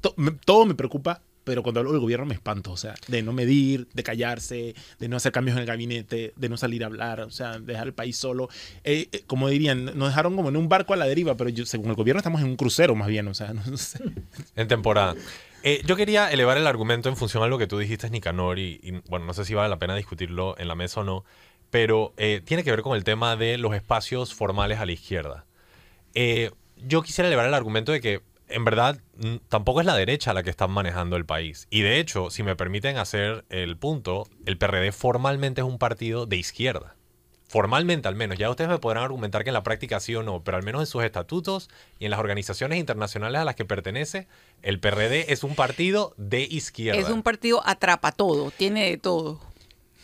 to- 0.00 0.14
me- 0.16 0.32
todo 0.32 0.66
me 0.66 0.74
preocupa, 0.74 1.22
pero 1.44 1.62
cuando 1.62 1.80
hablo 1.80 1.92
del 1.92 2.00
gobierno 2.00 2.26
me 2.26 2.34
espanto. 2.34 2.72
O 2.72 2.76
sea, 2.76 2.94
de 3.08 3.22
no 3.22 3.32
medir, 3.32 3.88
de 3.92 4.02
callarse, 4.02 4.74
de 4.98 5.08
no 5.08 5.16
hacer 5.16 5.32
cambios 5.32 5.56
en 5.56 5.60
el 5.60 5.66
gabinete, 5.66 6.32
de 6.36 6.48
no 6.48 6.56
salir 6.56 6.82
a 6.82 6.86
hablar, 6.86 7.20
o 7.20 7.30
sea, 7.30 7.58
dejar 7.58 7.86
el 7.86 7.94
país 7.94 8.16
solo. 8.16 8.48
Eh, 8.82 9.08
eh, 9.12 9.22
como 9.26 9.48
dirían, 9.48 9.84
nos 9.96 10.08
dejaron 10.08 10.36
como 10.36 10.48
en 10.48 10.56
un 10.56 10.68
barco 10.68 10.94
a 10.94 10.96
la 10.96 11.06
deriva, 11.06 11.36
pero 11.36 11.50
yo, 11.50 11.66
según 11.66 11.90
el 11.90 11.96
gobierno 11.96 12.18
estamos 12.18 12.40
en 12.40 12.48
un 12.48 12.56
crucero 12.56 12.94
más 12.94 13.08
bien. 13.08 13.28
O 13.28 13.34
sea, 13.34 13.52
no 13.66 13.76
sé. 13.76 14.00
En 14.56 14.68
temporada. 14.68 15.14
Eh, 15.62 15.82
yo 15.86 15.96
quería 15.96 16.30
elevar 16.30 16.58
el 16.58 16.66
argumento 16.66 17.08
en 17.08 17.16
función 17.16 17.42
a 17.42 17.46
lo 17.46 17.56
que 17.56 17.66
tú 17.66 17.78
dijiste, 17.78 18.10
Nicanor, 18.10 18.58
y, 18.58 18.80
y, 18.82 19.00
bueno, 19.08 19.24
no 19.24 19.32
sé 19.32 19.46
si 19.46 19.54
vale 19.54 19.70
la 19.70 19.78
pena 19.78 19.96
discutirlo 19.96 20.54
en 20.58 20.68
la 20.68 20.74
mesa 20.74 21.00
o 21.00 21.04
no, 21.04 21.24
pero 21.74 22.14
eh, 22.18 22.40
tiene 22.44 22.62
que 22.62 22.70
ver 22.70 22.82
con 22.82 22.96
el 22.96 23.02
tema 23.02 23.34
de 23.34 23.58
los 23.58 23.74
espacios 23.74 24.32
formales 24.32 24.78
a 24.78 24.86
la 24.86 24.92
izquierda. 24.92 25.44
Eh, 26.14 26.52
yo 26.76 27.02
quisiera 27.02 27.26
elevar 27.26 27.46
el 27.46 27.54
argumento 27.54 27.90
de 27.90 28.00
que, 28.00 28.20
en 28.54 28.64
verdad, 28.64 29.00
tampoco 29.48 29.80
es 29.80 29.86
la 29.86 29.96
derecha 29.96 30.32
la 30.32 30.42
que 30.42 30.50
está 30.50 30.66
manejando 30.66 31.16
el 31.16 31.26
país. 31.26 31.66
Y 31.70 31.82
de 31.82 31.98
hecho, 31.98 32.30
si 32.30 32.42
me 32.42 32.56
permiten 32.56 32.96
hacer 32.96 33.44
el 33.48 33.76
punto, 33.76 34.26
el 34.46 34.56
PRD 34.58 34.92
formalmente 34.92 35.60
es 35.60 35.66
un 35.66 35.78
partido 35.78 36.26
de 36.26 36.36
izquierda. 36.36 36.96
Formalmente 37.48 38.08
al 38.08 38.16
menos. 38.16 38.38
Ya 38.38 38.50
ustedes 38.50 38.70
me 38.70 38.78
podrán 38.78 39.04
argumentar 39.04 39.44
que 39.44 39.50
en 39.50 39.54
la 39.54 39.62
práctica 39.62 40.00
sí 40.00 40.14
o 40.14 40.22
no, 40.22 40.42
pero 40.42 40.56
al 40.56 40.62
menos 40.62 40.82
en 40.82 40.86
sus 40.86 41.04
estatutos 41.04 41.68
y 41.98 42.06
en 42.06 42.10
las 42.10 42.18
organizaciones 42.18 42.78
internacionales 42.78 43.40
a 43.40 43.44
las 43.44 43.54
que 43.54 43.64
pertenece, 43.64 44.26
el 44.62 44.80
PRD 44.80 45.32
es 45.32 45.44
un 45.44 45.54
partido 45.54 46.14
de 46.16 46.42
izquierda. 46.42 47.00
Es 47.00 47.10
un 47.10 47.22
partido 47.22 47.62
atrapa 47.64 48.12
todo, 48.12 48.50
tiene 48.50 48.90
de 48.90 48.98
todo. 48.98 49.40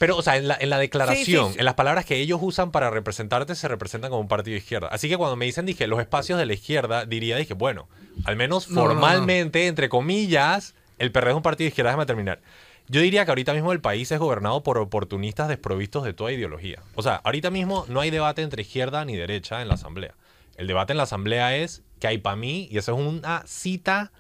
Pero, 0.01 0.16
o 0.16 0.22
sea, 0.22 0.38
en 0.38 0.48
la, 0.48 0.57
en 0.59 0.70
la 0.70 0.78
declaración, 0.78 1.24
Sí, 1.24 1.32
sí, 1.48 1.53
sí. 1.53 1.59
en 1.59 1.64
las 1.66 1.74
palabras 1.74 2.07
que 2.07 2.16
ellos 2.16 2.40
usan 2.42 2.70
para 2.70 2.88
representarte, 2.88 3.55
se 3.55 3.68
representan 3.68 4.11
como 4.11 4.22
un 4.22 4.28
partido 4.28 4.55
de 4.55 4.59
izquierda. 4.59 4.88
Así 4.90 5.11
que 5.11 5.18
cuando 5.18 5.36
me 5.36 5.44
dicen, 5.44 5.66
dije, 5.66 5.86
los 5.86 6.01
espacios 6.01 6.38
de 6.38 6.46
la 6.46 6.55
izquierda, 6.55 7.05
diría, 7.05 7.36
dije, 7.36 7.53
bueno, 7.53 7.86
al 8.24 8.34
menos 8.34 8.70
No, 8.70 8.74
no, 8.76 8.80
no, 8.80 8.94
no. 8.94 9.01
formalmente, 9.01 9.66
entre 9.66 9.90
comillas, 9.90 10.74
el 10.98 11.12
PRD 11.12 11.30
es 11.32 11.36
un 11.36 11.42
partido 11.42 11.66
de 11.66 11.68
izquierda. 11.68 11.90
Déjame 11.90 12.07
terminar. 12.07 12.40
Yo 12.88 13.03
diría 13.03 13.26
que 13.26 13.30
ahorita 13.30 13.53
mismo 13.53 13.72
el 13.72 13.80
país 13.82 14.11
es 14.11 14.18
gobernado 14.18 14.62
por 14.62 14.78
oportunistas 14.78 15.48
desprovistos 15.48 16.03
de 16.03 16.14
toda 16.14 16.32
ideología. 16.32 16.80
O 16.94 17.03
sea, 17.03 17.16
ahorita 17.22 17.51
mismo 17.51 17.84
no 17.88 18.01
hay 18.01 18.11
debate 18.11 18.40
entre 18.42 18.62
izquierda 18.62 19.05
ni 19.05 19.16
derecha 19.16 19.61
en 19.62 19.68
la 19.68 19.74
Asamblea. 19.74 20.14
El 20.57 20.66
debate 20.66 20.92
en 20.94 20.96
la 20.96 21.05
asamblea 21.05 21.57
es 21.57 21.82
que 22.01 22.07
hay 22.09 22.18
para 22.18 22.36
mí, 22.36 22.68
y 22.70 22.78
eso 22.78 22.92
es 22.94 22.98
una 23.07 23.42
cita 23.46 24.12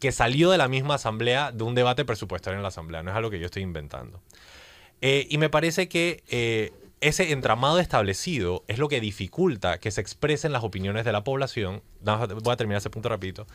que 0.00 0.12
salió 0.12 0.50
de 0.50 0.56
la 0.58 0.66
misma 0.66 0.94
asamblea, 0.94 1.52
de 1.52 1.62
un 1.62 1.74
debate 1.74 2.04
presupuestario 2.04 2.56
en 2.56 2.62
la 2.62 2.68
asamblea, 2.68 3.02
no 3.02 3.10
es 3.10 3.16
algo 3.16 3.28
que 3.30 3.38
yo 3.38 3.46
estoy 3.46 3.62
inventando. 3.62 4.20
Eh, 5.00 5.26
y 5.30 5.38
me 5.38 5.48
parece 5.48 5.88
que 5.88 6.22
eh, 6.28 6.72
ese 7.00 7.32
entramado 7.32 7.78
establecido 7.78 8.64
es 8.68 8.78
lo 8.78 8.88
que 8.88 9.00
dificulta 9.00 9.78
que 9.78 9.90
se 9.90 10.00
expresen 10.00 10.52
las 10.52 10.64
opiniones 10.64 11.04
de 11.04 11.12
la 11.12 11.24
población. 11.24 11.82
Voy 12.02 12.52
a 12.52 12.56
terminar 12.56 12.78
ese 12.78 12.90
punto 12.90 13.08
rapidito. 13.08 13.46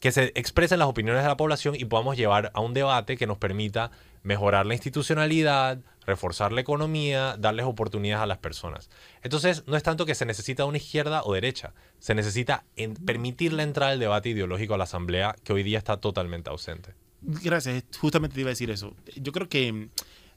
Que 0.00 0.12
se 0.12 0.32
expresen 0.34 0.78
las 0.78 0.88
opiniones 0.88 1.22
de 1.22 1.28
la 1.28 1.36
población 1.36 1.74
y 1.74 1.84
podamos 1.86 2.16
llevar 2.16 2.50
a 2.54 2.60
un 2.60 2.74
debate 2.74 3.16
que 3.16 3.26
nos 3.26 3.38
permita 3.38 3.90
mejorar 4.22 4.66
la 4.66 4.74
institucionalidad, 4.74 5.78
reforzar 6.04 6.52
la 6.52 6.60
economía, 6.60 7.36
darles 7.38 7.64
oportunidades 7.64 8.22
a 8.22 8.26
las 8.26 8.38
personas. 8.38 8.90
Entonces, 9.22 9.64
no 9.66 9.76
es 9.76 9.82
tanto 9.82 10.04
que 10.04 10.14
se 10.14 10.26
necesita 10.26 10.64
una 10.64 10.76
izquierda 10.76 11.22
o 11.24 11.32
derecha, 11.32 11.72
se 11.98 12.14
necesita 12.14 12.64
permitir 13.04 13.52
la 13.52 13.62
entrada 13.62 13.92
del 13.92 14.00
debate 14.00 14.28
ideológico 14.28 14.74
a 14.74 14.78
la 14.78 14.84
Asamblea, 14.84 15.34
que 15.42 15.52
hoy 15.52 15.62
día 15.62 15.78
está 15.78 15.96
totalmente 15.96 16.50
ausente. 16.50 16.94
Gracias, 17.22 17.84
justamente 17.98 18.34
te 18.34 18.40
iba 18.40 18.48
a 18.48 18.52
decir 18.52 18.70
eso. 18.70 18.94
Yo 19.16 19.32
creo 19.32 19.48
que 19.48 19.88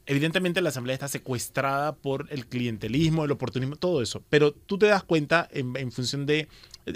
evidentemente 0.06 0.60
la 0.60 0.70
Asamblea 0.70 0.94
está 0.94 1.08
secuestrada 1.08 1.94
por 1.94 2.26
el 2.30 2.46
clientelismo, 2.46 3.24
el 3.24 3.30
oportunismo, 3.30 3.76
todo 3.76 4.02
eso, 4.02 4.22
pero 4.28 4.52
tú 4.52 4.78
te 4.78 4.86
das 4.86 5.04
cuenta 5.04 5.48
en, 5.52 5.92
función 5.92 6.26
de 6.26 6.48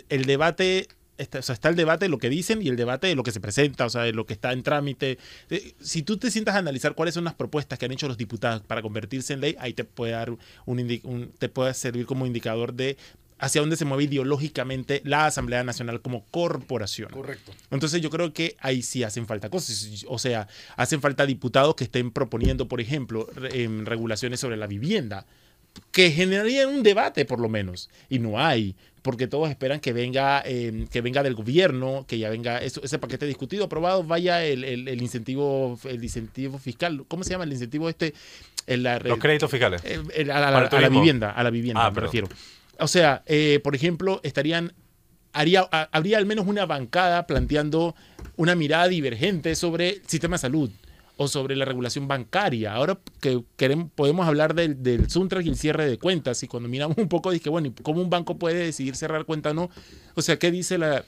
el 0.08 0.24
debate 0.24 0.88
Está, 1.16 1.38
o 1.38 1.42
sea, 1.42 1.52
está 1.52 1.68
el 1.68 1.76
debate 1.76 2.06
de 2.06 2.08
lo 2.08 2.18
que 2.18 2.28
dicen 2.28 2.60
y 2.60 2.66
el 2.66 2.74
debate 2.74 3.06
de 3.06 3.14
lo 3.14 3.22
que 3.22 3.30
se 3.30 3.38
presenta, 3.38 3.86
o 3.86 3.88
sea, 3.88 4.02
de 4.02 4.12
lo 4.12 4.26
que 4.26 4.32
está 4.32 4.52
en 4.52 4.64
trámite. 4.64 5.16
Eh, 5.48 5.74
si 5.80 6.02
tú 6.02 6.16
te 6.16 6.28
sientas 6.28 6.56
a 6.56 6.58
analizar 6.58 6.96
cuáles 6.96 7.14
son 7.14 7.22
las 7.22 7.34
propuestas 7.34 7.78
que 7.78 7.86
han 7.86 7.92
hecho 7.92 8.08
los 8.08 8.16
diputados 8.16 8.62
para 8.62 8.82
convertirse 8.82 9.32
en 9.32 9.40
ley, 9.40 9.54
ahí 9.60 9.74
te 9.74 9.84
puede 9.84 10.10
dar 10.10 10.36
un, 10.66 11.32
te 11.38 11.48
puede 11.48 11.72
servir 11.74 12.06
como 12.06 12.26
indicador 12.26 12.74
de 12.74 12.96
hacia 13.38 13.60
dónde 13.60 13.76
se 13.76 13.84
mueve 13.84 14.04
ideológicamente 14.04 15.02
la 15.04 15.26
Asamblea 15.26 15.64
Nacional 15.64 16.00
como 16.00 16.24
corporación. 16.26 17.10
Correcto. 17.10 17.52
Entonces 17.70 18.00
yo 18.00 18.10
creo 18.10 18.32
que 18.32 18.56
ahí 18.60 18.82
sí 18.82 19.02
hacen 19.02 19.26
falta 19.26 19.50
cosas. 19.50 20.04
O 20.08 20.18
sea, 20.18 20.48
hacen 20.76 21.00
falta 21.00 21.26
diputados 21.26 21.74
que 21.74 21.84
estén 21.84 22.10
proponiendo, 22.10 22.68
por 22.68 22.80
ejemplo, 22.80 23.28
em, 23.52 23.84
regulaciones 23.84 24.40
sobre 24.40 24.56
la 24.56 24.66
vivienda 24.66 25.26
que 25.90 26.12
generarían 26.12 26.68
un 26.68 26.84
debate 26.84 27.24
por 27.24 27.40
lo 27.40 27.48
menos 27.48 27.90
y 28.08 28.20
no 28.20 28.38
hay 28.38 28.76
porque 29.04 29.26
todos 29.26 29.50
esperan 29.50 29.80
que 29.80 29.92
venga, 29.92 30.42
em, 30.46 30.86
que 30.86 31.02
venga 31.02 31.22
del 31.22 31.34
gobierno, 31.34 32.06
que 32.08 32.16
ya 32.16 32.30
venga 32.30 32.56
ese 32.62 32.98
paquete 32.98 33.26
discutido, 33.26 33.66
aprobado, 33.66 34.02
vaya 34.02 34.42
el, 34.42 34.64
el, 34.64 35.02
incentivo, 35.02 35.78
el 35.84 36.02
incentivo 36.02 36.58
fiscal. 36.58 37.04
¿Cómo 37.06 37.22
se 37.22 37.32
llama 37.32 37.44
el 37.44 37.52
incentivo 37.52 37.90
este? 37.90 38.14
Los 38.66 39.18
créditos 39.18 39.50
fiscales. 39.50 39.82
a, 39.84 40.50
la, 40.80 40.88
vivienda, 40.88 41.32
a 41.32 41.42
la 41.42 41.50
vivienda, 41.50 41.84
ah, 41.84 41.90
me 41.90 42.00
refiero. 42.00 42.28
O 42.78 42.88
sea, 42.88 43.22
eh, 43.26 43.60
por 43.62 43.74
ejemplo, 43.74 44.20
estarían, 44.22 44.72
haría, 45.32 45.62
habría 45.62 46.18
al 46.18 46.26
menos 46.26 46.46
una 46.46 46.66
bancada 46.66 47.26
planteando 47.26 47.94
una 48.36 48.54
mirada 48.54 48.88
divergente 48.88 49.54
sobre 49.54 49.90
el 49.90 50.02
sistema 50.06 50.34
de 50.34 50.40
salud 50.40 50.70
o 51.16 51.28
sobre 51.28 51.56
la 51.56 51.64
regulación 51.64 52.08
bancaria. 52.08 52.74
Ahora 52.74 52.98
que 53.20 53.42
queremos, 53.56 53.90
podemos 53.94 54.26
hablar 54.26 54.54
del, 54.54 54.82
del 54.82 55.06
y 55.06 55.48
el 55.48 55.56
cierre 55.56 55.86
de 55.88 55.98
cuentas, 55.98 56.42
y 56.42 56.48
cuando 56.48 56.68
miramos 56.68 56.98
un 56.98 57.08
poco, 57.08 57.30
dije, 57.30 57.48
bueno, 57.50 57.72
¿cómo 57.82 58.02
un 58.02 58.10
banco 58.10 58.36
puede 58.38 58.64
decidir 58.64 58.96
cerrar 58.96 59.24
cuenta 59.24 59.50
o 59.50 59.54
no? 59.54 59.70
O 60.14 60.22
sea, 60.22 60.38
¿qué 60.38 60.50
dice 60.50 60.78
la, 60.78 61.04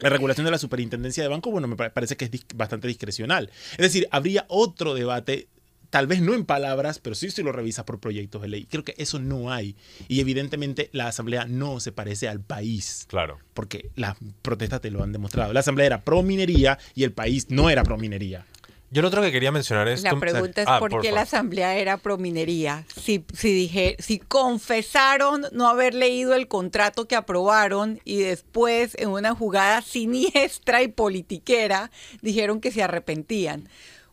la 0.00 0.08
regulación 0.10 0.44
de 0.44 0.50
la 0.50 0.58
superintendencia 0.58 1.22
de 1.22 1.28
banco? 1.28 1.50
Bueno, 1.50 1.66
me 1.66 1.76
parece 1.76 2.16
que 2.16 2.26
es 2.26 2.30
bastante 2.54 2.88
discrecional. 2.88 3.50
Es 3.72 3.78
decir, 3.78 4.06
habría 4.10 4.44
otro 4.48 4.94
debate 4.94 5.48
tal 5.92 6.06
vez 6.06 6.22
no 6.22 6.32
en 6.32 6.46
palabras, 6.46 6.98
pero 6.98 7.14
sí 7.14 7.30
si 7.30 7.42
lo 7.42 7.52
revisas 7.52 7.84
por 7.84 8.00
proyectos 8.00 8.40
de 8.40 8.48
ley. 8.48 8.66
Creo 8.68 8.82
que 8.82 8.94
eso 8.96 9.18
no 9.18 9.52
hay. 9.52 9.76
Y 10.08 10.20
evidentemente 10.20 10.88
la 10.92 11.06
Asamblea 11.06 11.44
no 11.44 11.80
se 11.80 11.92
parece 11.92 12.28
al 12.28 12.40
país. 12.40 13.04
Claro. 13.08 13.38
Porque 13.52 13.90
las 13.94 14.16
protestas 14.40 14.80
te 14.80 14.90
lo 14.90 15.02
han 15.02 15.12
demostrado. 15.12 15.52
La 15.52 15.60
Asamblea 15.60 15.86
era 15.86 16.02
pro 16.02 16.22
minería 16.22 16.78
y 16.94 17.04
el 17.04 17.12
país 17.12 17.50
no 17.50 17.68
era 17.68 17.84
pro 17.84 17.98
minería. 17.98 18.46
Yo 18.90 19.02
lo 19.02 19.08
otro 19.08 19.20
que 19.20 19.32
quería 19.32 19.52
mencionar 19.52 19.86
es... 19.88 20.02
La 20.02 20.18
pregunta 20.18 20.62
es 20.62 20.68
ah, 20.68 20.78
por, 20.78 21.02
qué 21.02 21.12
la 21.12 21.22
asamblea 21.22 21.76
era 21.76 21.96
prominería. 21.96 22.84
Si, 22.94 23.24
si, 23.32 23.52
dije, 23.52 23.96
si 23.98 24.18
confesaron 24.18 25.46
no 25.52 25.68
haber 25.68 25.94
leído 25.94 26.34
el 26.34 26.46
contrato 26.46 27.06
que 27.08 27.16
aprobaron 27.16 28.00
y 28.04 28.18
después 28.18 28.94
en 28.98 29.08
una 29.08 29.34
jugada 29.34 29.80
siniestra 29.80 30.82
y 30.82 30.88
politiquera 30.88 31.90
dijeron 32.20 32.60
que 32.60 32.70
se 32.70 32.82
arrepentían 32.82 33.66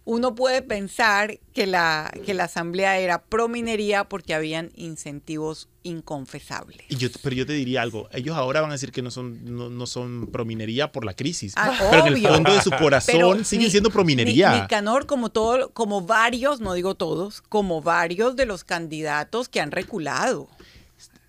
uno 0.09 0.33
puede 0.33 0.63
pensar 0.63 1.37
que 1.53 1.67
la, 1.67 2.11
que 2.25 2.33
la 2.33 2.45
asamblea 2.45 2.97
era 2.97 3.21
pro 3.21 3.47
minería 3.47 4.09
porque 4.09 4.33
habían 4.33 4.71
incentivos 4.75 5.69
inconfesables. 5.83 6.81
Y 6.89 6.95
yo, 6.95 7.09
pero 7.21 7.35
yo 7.35 7.45
te 7.45 7.53
diría 7.53 7.83
algo, 7.83 8.09
ellos 8.11 8.35
ahora 8.35 8.61
van 8.61 8.71
a 8.71 8.73
decir 8.73 8.91
que 8.91 9.03
no 9.03 9.11
son, 9.11 9.77
no, 9.77 9.85
son 9.85 10.27
pro 10.31 10.45
minería 10.45 10.91
por 10.91 11.05
la 11.05 11.13
crisis, 11.13 11.53
ah, 11.57 11.77
pero 11.77 12.07
en 12.07 12.13
el 12.15 12.27
fondo 12.27 12.51
de 12.51 12.61
su 12.63 12.71
corazón 12.71 13.45
siguen 13.45 13.69
siendo 13.69 13.91
pro 13.91 14.03
minería. 14.03 14.63
Nicanor, 14.63 15.05
como, 15.05 15.29
todo, 15.29 15.69
como 15.73 16.01
varios, 16.01 16.59
no 16.59 16.73
digo 16.73 16.95
todos, 16.95 17.43
como 17.43 17.83
varios 17.83 18.35
de 18.35 18.47
los 18.47 18.63
candidatos 18.63 19.47
que 19.47 19.61
han 19.61 19.69
reculado. 19.69 20.49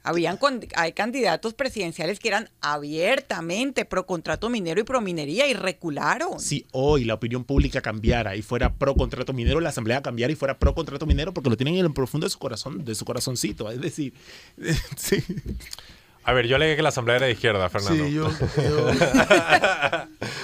Habían 0.02 0.38
hay 0.76 0.92
candidatos 0.92 1.52
presidenciales 1.52 2.18
que 2.20 2.28
eran 2.28 2.48
abiertamente 2.62 3.84
pro 3.84 4.06
contrato 4.06 4.48
minero 4.48 4.80
y 4.80 4.84
pro 4.84 5.02
minería 5.02 5.46
y 5.46 5.52
recularon. 5.52 6.40
Si 6.40 6.66
hoy 6.72 7.04
la 7.04 7.14
opinión 7.14 7.44
pública 7.44 7.82
cambiara 7.82 8.34
y 8.34 8.40
fuera 8.40 8.72
pro 8.72 8.94
contrato 8.94 9.34
minero, 9.34 9.60
la 9.60 9.68
asamblea 9.68 10.02
cambiara 10.02 10.32
y 10.32 10.36
fuera 10.36 10.58
pro 10.58 10.74
contrato 10.74 11.04
minero 11.04 11.34
porque 11.34 11.50
lo 11.50 11.56
tienen 11.56 11.74
en 11.74 11.84
el 11.84 11.92
profundo 11.92 12.26
de 12.26 12.30
su 12.30 12.38
corazón, 12.38 12.82
de 12.82 12.94
su 12.94 13.04
corazoncito. 13.04 13.70
Es 13.70 13.80
decir, 13.80 14.14
sí. 14.96 15.22
A 16.24 16.32
ver, 16.32 16.46
yo 16.46 16.56
leí 16.56 16.76
que 16.76 16.82
la 16.82 16.88
asamblea 16.88 17.16
era 17.16 17.26
de 17.26 17.32
izquierda, 17.32 17.68
Fernando. 17.68 18.06
Sí, 18.06 18.12
yo. 18.14 18.30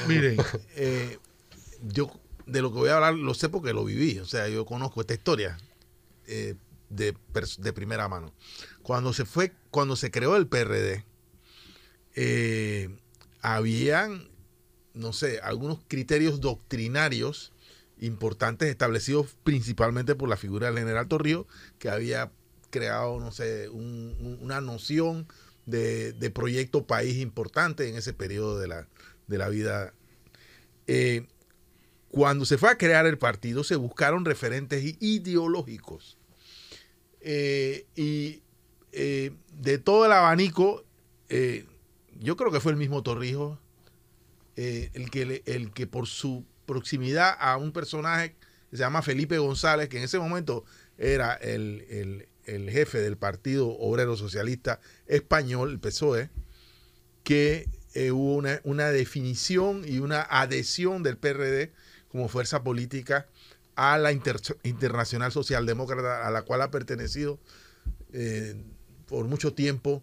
miren, 0.09 0.37
eh, 0.75 1.19
yo 1.81 2.11
de 2.45 2.61
lo 2.61 2.73
que 2.73 2.79
voy 2.79 2.91
a 2.91 2.97
hablar 2.97 3.15
lo 3.15 3.33
sé 3.33 3.49
porque 3.49 3.73
lo 3.73 3.85
viví. 3.87 4.19
O 4.19 4.27
sea, 4.27 4.49
yo 4.49 4.67
conozco 4.67 5.01
esta 5.01 5.15
historia 5.15 5.57
eh, 6.27 6.57
de, 6.91 7.15
de 7.59 7.73
primera 7.73 8.07
mano 8.09 8.33
cuando 8.87 9.13
se 9.13 9.25
fue, 9.25 9.53
cuando 9.73 9.97
se 9.97 10.13
creó 10.13 10.37
el 10.37 10.47
PRD, 10.47 11.05
eh, 12.15 12.97
habían, 13.41 14.29
no 14.95 15.13
sé, 15.13 15.41
algunos 15.41 15.81
criterios 15.89 16.41
doctrinarios 16.41 17.53
importantes 17.99 18.69
establecidos 18.69 19.37
principalmente 19.43 20.15
por 20.15 20.29
la 20.29 20.37
figura 20.37 20.69
del 20.69 20.79
general 20.79 21.09
Torrijos, 21.09 21.47
que 21.81 21.91
había 21.91 22.31
creado, 22.71 23.19
no 23.19 23.33
sé, 23.33 23.69
una 23.71 24.61
noción 24.61 25.27
de, 25.65 26.31
proyecto 26.33 26.87
país 26.87 27.17
importante 27.17 27.89
en 27.89 27.97
ese 27.97 28.13
periodo 28.13 28.57
de 28.57 28.69
la, 28.69 29.49
vida. 29.49 29.95
Eh, 30.87 31.27
cuando 32.09 32.45
se 32.45 32.57
fue 32.57 32.71
a 32.71 32.79
crear 32.79 33.07
el 33.07 33.19
partido, 33.19 33.65
se 33.65 33.75
buscaron 33.75 34.25
referentes 34.25 34.85
ideológicos. 35.01 36.19
Eh, 37.21 37.87
y 37.97 38.43
eh, 38.99 39.31
de 39.53 39.77
todo 39.77 40.07
el 40.07 40.13
abanico, 40.13 40.83
eh, 41.29 41.67
yo 42.19 42.35
creo 42.35 42.51
que 42.51 42.61
fue 42.61 42.73
el 42.73 42.79
mismo 42.79 43.03
Torrijos 43.03 43.59
eh, 44.57 44.91
el, 44.95 45.11
que, 45.11 45.43
el 45.45 45.71
que 45.75 45.87
por 45.87 46.07
su 46.07 46.47
proximidad 46.65 47.37
a 47.39 47.59
un 47.59 47.73
personaje 47.73 48.37
que 48.71 48.79
se 48.79 48.83
llama 48.83 49.03
Felipe 49.03 49.37
González, 49.37 49.91
que 49.91 49.99
en 49.99 50.05
ese 50.05 50.19
momento 50.19 50.65
era 50.97 51.35
el, 51.35 52.27
jefe 52.47 53.03
del 53.03 53.19
Partido 53.19 53.69
Obrero 53.69 54.17
Socialista 54.17 54.81
Español, 55.07 55.73
el 55.73 55.79
PSOE, 55.79 56.31
que 57.23 57.69
hubo 58.13 58.35
una, 58.35 58.63
una, 58.65 58.89
definición 58.89 59.85
y 59.87 59.99
una 59.99 60.23
adhesión 60.23 61.03
del 61.03 61.19
PRD 61.19 61.71
como 62.09 62.29
fuerza 62.29 62.63
política 62.63 63.27
a 63.75 63.99
la 63.99 64.11
Internacional 64.13 65.33
Socialdemócrata 65.33 66.27
a 66.27 66.31
la 66.31 66.43
cual 66.43 66.63
ha 66.63 66.71
pertenecido 66.71 67.39
por 69.07 69.27
mucho 69.27 69.55
tiempo 69.55 70.03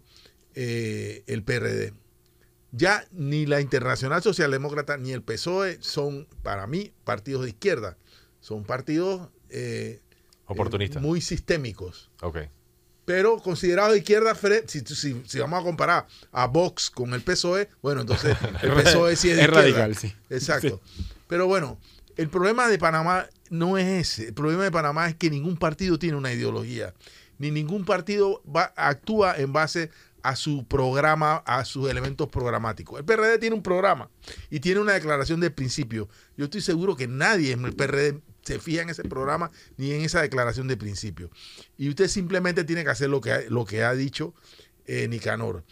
eh, 0.54 1.22
el 1.26 1.42
PRD. 1.42 1.92
Ya 2.72 3.06
ni 3.12 3.46
la 3.46 3.60
Internacional 3.60 4.22
Socialdemócrata 4.22 4.96
ni 4.96 5.12
el 5.12 5.22
PSOE 5.22 5.78
son, 5.80 6.26
para 6.42 6.66
mí, 6.66 6.92
partidos 7.04 7.44
de 7.44 7.50
izquierda. 7.50 7.96
Son 8.40 8.64
partidos 8.64 9.28
eh, 9.50 10.00
oportunistas. 10.46 11.00
muy 11.00 11.20
sistémicos. 11.20 12.10
Ok. 12.20 12.38
Pero 13.04 13.38
considerados 13.38 13.92
de 13.92 13.98
izquierda, 13.98 14.34
si, 14.66 14.80
si, 14.80 15.38
vamos 15.38 15.60
a 15.60 15.62
comparar 15.62 16.06
a 16.32 16.46
Vox 16.46 16.90
con 16.90 17.12
el 17.14 17.20
PSOE, 17.20 17.68
bueno, 17.82 18.00
entonces 18.00 18.36
el 18.62 18.72
PSOE 18.72 19.14
sí 19.14 19.30
es 19.30 19.36
de 19.36 19.46
radical, 19.46 19.94
sí. 19.94 20.12
Exacto. 20.30 20.80
Pero 21.28 21.46
bueno, 21.46 21.78
el 22.16 22.28
problema 22.28 22.68
de 22.68 22.78
Panamá 22.78 23.26
no 23.50 23.76
es 23.78 23.86
ese. 23.86 24.28
El 24.28 24.34
problema 24.34 24.64
de 24.64 24.70
Panamá 24.70 25.08
es 25.08 25.14
que 25.14 25.30
ningún 25.30 25.56
partido 25.56 25.98
tiene 25.98 26.16
una 26.16 26.32
ideología 26.32 26.94
ni 27.38 27.50
ningún 27.50 27.84
partido 27.84 28.42
actúa 28.76 29.36
en 29.36 29.52
base 29.52 29.90
a 30.22 30.36
su 30.36 30.64
programa, 30.66 31.36
a 31.44 31.64
sus 31.66 31.90
elementos 31.90 32.28
programáticos. 32.28 32.98
El 32.98 33.04
PRD 33.04 33.38
tiene 33.38 33.54
un 33.54 33.62
programa 33.62 34.08
y 34.48 34.60
tiene 34.60 34.80
una 34.80 34.94
declaración 34.94 35.38
de 35.38 35.50
principio. 35.50 36.08
Yo 36.36 36.46
estoy 36.46 36.62
seguro 36.62 36.96
que 36.96 37.06
nadie 37.06 37.52
en 37.52 37.64
el 37.64 37.74
PRD 37.74 38.22
se 38.42 38.58
fija 38.58 38.82
en 38.82 38.90
ese 38.90 39.04
programa 39.04 39.50
ni 39.76 39.92
en 39.92 40.02
esa 40.02 40.22
declaración 40.22 40.66
de 40.66 40.78
principio. 40.78 41.30
Y 41.76 41.90
usted 41.90 42.08
simplemente 42.08 42.64
tiene 42.64 42.84
que 42.84 42.90
hacer 42.90 43.10
lo 43.10 43.20
que, 43.20 43.46
lo 43.50 43.66
que 43.66 43.84
ha 43.84 43.92
dicho 43.94 44.34
eh, 44.86 45.08
Nicanor. 45.08 45.64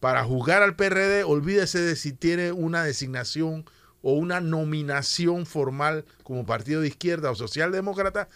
para 0.00 0.22
juzgar 0.24 0.62
al 0.62 0.76
PRD, 0.76 1.24
olvídese 1.24 1.80
de 1.80 1.96
si 1.96 2.12
tiene 2.12 2.52
una 2.52 2.84
designación 2.84 3.64
o 4.02 4.12
una 4.12 4.40
nominación 4.42 5.46
formal 5.46 6.04
como 6.24 6.44
partido 6.44 6.82
de 6.82 6.88
izquierda 6.88 7.30
o 7.30 7.34
socialdemócrata, 7.34 8.28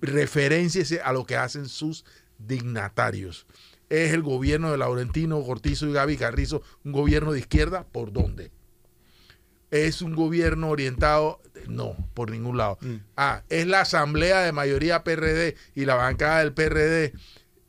referenciese 0.00 1.00
a 1.00 1.12
lo 1.12 1.24
que 1.24 1.36
hacen 1.36 1.68
sus 1.68 2.04
dignatarios. 2.38 3.46
¿Es 3.88 4.12
el 4.12 4.22
gobierno 4.22 4.70
de 4.70 4.78
Laurentino 4.78 5.42
Cortizo 5.42 5.86
y 5.86 5.92
Gaby 5.92 6.16
Carrizo 6.16 6.62
un 6.84 6.92
gobierno 6.92 7.32
de 7.32 7.40
izquierda? 7.40 7.84
¿Por 7.84 8.12
dónde? 8.12 8.50
¿Es 9.70 10.02
un 10.02 10.14
gobierno 10.14 10.68
orientado? 10.68 11.40
No, 11.66 11.96
por 12.14 12.30
ningún 12.30 12.56
lado. 12.56 12.78
Mm. 12.80 12.96
Ah, 13.16 13.42
¿es 13.48 13.66
la 13.66 13.82
asamblea 13.82 14.40
de 14.40 14.52
mayoría 14.52 15.04
PRD 15.04 15.56
y 15.74 15.84
la 15.84 15.94
bancada 15.94 16.38
del 16.38 16.52
PRD 16.52 17.12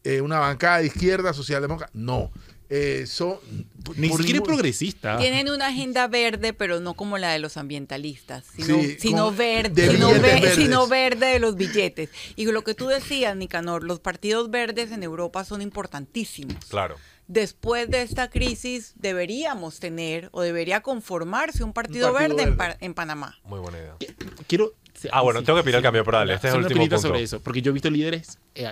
eh, 0.03 0.21
una 0.21 0.39
bancada 0.39 0.79
de 0.79 0.87
izquierda 0.87 1.33
socialdemócrata? 1.33 1.91
No. 1.93 2.31
Eh, 2.71 3.05
son, 3.07 3.39
Ni 3.95 4.09
siquiera 4.09 4.33
ningún- 4.33 4.45
progresista. 4.45 5.17
Tienen 5.17 5.49
una 5.49 5.67
agenda 5.67 6.07
verde, 6.07 6.53
pero 6.53 6.79
no 6.79 6.93
como 6.93 7.17
la 7.17 7.31
de 7.31 7.39
los 7.39 7.57
ambientalistas, 7.57 8.45
sino, 8.55 8.75
Sí, 8.79 8.97
sino, 8.99 9.31
verde, 9.31 9.87
de 9.87 9.91
sino, 10.55 10.87
ve- 10.87 11.09
verde 11.09 11.25
de 11.27 11.39
los 11.39 11.55
billetes. 11.55 12.09
Y 12.35 12.45
lo 12.45 12.63
que 12.63 12.75
tú 12.75 12.87
decías, 12.87 13.35
Nicanor, 13.35 13.83
los 13.83 13.99
partidos 13.99 14.51
verdes 14.51 14.91
en 14.91 15.01
Europa 15.01 15.43
son 15.45 15.61
importantísimos. 15.63 16.63
Claro. 16.65 16.95
Después 17.27 17.89
de 17.89 18.01
esta 18.03 18.29
crisis 18.29 18.93
deberíamos 18.95 19.79
tener 19.79 20.29
o 20.31 20.41
debería 20.41 20.81
conformarse 20.81 21.63
un 21.63 21.73
partido, 21.73 22.11
partido 22.13 22.29
verde, 22.35 22.43
En, 22.51 22.57
verde. 22.57 22.73
pa- 22.75 22.85
en 22.85 22.93
Panamá. 22.93 23.37
Muy 23.45 23.59
buena 23.59 23.77
idea. 23.79 23.95
Quiero. 24.47 24.73
Ah, 25.11 25.21
bueno, 25.21 25.43
tengo 25.43 25.57
que 25.57 25.63
pedir 25.63 25.75
el 25.77 25.81
cambio, 25.83 26.03
pero 26.03 26.17
dale, 26.17 26.33
este 26.33 26.49
es 26.49 26.53
el 26.53 26.61
último 26.61 26.81
punto. 26.81 26.97
sobre 26.99 27.23
eso, 27.23 27.39
porque 27.39 27.61
yo 27.61 27.69
he 27.69 27.73
visto 27.73 27.89
líderes 27.89 28.37
eh, 28.55 28.69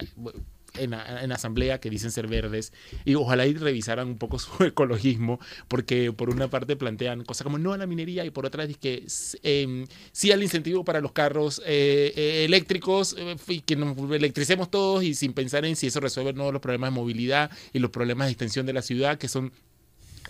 en, 0.80 0.94
asamblea 1.32 1.80
que 1.80 1.90
dicen 1.90 2.12
ser 2.12 2.28
verdes 2.28 2.74
y 3.06 3.16
ojalá 3.16 3.46
y 3.46 3.54
revisaran 3.54 4.08
un 4.08 4.18
poco 4.18 4.40
su 4.40 4.64
ecologismo, 4.64 5.40
porque 5.68 6.12
por 6.12 6.30
una 6.30 6.50
parte 6.50 6.76
plantean 6.76 7.24
cosas 7.24 7.44
como 7.44 7.58
no 7.58 7.74
a 7.74 7.78
la 7.78 7.88
minería 7.88 8.26
y 8.26 8.30
por 8.30 8.46
otra 8.46 8.64
es 8.64 8.78
que 8.78 9.06
em, 9.44 9.86
sí 10.12 10.32
al 10.32 10.44
incentivo 10.44 10.84
para 10.84 11.02
los 11.02 11.12
carros 11.12 11.62
eh, 11.66 12.14
eh, 12.16 12.46
eléctricos 12.46 13.16
eh, 13.18 13.36
y 13.48 13.62
que 13.62 13.76
nos 13.76 13.98
electricemos 14.12 14.72
todos 14.72 15.04
y 15.04 15.14
sin 15.14 15.34
pensar 15.34 15.66
en 15.66 15.76
si 15.76 15.88
eso 15.88 16.00
resuelve 16.00 16.34
no 16.34 16.52
los 16.52 16.62
problemas 16.62 16.92
de 16.92 16.96
movilidad 16.96 17.52
y 17.74 17.80
los 17.80 17.92
problemas 17.92 18.28
de 18.28 18.32
extensión 18.32 18.66
de 18.66 18.74
la 18.74 18.82
ciudad 18.82 19.18
que 19.18 19.28
son 19.28 19.52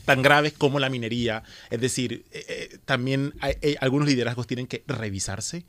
tan 0.07 0.21
graves 0.21 0.53
como 0.53 0.79
la 0.79 0.89
minería. 0.89 1.43
Es 1.69 1.81
decir, 1.81 2.23
eh, 2.31 2.45
eh, 2.47 2.77
también 2.85 3.33
eh, 3.61 3.75
algunos 3.81 4.07
liderazgos 4.07 4.47
tienen 4.47 4.65
que 4.65 4.81
revisarse. 4.87 5.65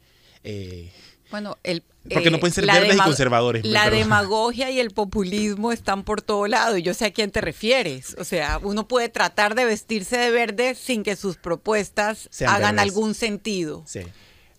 Eh, 1.29 1.31
Bueno, 1.31 1.57
el, 1.63 1.83
Porque 2.13 2.31
no 2.31 2.39
pueden 2.41 2.55
ser 2.55 2.67
verdes 2.67 2.95
y 2.97 2.99
conservadores, 2.99 3.65
La 3.65 3.85
perdón. 3.85 3.99
demagogia 4.01 4.71
y 4.71 4.81
el 4.81 4.91
populismo 4.91 5.73
están 5.73 6.05
por 6.05 6.23
todo 6.23 6.47
lado 6.47 6.77
y 6.77 6.83
yo 6.83 6.95
sé 6.95 7.07
a 7.07 7.11
quién 7.13 7.31
te 7.31 7.41
refieres. 7.41 8.17
O 8.19 8.25
sea, 8.25 8.59
uno 8.63 8.89
puede 8.89 9.09
tratar 9.09 9.55
de 9.55 9.65
vestirse 9.65 10.17
de 10.19 10.31
verde 10.31 10.75
sin 10.75 11.03
que 11.03 11.17
sus 11.17 11.37
propuestas 11.37 12.29
Sean 12.31 12.55
hagan 12.55 12.77
verdes. 12.77 12.93
algún 12.93 13.15
sentido. 13.15 13.83
sí. 13.87 14.01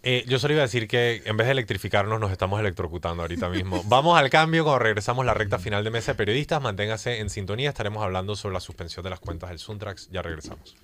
Eh, 0.02 0.24
yo 0.30 0.40
solo 0.40 0.54
iba 0.54 0.64
a 0.64 0.66
decir 0.66 0.88
que 0.88 1.22
en 1.26 1.36
vez 1.36 1.46
de 1.48 1.52
electrificarnos 1.52 2.22
nos 2.22 2.32
estamos 2.32 2.58
electrocutando 2.62 3.22
ahorita 3.22 3.50
mismo. 3.50 3.84
Vamos 3.88 4.18
al 4.18 4.30
cambio 4.30 4.64
cuando 4.64 4.80
regresamos 4.80 5.26
la 5.26 5.34
recta 5.34 5.60
final 5.60 5.84
de 5.84 5.90
Mesa 5.90 6.14
de 6.14 6.16
Periodistas. 6.18 6.62
Manténgase 6.62 7.20
en 7.20 7.30
sintonía. 7.30 7.68
Estaremos 7.68 8.02
hablando 8.02 8.38
sobre 8.38 8.54
la 8.54 8.62
suspensión 8.62 9.04
de 9.04 9.10
las 9.10 9.20
cuentas 9.20 9.50
del 9.50 9.60
Suntrax. 9.60 10.08
Ya 10.10 10.22
regresamos. 10.22 10.78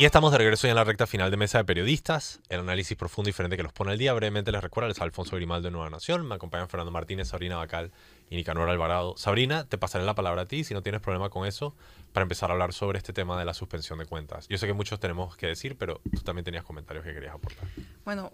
Y 0.00 0.06
estamos 0.06 0.32
de 0.32 0.38
regreso 0.38 0.66
ya 0.66 0.70
en 0.70 0.76
la 0.76 0.84
recta 0.84 1.06
final 1.06 1.30
de 1.30 1.36
Mesa 1.36 1.58
de 1.58 1.64
Periodistas, 1.64 2.40
el 2.48 2.60
análisis 2.60 2.96
profundo 2.96 3.28
y 3.28 3.32
diferente 3.32 3.58
que 3.58 3.62
los 3.62 3.74
pone 3.74 3.90
al 3.90 3.98
día. 3.98 4.14
Brevemente 4.14 4.50
les 4.50 4.62
recuerdo, 4.62 4.88
les 4.88 4.98
Alfonso 4.98 5.36
Grimaldo 5.36 5.68
de 5.68 5.72
Nueva 5.72 5.90
Nación, 5.90 6.26
me 6.26 6.36
acompañan 6.36 6.70
Fernando 6.70 6.90
Martínez, 6.90 7.28
Sabrina 7.28 7.58
Bacal 7.58 7.92
y 8.30 8.36
Nicanor 8.36 8.70
Alvarado. 8.70 9.18
Sabrina, 9.18 9.68
te 9.68 9.76
pasaré 9.76 10.06
la 10.06 10.14
palabra 10.14 10.40
a 10.40 10.46
ti, 10.46 10.64
si 10.64 10.72
no 10.72 10.82
tienes 10.82 11.02
problema 11.02 11.28
con 11.28 11.46
eso, 11.46 11.74
para 12.14 12.22
empezar 12.22 12.48
a 12.48 12.54
hablar 12.54 12.72
sobre 12.72 12.96
este 12.96 13.12
tema 13.12 13.38
de 13.38 13.44
la 13.44 13.52
suspensión 13.52 13.98
de 13.98 14.06
cuentas. 14.06 14.48
Yo 14.48 14.56
sé 14.56 14.66
que 14.66 14.72
muchos 14.72 15.00
tenemos 15.00 15.36
que 15.36 15.48
decir, 15.48 15.76
pero 15.76 16.00
tú 16.14 16.22
también 16.22 16.46
tenías 16.46 16.64
comentarios 16.64 17.04
que 17.04 17.12
querías 17.12 17.34
aportar. 17.34 17.68
Bueno, 18.06 18.32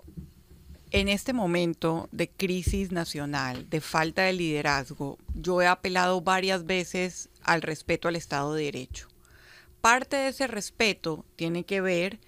en 0.93 1.09
este 1.09 1.33
momento 1.33 2.09
de 2.13 2.29
crisis 2.29 2.93
nacional, 2.93 3.69
de 3.69 3.81
falta 3.81 4.23
de 4.23 4.35
liderazgo, 4.35 5.19
yo 5.35 5.61
he 5.61 5.67
apelado 5.67 6.21
varias 6.21 6.65
veces 6.65 7.29
al 7.43 7.61
respeto 7.61 8.07
al 8.07 8.15
Estado 8.15 8.55
de 8.55 8.67
Derecho. 8.67 9.09
Parte 9.81 10.17
de 10.17 10.29
ese 10.29 10.47
respeto 10.47 11.25
tiene 11.37 11.65
que 11.65 11.81
ver, 11.81 12.19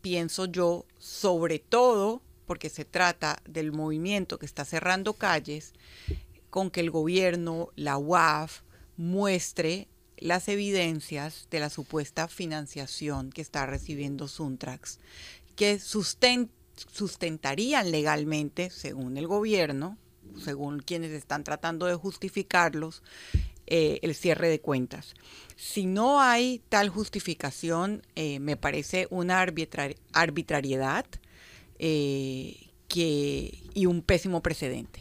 pienso 0.00 0.46
yo, 0.46 0.86
sobre 0.98 1.58
todo 1.58 2.22
porque 2.46 2.70
se 2.70 2.84
trata 2.84 3.42
del 3.48 3.72
movimiento 3.72 4.38
que 4.38 4.46
está 4.46 4.64
cerrando 4.64 5.14
calles, 5.14 5.74
con 6.50 6.70
que 6.70 6.80
el 6.80 6.90
gobierno, 6.90 7.70
la 7.76 7.98
UAF, 7.98 8.62
muestre 8.96 9.88
las 10.18 10.48
evidencias 10.48 11.48
de 11.50 11.60
la 11.60 11.70
supuesta 11.70 12.28
financiación 12.28 13.30
que 13.30 13.42
está 13.42 13.66
recibiendo 13.66 14.28
Suntrax, 14.28 14.98
que 15.56 15.76
susten- 15.76 16.50
sustentarían 16.92 17.90
legalmente, 17.90 18.70
según 18.70 19.16
el 19.16 19.26
gobierno, 19.26 19.98
según 20.42 20.80
quienes 20.80 21.10
están 21.12 21.44
tratando 21.44 21.86
de 21.86 21.94
justificarlos, 21.94 23.02
eh, 23.66 23.98
el 24.02 24.14
cierre 24.14 24.48
de 24.48 24.60
cuentas. 24.60 25.14
Si 25.56 25.86
no 25.86 26.20
hay 26.20 26.60
tal 26.68 26.88
justificación, 26.88 28.02
eh, 28.16 28.40
me 28.40 28.56
parece 28.56 29.06
una 29.10 29.44
arbitra- 29.44 29.96
arbitrariedad 30.12 31.06
eh, 31.78 32.68
que, 32.88 33.62
y 33.74 33.86
un 33.86 34.02
pésimo 34.02 34.42
precedente. 34.42 35.00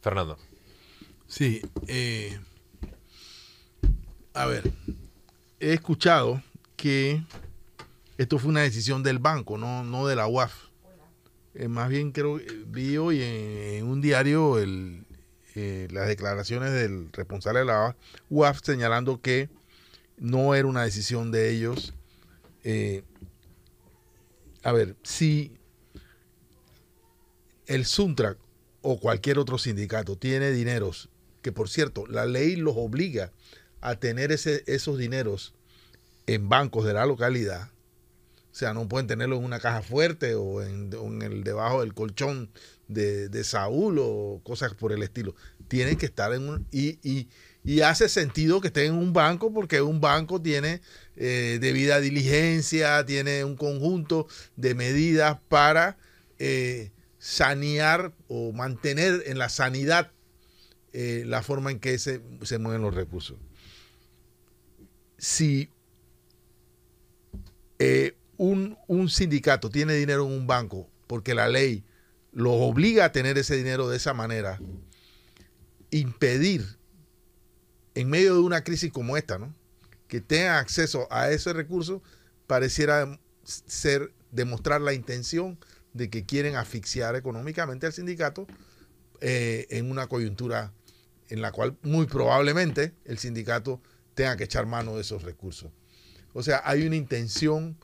Fernando. 0.00 0.36
Sí. 1.28 1.62
eh, 1.86 2.38
a 4.34 4.46
ver, 4.46 4.72
he 5.60 5.72
escuchado 5.72 6.42
que 6.76 7.22
esto 8.18 8.38
fue 8.38 8.50
una 8.50 8.62
decisión 8.62 9.02
del 9.02 9.18
banco, 9.18 9.56
no, 9.58 9.84
no 9.84 10.06
de 10.06 10.16
la 10.16 10.26
UAF. 10.26 10.52
Eh, 11.54 11.68
más 11.68 11.88
bien 11.90 12.12
creo 12.12 12.38
que 12.38 12.46
vi 12.66 12.96
hoy 12.96 13.22
en, 13.22 13.74
en 13.76 13.86
un 13.86 14.00
diario 14.00 14.58
el, 14.58 15.04
eh, 15.54 15.88
las 15.90 16.08
declaraciones 16.08 16.72
del 16.72 17.12
responsable 17.12 17.60
de 17.60 17.66
la 17.66 17.96
UAF 18.30 18.60
señalando 18.62 19.20
que 19.20 19.50
no 20.18 20.54
era 20.54 20.66
una 20.66 20.84
decisión 20.84 21.30
de 21.30 21.50
ellos. 21.50 21.94
Eh, 22.64 23.02
a 24.62 24.72
ver, 24.72 24.96
si 25.02 25.52
el 27.66 27.84
Suntrack 27.84 28.38
o 28.82 28.98
cualquier 28.98 29.38
otro 29.38 29.58
sindicato 29.58 30.16
tiene 30.16 30.50
dineros, 30.50 31.08
que 31.42 31.52
por 31.52 31.68
cierto, 31.68 32.06
la 32.06 32.26
ley 32.26 32.56
los 32.56 32.74
obliga 32.76 33.32
a 33.80 33.96
tener 33.96 34.32
ese, 34.32 34.62
esos 34.66 34.98
dineros 34.98 35.54
en 36.26 36.48
bancos 36.48 36.84
de 36.84 36.94
la 36.94 37.06
localidad, 37.06 37.72
o 38.52 38.54
sea, 38.54 38.74
no 38.74 38.86
pueden 38.86 39.06
tenerlo 39.06 39.36
en 39.36 39.44
una 39.44 39.60
caja 39.60 39.80
fuerte 39.80 40.34
o 40.34 40.62
en, 40.62 40.92
el 41.22 41.42
debajo 41.42 41.80
del 41.80 41.94
colchón 41.94 42.50
de, 42.92 43.28
de 43.28 43.44
Saúl 43.44 43.98
o 43.98 44.40
cosas 44.44 44.74
por 44.74 44.92
el 44.92 45.02
estilo. 45.02 45.34
Tienen 45.68 45.96
que 45.96 46.06
estar 46.06 46.32
en 46.32 46.48
un... 46.48 46.66
Y, 46.70 46.98
y, 47.02 47.28
hace 47.82 48.08
sentido 48.08 48.60
que 48.60 48.68
estén 48.68 48.86
en 48.86 48.94
un 48.94 49.12
banco 49.12 49.52
porque 49.52 49.80
un 49.82 50.00
banco 50.00 50.42
tiene 50.42 50.80
eh, 51.16 51.58
debida 51.60 52.00
diligencia, 52.00 53.06
tiene 53.06 53.44
un 53.44 53.56
conjunto 53.56 54.26
de 54.56 54.74
medidas 54.74 55.38
para 55.48 55.96
eh, 56.40 56.90
sanear 57.18 58.12
o 58.26 58.52
mantener 58.52 59.22
en 59.26 59.38
la 59.38 59.48
sanidad 59.48 60.10
eh, 60.92 61.22
la 61.24 61.42
forma 61.42 61.70
en 61.70 61.78
que 61.78 61.98
se, 62.00 62.20
se 62.42 62.58
mueven 62.58 62.82
los 62.82 62.94
recursos. 62.94 63.38
Si 65.18 65.68
un, 68.36 68.76
un 68.88 69.08
sindicato 69.08 69.70
tiene 69.70 69.94
dinero 69.94 70.26
en 70.26 70.32
un 70.32 70.46
banco 70.48 70.88
porque 71.06 71.34
la 71.34 71.46
ley 71.46 71.84
los 72.32 72.54
obliga 72.54 73.04
a 73.06 73.12
tener 73.12 73.38
ese 73.38 73.56
dinero 73.56 73.88
de 73.88 73.96
esa 73.96 74.14
manera, 74.14 74.58
impedir 75.90 76.78
en 77.94 78.08
medio 78.08 78.34
de 78.34 78.40
una 78.40 78.64
crisis 78.64 78.90
como 78.90 79.16
esta, 79.16 79.38
¿no? 79.38 79.54
que 80.08 80.20
tengan 80.20 80.56
acceso 80.56 81.06
a 81.10 81.30
ese 81.30 81.52
recurso, 81.52 82.02
pareciera 82.46 83.18
ser 83.44 84.12
demostrar 84.30 84.80
la 84.80 84.94
intención 84.94 85.58
de 85.92 86.10
que 86.10 86.24
quieren 86.24 86.56
asfixiar 86.56 87.16
económicamente 87.16 87.86
al 87.86 87.92
sindicato 87.92 88.46
eh, 89.20 89.66
en 89.70 89.90
una 89.90 90.08
coyuntura 90.08 90.72
en 91.28 91.40
la 91.40 91.52
cual 91.52 91.76
muy 91.82 92.06
probablemente 92.06 92.92
el 93.04 93.18
sindicato 93.18 93.80
tenga 94.14 94.36
que 94.36 94.44
echar 94.44 94.66
mano 94.66 94.96
de 94.96 95.02
esos 95.02 95.22
recursos. 95.22 95.70
O 96.34 96.42
sea, 96.42 96.62
hay 96.64 96.86
una 96.86 96.96
intención 96.96 97.78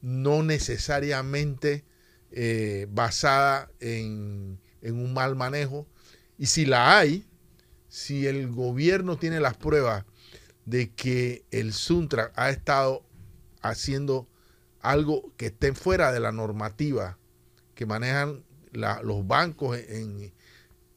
no 0.00 0.42
necesariamente 0.42 1.84
eh, 2.32 2.86
basada 2.90 3.70
en, 3.80 4.58
en 4.82 4.94
un 4.96 5.14
mal 5.14 5.36
manejo. 5.36 5.86
Y 6.38 6.46
si 6.46 6.66
la 6.66 6.98
hay, 6.98 7.26
si 7.88 8.26
el 8.26 8.48
gobierno 8.50 9.16
tiene 9.18 9.40
las 9.40 9.56
pruebas 9.56 10.04
de 10.64 10.90
que 10.92 11.44
el 11.50 11.72
Suntra 11.72 12.32
ha 12.34 12.50
estado 12.50 13.04
haciendo 13.62 14.28
algo 14.80 15.32
que 15.36 15.46
esté 15.46 15.72
fuera 15.72 16.12
de 16.12 16.20
la 16.20 16.32
normativa 16.32 17.18
que 17.74 17.86
manejan 17.86 18.44
los 18.72 19.26
bancos 19.26 19.78
en, 19.78 20.32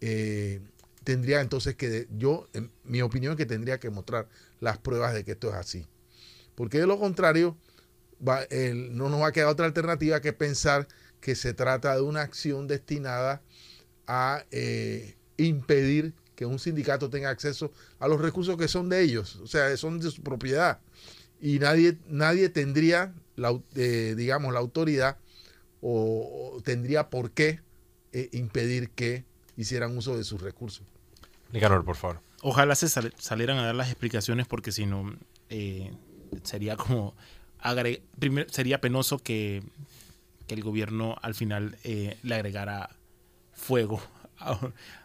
eh, 0.01 0.61
tendría 1.03 1.41
entonces 1.41 1.75
que, 1.75 2.07
yo, 2.17 2.47
en 2.53 2.71
mi 2.83 3.01
opinión 3.01 3.33
es 3.33 3.37
que 3.37 3.45
tendría 3.45 3.79
que 3.79 3.89
mostrar 3.89 4.27
las 4.59 4.77
pruebas 4.77 5.13
de 5.13 5.23
que 5.23 5.31
esto 5.31 5.49
es 5.49 5.55
así. 5.55 5.87
Porque 6.55 6.79
de 6.79 6.87
lo 6.87 6.99
contrario, 6.99 7.57
va- 8.25 8.43
el- 8.43 8.95
no 8.95 9.09
nos 9.09 9.21
va 9.21 9.27
a 9.27 9.31
quedar 9.31 9.49
otra 9.49 9.65
alternativa 9.65 10.21
que 10.21 10.33
pensar 10.33 10.87
que 11.21 11.35
se 11.35 11.53
trata 11.53 11.95
de 11.95 12.01
una 12.01 12.21
acción 12.21 12.67
destinada 12.67 13.41
a 14.07 14.43
eh, 14.51 15.15
impedir 15.37 16.13
que 16.35 16.45
un 16.45 16.59
sindicato 16.59 17.09
tenga 17.09 17.29
acceso 17.29 17.71
a 17.99 18.07
los 18.07 18.21
recursos 18.21 18.57
que 18.57 18.67
son 18.67 18.87
de 18.89 19.01
ellos, 19.01 19.35
o 19.37 19.47
sea, 19.47 19.75
son 19.77 19.99
de 19.99 20.09
su 20.09 20.21
propiedad. 20.23 20.79
Y 21.41 21.59
nadie, 21.59 21.97
nadie 22.07 22.49
tendría, 22.49 23.13
la, 23.35 23.59
eh, 23.75 24.13
digamos, 24.17 24.53
la 24.53 24.59
autoridad 24.59 25.17
o, 25.81 26.53
o 26.55 26.61
tendría 26.61 27.09
por 27.09 27.31
qué 27.31 27.59
eh, 28.13 28.29
impedir 28.33 28.89
que 28.89 29.25
hicieran 29.57 29.97
uso 29.97 30.17
de 30.17 30.23
sus 30.23 30.41
recursos. 30.41 30.83
Nicanor, 31.51 31.83
por 31.83 31.95
favor. 31.95 32.21
Ojalá 32.41 32.75
se 32.75 32.87
sal- 32.87 33.13
salieran 33.17 33.57
a 33.57 33.65
dar 33.65 33.75
las 33.75 33.89
explicaciones 33.89 34.47
porque 34.47 34.71
si 34.71 34.85
no 34.85 35.13
eh, 35.49 35.91
sería 36.43 36.77
como 36.77 37.15
agre- 37.61 38.01
primer- 38.19 38.49
sería 38.49 38.79
penoso 38.81 39.19
que, 39.19 39.61
que 40.49 40.55
el 40.55 40.63
gobierno 40.63 41.15
al 41.21 41.35
final 41.35 41.77
eh, 41.83 42.17
le 42.23 42.35
agregara 42.35 42.89
fuego, 43.53 44.01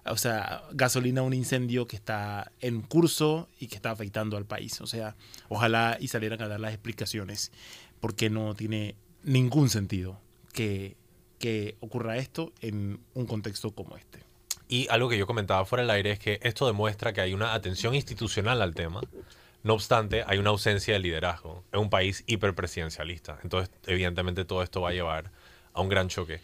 o 0.07 0.17
sea, 0.17 0.63
gasolina 0.73 1.21
a 1.21 1.25
un 1.25 1.35
incendio 1.35 1.87
que 1.87 1.97
está 1.97 2.51
en 2.61 2.81
curso 2.81 3.47
y 3.61 3.67
que 3.67 3.77
está 3.77 3.91
afectando 3.91 4.39
al 4.39 4.47
país. 4.47 4.81
O 4.81 4.87
sea, 4.87 5.17
ojalá 5.49 5.99
y 6.01 6.09
salieran 6.09 6.41
a 6.41 6.49
dar 6.49 6.61
las 6.61 6.73
explicaciones 6.73 7.53
porque 8.01 8.31
no 8.31 8.55
tiene 8.55 8.95
ningún 9.23 9.69
sentido 9.69 10.19
que, 10.55 10.97
que 11.39 11.77
ocurra 11.81 12.17
esto 12.17 12.53
en 12.63 13.01
un 13.13 13.27
contexto 13.27 13.73
como 13.73 13.99
este. 13.99 14.21
Y 14.67 14.89
algo 14.89 15.11
que 15.11 15.19
yo 15.19 15.27
comentaba 15.27 15.67
fuera 15.67 15.83
del 15.83 15.91
aire 15.91 16.13
es 16.13 16.19
que 16.19 16.41
esto 16.43 16.67
demuestra 16.67 17.13
que 17.13 17.21
hay 17.21 17.35
una 17.35 17.53
atención 17.53 17.95
institucional 17.95 18.63
al 18.63 18.75
tema. 18.75 19.03
No 19.65 19.75
obstante, 19.75 20.23
hay 20.27 20.39
una 20.39 20.51
ausencia 20.51 20.95
de 20.95 21.01
liderazgo. 21.01 21.65
Es 21.73 21.81
un 21.81 21.91
país 21.91 22.23
hiperpresidencialista. 22.27 23.39
Entonces, 23.43 23.75
evidentemente, 23.87 24.45
todo 24.45 24.63
esto 24.63 24.81
va 24.83 24.91
a 24.91 24.93
llevar 24.93 25.33
a 25.73 25.81
un 25.81 25.89
gran 25.89 26.09
choque. 26.09 26.41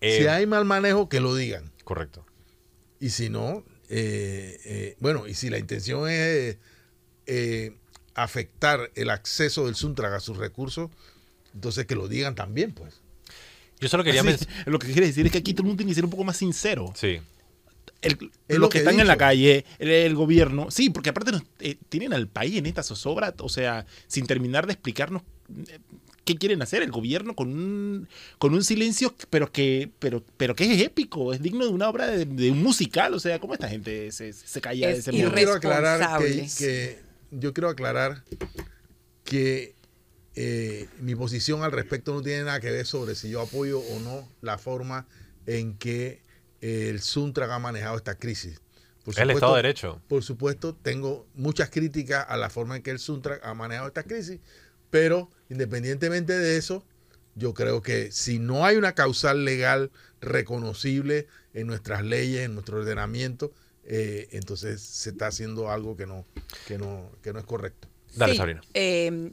Eh, 0.00 0.18
si 0.22 0.26
hay 0.26 0.46
mal 0.46 0.64
manejo, 0.64 1.08
que 1.08 1.20
lo 1.20 1.34
digan. 1.36 1.70
Correcto. 1.84 2.24
Y 2.98 3.10
si 3.10 3.28
no, 3.28 3.62
eh, 3.88 4.58
eh, 4.64 4.96
bueno, 5.00 5.26
y 5.28 5.34
si 5.34 5.50
la 5.50 5.58
intención 5.58 6.08
es 6.08 6.56
eh, 7.26 7.76
afectar 8.14 8.90
el 8.94 9.10
acceso 9.10 9.66
del 9.66 9.74
Suntrag 9.74 10.14
a 10.14 10.20
sus 10.20 10.38
recursos, 10.38 10.90
entonces 11.54 11.84
que 11.86 11.94
lo 11.94 12.08
digan 12.08 12.34
también, 12.34 12.72
pues. 12.72 13.00
Yo 13.80 13.88
solo 13.88 14.02
quería 14.04 14.22
Sí, 14.22 14.28
mencionar. 14.28 14.68
lo 14.68 14.78
que 14.78 14.86
quiere 14.92 15.08
decir 15.08 15.26
es 15.26 15.32
que 15.32 15.38
aquí 15.38 15.52
todo 15.52 15.62
el 15.62 15.66
mundo 15.68 15.80
tiene 15.80 15.90
que 15.90 15.96
ser 15.96 16.04
un 16.04 16.10
poco 16.10 16.24
más 16.24 16.36
sincero. 16.38 16.92
Sí. 16.96 17.20
El- 18.00 18.12
Es 18.48 18.56
los 18.56 18.60
lo 18.60 18.68
que, 18.68 18.78
están 18.78 18.98
en 19.00 19.06
la 19.06 19.16
calle, 19.16 19.64
el, 19.78 19.90
el 19.90 20.14
gobierno, 20.14 20.70
sí, 20.70 20.90
porque 20.90 21.10
aparte 21.10 21.32
nos, 21.32 21.42
eh, 21.60 21.76
tienen 21.88 22.12
al 22.12 22.26
país 22.28 22.56
en 22.56 22.66
esta 22.66 22.82
zozobra, 22.82 23.34
o 23.38 23.48
sea, 23.48 23.86
sin 24.08 24.26
terminar 24.26 24.66
de 24.66 24.72
explicarnos 24.72 25.22
eh, 25.68 25.78
qué 26.24 26.36
quieren 26.36 26.62
hacer 26.62 26.82
el 26.82 26.90
gobierno 26.90 27.34
con 27.36 27.48
un, 27.48 28.08
con 28.38 28.54
un 28.54 28.64
silencio, 28.64 29.14
pero 29.30 29.50
que, 29.52 29.90
pero, 30.00 30.24
pero 30.36 30.54
que 30.56 30.72
es 30.72 30.82
épico, 30.82 31.32
es 31.32 31.40
digno 31.42 31.64
de 31.64 31.70
una 31.70 31.88
obra 31.88 32.06
de, 32.08 32.24
de 32.24 32.50
un 32.50 32.62
musical, 32.62 33.14
o 33.14 33.20
sea, 33.20 33.38
¿cómo 33.38 33.54
esta 33.54 33.68
gente 33.68 34.10
se, 34.12 34.32
se 34.32 34.60
calla 34.60 34.88
de 34.88 34.92
Es 34.94 34.98
ese 35.00 35.12
Yo 35.12 35.24
modo? 35.24 35.34
quiero 35.36 35.52
aclarar 35.52 36.18
que, 36.18 36.98
yo 37.30 37.52
quiero 37.52 37.68
aclarar 37.68 38.24
que 39.24 39.74
eh, 40.34 40.88
mi 41.00 41.14
posición 41.14 41.62
al 41.62 41.72
respecto 41.72 42.14
no 42.14 42.22
tiene 42.22 42.44
nada 42.44 42.60
que 42.60 42.70
ver 42.70 42.86
sobre 42.86 43.14
si 43.14 43.30
yo 43.30 43.40
apoyo 43.40 43.80
o 43.80 44.00
no 44.00 44.28
la 44.40 44.58
forma 44.58 45.06
en 45.46 45.74
que 45.76 46.20
el 46.62 47.00
Suntrag 47.02 47.50
ha 47.50 47.58
manejado 47.58 47.96
esta 47.96 48.14
crisis. 48.18 48.60
Por 49.04 49.18
El 49.18 49.30
Estado 49.30 49.56
de 49.56 49.62
Derecho. 49.62 50.00
Por 50.08 50.22
supuesto, 50.22 50.74
tengo 50.76 51.26
muchas 51.34 51.68
críticas 51.70 52.24
a 52.28 52.36
la 52.36 52.48
forma 52.50 52.76
en 52.76 52.82
que 52.82 52.90
el 52.92 52.98
Suntrag 53.00 53.40
ha 53.44 53.52
manejado 53.52 53.88
esta 53.88 54.04
crisis, 54.04 54.38
pero 54.90 55.28
independientemente 55.50 56.38
de 56.38 56.56
eso, 56.56 56.84
yo 57.34 57.52
creo 57.52 57.82
que 57.82 58.12
si 58.12 58.38
no 58.38 58.64
hay 58.64 58.76
una 58.76 58.94
causal 58.94 59.44
legal 59.44 59.90
reconocible 60.20 61.26
en 61.52 61.66
nuestras 61.66 62.04
leyes, 62.04 62.42
en 62.44 62.54
nuestro 62.54 62.78
ordenamiento, 62.78 63.52
eh, 63.84 64.28
entonces 64.30 64.80
se 64.80 65.10
está 65.10 65.26
haciendo 65.26 65.70
algo 65.70 65.96
que 65.96 66.06
no, 66.06 66.24
que 66.68 66.78
no, 66.78 67.10
que 67.22 67.32
no 67.32 67.40
es 67.40 67.44
correcto. 67.44 67.88
Dale, 68.14 68.32
Sí, 68.34 68.38
Sabrina. 68.38 68.60
eh, 68.74 69.32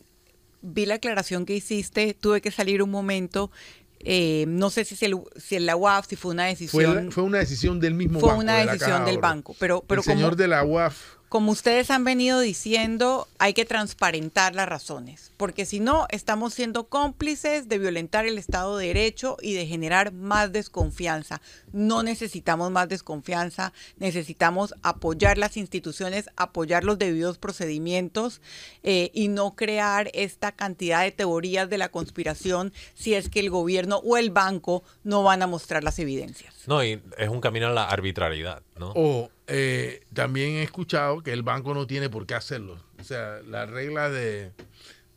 vi 0.61 0.85
la 0.85 0.95
aclaración 0.95 1.45
que 1.45 1.55
hiciste, 1.55 2.15
tuve 2.15 2.41
que 2.41 2.49
salir 2.51 2.81
un 2.81 2.89
momento. 2.89 3.51
Eh, 3.99 4.45
no 4.47 4.69
sé 4.69 4.85
si, 4.85 4.95
es 4.95 5.03
el, 5.03 5.15
si 5.35 5.55
es 5.57 5.61
la 5.61 5.75
UAF, 5.75 6.07
si 6.07 6.15
fue 6.15 6.31
una 6.31 6.43
Fue, 6.43 6.49
decisión. 6.51 7.05
la- 7.05 7.11
fue 7.11 7.23
una 7.23 7.37
decisión 7.39 7.79
del 7.79 7.93
mismo 7.93 8.19
fue 8.19 8.29
banco. 8.29 8.41
una 8.41 8.57
de 8.59 8.65
la 8.65 8.71
decisión 8.73 8.97
Caja 8.99 9.05
del 9.11 9.17
banco. 9.19 9.55
Pero, 9.59 9.83
pero 9.87 10.01
el 10.01 10.05
señor 10.05 10.35
de 10.35 10.47
la 10.47 10.63
UAF 10.63 10.97
como 11.29 11.51
ustedes 11.51 11.91
han 11.91 12.03
venido 12.03 12.39
diciendo, 12.39 13.27
hay 13.37 13.53
que 13.53 13.63
transparentar 13.63 14.55
las 14.55 14.67
razones, 14.67 15.31
porque 15.37 15.65
si 15.65 15.79
no, 15.79 16.07
estamos 16.09 16.55
siendo 16.55 16.87
cómplices 16.87 17.69
de 17.69 17.77
violentar 17.77 18.25
el 18.25 18.39
Estado 18.39 18.77
de 18.77 18.87
Derecho 18.87 19.37
y 19.39 19.53
de 19.53 19.67
generar 19.67 20.11
más 20.11 20.51
desconfianza. 20.51 21.39
No 21.71 22.01
necesitamos 22.01 22.71
más 22.71 22.89
desconfianza, 22.89 23.73
necesitamos 23.97 24.73
apoyar 24.81 25.37
las 25.37 25.55
instituciones, 25.55 26.29
apoyar 26.35 26.83
los 26.83 26.97
debidos 26.97 27.37
procedimientos 27.37 28.41
eh, 28.81 29.11
y 29.13 29.27
no 29.27 29.55
crear 29.55 30.09
esta 30.15 30.51
cantidad 30.51 31.03
de 31.03 31.11
teorías 31.11 31.69
de 31.69 31.77
la 31.77 31.89
conspiración 31.89 32.73
si 32.95 33.13
es 33.13 33.29
que 33.29 33.39
el 33.39 33.51
gobierno 33.51 33.97
o 33.97 34.17
el 34.17 34.31
banco 34.31 34.83
no 35.03 35.21
van 35.21 35.43
a 35.43 35.47
mostrar 35.47 35.83
las 35.83 35.99
evidencias. 35.99 36.55
No, 36.65 36.83
y 36.83 37.01
es 37.17 37.29
un 37.29 37.39
camino 37.39 37.67
a 37.67 37.71
la 37.71 37.85
arbitrariedad, 37.85 38.63
¿no? 38.79 38.91
O 38.95 39.29
eh, 39.47 40.05
también 40.13 40.53
he 40.53 40.63
escuchado 40.63 41.21
que 41.21 41.33
el 41.33 41.43
banco 41.43 41.73
no 41.73 41.85
tiene 41.85 42.09
por 42.09 42.25
qué 42.25 42.35
hacerlo. 42.35 42.81
O 42.99 43.03
sea, 43.03 43.41
la 43.45 43.65
regla 43.65 44.09
de, 44.09 44.51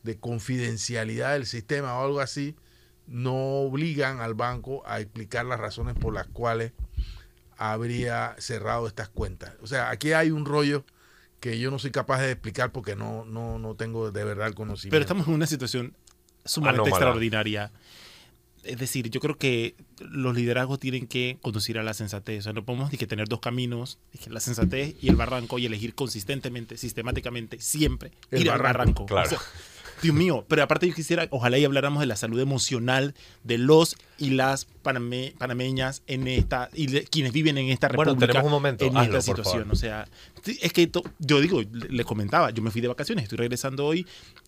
de 0.03 0.19
confidencialidad 0.19 1.33
del 1.33 1.47
sistema 1.47 1.99
o 1.99 2.05
algo 2.05 2.21
así 2.21 2.55
no 3.07 3.35
obligan 3.61 4.21
al 4.21 4.35
banco 4.35 4.83
a 4.87 5.01
explicar 5.01 5.47
las 5.47 5.61
razones 5.61 5.95
por 5.95 6.13
las 6.13 6.27
cuales 6.27 6.73
habría 7.57 8.35
cerrado 8.39 8.87
estas 8.87 9.09
cuentas. 9.09 9.55
O 9.63 9.67
sea, 9.67 9.91
aquí 9.91 10.13
hay 10.13 10.31
un 10.31 10.45
rollo 10.45 10.85
que 11.41 11.59
yo 11.59 11.71
no 11.71 11.79
soy 11.79 11.91
capaz 11.91 12.21
de 12.21 12.33
explicar 12.33 12.73
porque 12.73 12.97
no, 12.97 13.25
no, 13.25 13.59
no 13.59 13.75
tengo 13.75 14.11
de 14.11 14.25
verdad 14.25 14.47
el 14.47 14.55
conocimiento. 14.55 14.95
Pero 14.95 15.03
estamos 15.03 15.27
en 15.27 15.35
una 15.35 15.47
situación 15.47 15.95
sumamente 16.45 16.83
Anómala. 16.83 16.97
extraordinaria. 16.97 17.73
Es 18.65 18.79
decir, 18.79 19.11
yo 19.11 19.21
creo 19.21 19.37
que 19.39 19.75
los 19.99 20.35
liderazgos 20.37 20.79
tienen 20.79 21.07
que 21.07 21.39
conducir 21.43 21.79
a 21.79 21.83
la 21.83 21.95
sensatez. 21.95 22.41
O 22.41 22.43
sea, 22.43 22.53
no 22.53 22.65
podemos 22.65 22.93
ni 22.93 22.99
que 22.99 23.07
tener 23.07 23.29
dos 23.29 23.41
caminos, 23.41 23.99
la 24.29 24.41
sensatez 24.41 24.95
y 25.03 25.09
el 25.09 25.17
barranco, 25.17 25.59
y 25.59 25.67
elegir 25.67 25.95
consistentemente, 25.95 26.77
sistemáticamente, 26.77 27.61
siempre 27.61 28.13
El 28.31 28.43
ir 28.43 28.51
al 28.51 28.59
barranco, 28.59 29.05
barranco. 29.05 29.07
claro. 29.07 29.27
O 29.27 29.31
sea, 29.31 29.39
Dios 30.01 30.17
mío, 30.17 30.45
pero 30.49 30.65
aparte 30.65 30.89
yo 30.89 30.95
quisiera, 30.95 31.29
ojalá 31.31 31.59
y 31.59 31.65
habláramos 31.65 32.01
de 32.01 32.07
la 32.07 32.17
salud 32.17 32.41
emocional 32.41 33.15
de 33.45 33.57
los 33.59 33.95
y 34.19 34.31
las 34.31 34.67
paname- 34.83 35.33
panameñas 35.39 36.03
en 36.09 36.27
esta, 36.27 36.71
y 36.75 36.87
de 36.89 37.05
quienes 37.05 37.33
viven 37.33 37.57
en 37.57 37.69
esta 37.69 37.87
Bueno, 37.89 38.11
república 38.13 38.33
tenemos 38.33 38.47
un 38.47 38.53
momento, 38.53 38.85
en 38.85 38.97
hazlo, 38.97 39.19
esta 39.19 39.23
situación. 39.23 39.71
O 39.71 39.77
sea, 39.77 40.09
es 40.61 40.73
que 40.73 40.89
to- 40.89 41.05
yo 41.21 41.41
digo, 41.41 41.63
le, 41.63 41.89
le 41.89 42.05
comentaba, 42.05 42.51
yo 42.51 42.63
me 42.63 42.73
fui 42.73 42.81
de 42.81 42.89
vacaciones, 42.89 43.25
estoy 43.25 43.39
regresando 43.39 43.87
hoy 43.87 44.05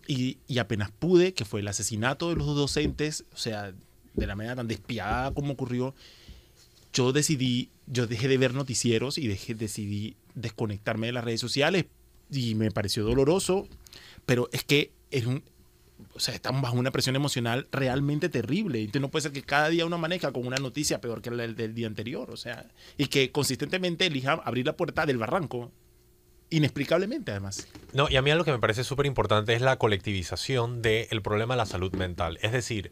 y, 0.07 0.39
y 0.47 0.57
apenas 0.57 0.91
pude, 0.91 1.33
que 1.33 1.45
fue 1.45 1.61
el 1.61 1.67
asesinato 1.69 2.29
de 2.29 2.35
los 2.35 2.47
dos 2.47 2.57
docentes, 2.57 3.23
o 3.33 3.37
sea, 3.37 3.73
de 4.15 4.27
la 4.27 4.35
manera 4.35 4.55
tan 4.55 4.67
despiadada 4.67 5.33
como 5.33 5.53
ocurrió, 5.53 5.93
yo 6.93 7.11
decidí, 7.11 7.69
yo 7.87 8.07
dejé 8.07 8.27
de 8.27 8.37
ver 8.37 8.53
noticieros 8.53 9.17
y 9.17 9.27
dejé, 9.27 9.53
decidí 9.53 10.15
desconectarme 10.33 11.07
de 11.07 11.13
las 11.13 11.23
redes 11.23 11.41
sociales 11.41 11.85
y 12.31 12.55
me 12.55 12.71
pareció 12.71 13.03
doloroso, 13.03 13.67
pero 14.25 14.49
es 14.51 14.63
que 14.63 14.91
es 15.11 15.25
un, 15.25 15.43
o 16.13 16.19
sea, 16.19 16.33
estamos 16.33 16.61
bajo 16.61 16.77
una 16.77 16.91
presión 16.91 17.15
emocional 17.15 17.67
realmente 17.71 18.29
terrible. 18.29 18.79
Entonces 18.79 19.01
no 19.01 19.09
puede 19.09 19.23
ser 19.23 19.31
que 19.31 19.43
cada 19.43 19.69
día 19.69 19.85
uno 19.85 19.97
maneja 19.97 20.31
con 20.31 20.45
una 20.47 20.57
noticia 20.57 21.01
peor 21.01 21.21
que 21.21 21.31
la 21.31 21.47
del, 21.47 21.75
día 21.75 21.87
anterior, 21.87 22.31
o 22.31 22.37
sea, 22.37 22.65
y 22.97 23.07
que 23.07 23.31
consistentemente 23.31 24.05
elija 24.05 24.33
abrir 24.33 24.65
la 24.65 24.77
puerta 24.77 25.05
del 25.05 25.17
barranco, 25.17 25.71
inexplicablemente 26.49 27.31
además. 27.31 27.67
No, 27.93 28.09
y 28.09 28.15
a 28.15 28.21
mí 28.21 28.31
lo 28.31 28.45
que 28.45 28.51
me 28.51 28.59
parece 28.59 28.83
súper 28.83 29.05
importante 29.05 29.53
es 29.53 29.61
la 29.61 29.77
colectivización 29.77 30.81
del 30.81 31.21
problema 31.21 31.55
de 31.55 31.57
la 31.57 31.65
salud 31.65 31.93
mental. 31.93 32.37
Es 32.41 32.51
decir, 32.51 32.91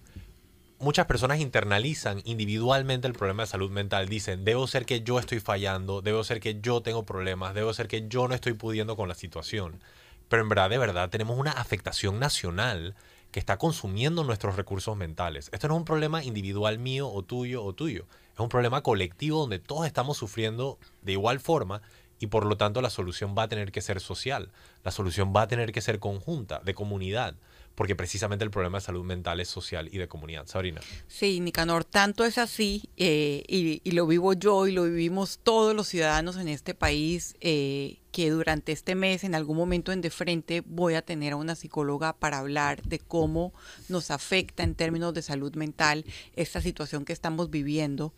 muchas 0.83 1.05
personas 1.07 1.39
internalizan 1.39 2.21
individualmente 2.25 3.07
el 3.07 3.13
problema 3.13 3.43
de 3.43 3.47
salud 3.47 3.71
mental. 3.71 4.09
Dicen, 4.09 4.45
debo 4.45 4.67
ser 4.67 4.85
que 4.85 5.01
yo 5.01 5.17
estoy 5.17 5.39
fallando, 5.39 6.01
debo 6.01 6.23
ser 6.23 6.39
que 6.39 6.59
yo 6.59 6.81
tengo 6.81 7.05
problemas, 7.05 7.55
debo 7.55 7.73
ser 7.73 7.87
que 7.87 8.07
yo 8.07 8.27
no 8.27 8.35
estoy 8.35 8.53
pudiendo 8.53 8.95
con 8.95 9.07
la 9.07 9.15
situación. 9.15 9.79
Pero 10.27 10.43
en 10.43 10.49
verdad, 10.49 10.69
de 10.69 10.77
verdad, 10.77 11.09
tenemos 11.09 11.39
una 11.39 11.51
afectación 11.51 12.19
nacional 12.19 12.95
que 13.31 13.39
está 13.39 13.57
consumiendo 13.57 14.23
nuestros 14.23 14.55
recursos 14.55 14.95
mentales. 14.95 15.49
Esto 15.53 15.67
no 15.67 15.73
es 15.75 15.79
un 15.79 15.85
problema 15.85 16.23
individual 16.23 16.77
mío 16.77 17.09
o 17.09 17.23
tuyo 17.23 17.63
o 17.63 17.73
tuyo. 17.73 18.05
Es 18.33 18.39
un 18.39 18.49
problema 18.49 18.83
colectivo 18.83 19.39
donde 19.39 19.59
todos 19.59 19.87
estamos 19.87 20.17
sufriendo 20.17 20.77
de 21.01 21.13
igual 21.13 21.39
forma 21.39 21.81
y 22.19 22.27
por 22.27 22.45
lo 22.45 22.57
tanto 22.57 22.81
la 22.81 22.89
solución 22.89 23.35
va 23.37 23.43
a 23.43 23.47
tener 23.47 23.71
que 23.71 23.81
ser 23.81 23.99
social. 23.99 24.51
La 24.83 24.91
solución 24.91 25.33
va 25.35 25.43
a 25.43 25.47
tener 25.47 25.71
que 25.71 25.81
ser 25.81 25.99
conjunta, 25.99 26.59
de 26.59 26.73
comunidad. 26.73 27.35
Porque 27.75 27.95
precisamente 27.95 28.43
el 28.43 28.51
problema 28.51 28.77
de 28.77 28.85
salud 28.85 29.03
mental 29.03 29.39
es 29.39 29.47
social 29.47 29.89
y 29.91 29.97
de 29.97 30.07
comunidad. 30.07 30.45
Sabrina. 30.47 30.81
Sí, 31.07 31.39
Nicanor, 31.39 31.85
tanto 31.85 32.25
es 32.25 32.37
así, 32.37 32.89
eh, 32.97 33.43
y, 33.47 33.91
lo 33.91 34.07
vivo 34.07 34.33
yo 34.33 34.67
y 34.67 34.71
lo 34.71 34.83
vivimos 34.83 35.39
todos 35.43 35.75
los 35.75 35.87
ciudadanos 35.87 36.37
en 36.37 36.47
este 36.47 36.73
país, 36.73 37.35
eh, 37.41 37.97
que 38.13 38.29
durante 38.29 38.71
este 38.71 38.93
mes, 38.93 39.23
en 39.23 39.33
algún 39.33 39.57
momento 39.57 39.91
en 39.91 39.99
de 40.01 40.11
frente, 40.11 40.61
voy 40.67 40.93
a 40.93 41.01
tener 41.01 41.33
a 41.33 41.35
una 41.35 41.55
psicóloga 41.55 42.13
para 42.13 42.37
hablar 42.37 42.83
de 42.83 42.99
cómo 42.99 43.53
nos 43.89 44.11
afecta 44.11 44.61
en 44.61 44.75
términos 44.75 45.15
de 45.15 45.23
salud 45.23 45.55
mental 45.55 46.05
esta 46.35 46.61
situación 46.61 47.05
que 47.05 47.11
estamos 47.11 47.49
viviendo 47.49 48.13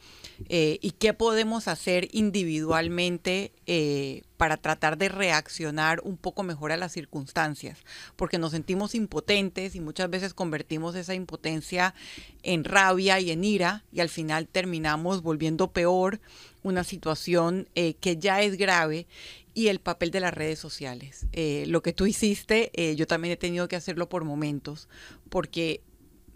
eh, 0.50 0.80
y 0.82 0.92
qué 0.92 1.14
podemos 1.14 1.70
hacer 1.70 2.10
individualmente 2.12 3.54
eh, 3.68 4.24
para 4.36 4.58
tratar 4.58 4.98
de 4.98 5.08
reaccionar 5.08 6.02
un 6.04 6.18
poco 6.18 6.44
mejor 6.44 6.74
a 6.74 6.78
las 6.78 6.92
circunstancias, 6.92 7.80
porque 8.18 8.38
nos 8.38 8.52
sentimos 8.52 8.96
impotentes 8.96 9.76
y 9.76 9.80
muchas 9.80 10.10
veces 10.10 10.34
convertimos 10.34 10.96
esa 10.96 11.14
impotencia 11.16 11.96
en 12.44 12.66
rabia 12.66 13.22
y 13.22 13.32
en 13.32 13.46
ira 13.46 13.86
y 13.94 14.02
al 14.02 14.10
final 14.10 14.50
terminamos 14.50 15.22
volviendo 15.22 15.72
peor 15.72 16.20
una 16.64 16.84
situación 16.84 17.70
eh, 17.76 17.94
que 17.94 18.18
ya 18.18 18.42
es 18.42 18.58
grave 18.58 19.08
y 19.56 19.70
el 19.70 19.80
papel 19.80 20.12
de 20.12 20.20
las 20.20 20.34
redes 20.34 20.60
sociales. 20.60 21.26
Eh, 21.32 21.64
lo 21.68 21.82
que 21.82 21.94
tú 21.94 22.06
hiciste, 22.06 22.72
eh, 22.74 22.96
yo 22.96 23.08
también 23.08 23.32
he 23.32 23.38
tenido 23.38 23.68
que 23.68 23.78
hacerlo 23.78 24.10
por 24.10 24.26
momentos, 24.26 24.90
porque 25.30 25.82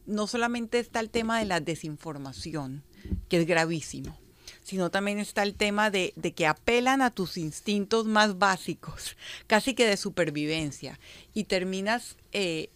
no 0.08 0.26
solamente 0.26 0.80
está 0.80 1.02
el 1.02 1.10
tema 1.10 1.38
de 1.38 1.46
la 1.46 1.60
desinformación, 1.60 2.82
que 3.28 3.42
es 3.42 3.46
gravísimo, 3.46 4.18
sino 4.64 4.90
también 4.90 5.20
está 5.20 5.44
el 5.44 5.54
tema 5.54 5.92
de, 5.92 6.14
que 6.34 6.48
apelan 6.48 7.02
a 7.02 7.12
tus 7.12 7.38
instintos 7.38 8.06
más 8.06 8.40
básicos, 8.40 9.18
casi 9.48 9.76
que 9.76 9.86
de 9.86 9.98
supervivencia, 9.98 10.98
y 11.34 11.44
terminas 11.44 12.16
eh, 12.32 12.70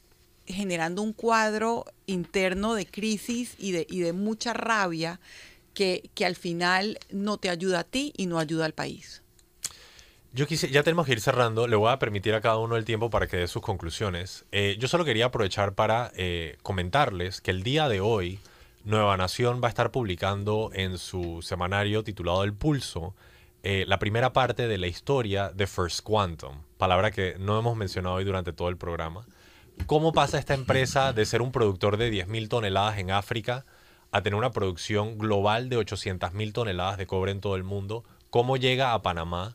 generando 0.45 1.01
un 1.03 1.13
cuadro 1.13 1.85
interno 2.05 2.75
de 2.75 2.85
crisis 2.85 3.55
y 3.57 3.71
de, 3.71 3.87
y 3.89 4.01
de 4.01 4.11
mucha 4.11 4.51
rabia 4.51 5.21
que, 5.73 6.09
que 6.13 6.25
al 6.25 6.35
final 6.35 6.99
no 7.09 7.37
te 7.37 7.49
ayuda 7.49 7.79
a 7.79 7.83
ti 7.85 8.11
y 8.17 8.25
no 8.25 8.39
ayuda 8.39 8.65
al 8.65 8.73
país. 8.73 9.22
Yo 10.35 10.47
quise, 10.47 10.71
ya 10.71 10.81
tenemos 10.81 11.05
que 11.05 11.11
ir 11.11 11.21
cerrando, 11.21 11.67
le 11.67 11.75
voy 11.75 11.91
a 11.91 11.99
permitir 11.99 12.33
a 12.33 12.41
cada 12.41 12.57
uno 12.57 12.75
el 12.75 12.85
tiempo 12.85 13.11
para 13.11 13.27
que 13.27 13.37
dé 13.37 13.47
sus 13.47 13.61
conclusiones. 13.61 14.45
Eh, 14.51 14.77
yo 14.79 14.87
solo 14.87 15.05
quería 15.05 15.25
aprovechar 15.25 15.75
para 15.75 16.11
eh, 16.15 16.57
comentarles 16.63 17.39
que 17.39 17.51
el 17.51 17.61
día 17.61 17.87
de 17.87 18.01
hoy 18.01 18.39
Nueva 18.83 19.15
Nación 19.15 19.61
va 19.63 19.67
a 19.67 19.69
estar 19.69 19.91
publicando 19.91 20.71
en 20.73 20.97
su 20.97 21.43
semanario 21.43 22.03
titulado 22.03 22.43
El 22.43 22.53
Pulso 22.53 23.13
eh, 23.61 23.85
la 23.87 23.99
primera 23.99 24.33
parte 24.33 24.67
de 24.67 24.79
la 24.79 24.87
historia 24.87 25.51
de 25.53 25.67
First 25.67 26.01
Quantum, 26.01 26.63
palabra 26.79 27.11
que 27.11 27.35
no 27.37 27.59
hemos 27.59 27.77
mencionado 27.77 28.15
hoy 28.15 28.23
durante 28.25 28.53
todo 28.53 28.69
el 28.69 28.77
programa. 28.77 29.27
¿Cómo 29.85 30.13
pasa 30.13 30.39
esta 30.39 30.55
empresa 30.55 31.13
de 31.13 31.25
ser 31.25 31.43
un 31.43 31.51
productor 31.51 31.97
de 31.97 32.11
10.000 32.11 32.49
toneladas 32.49 32.97
en 32.97 33.11
África 33.11 33.65
a 34.11 34.23
tener 34.23 34.35
una 34.35 34.51
producción 34.51 35.19
global 35.19 35.69
de 35.69 35.77
800.000 35.77 36.53
toneladas 36.53 36.97
de 36.97 37.05
cobre 37.05 37.31
en 37.31 37.39
todo 37.39 37.55
el 37.55 37.63
mundo? 37.63 38.03
¿Cómo 38.31 38.57
llega 38.57 38.95
a 38.95 39.03
Panamá? 39.03 39.53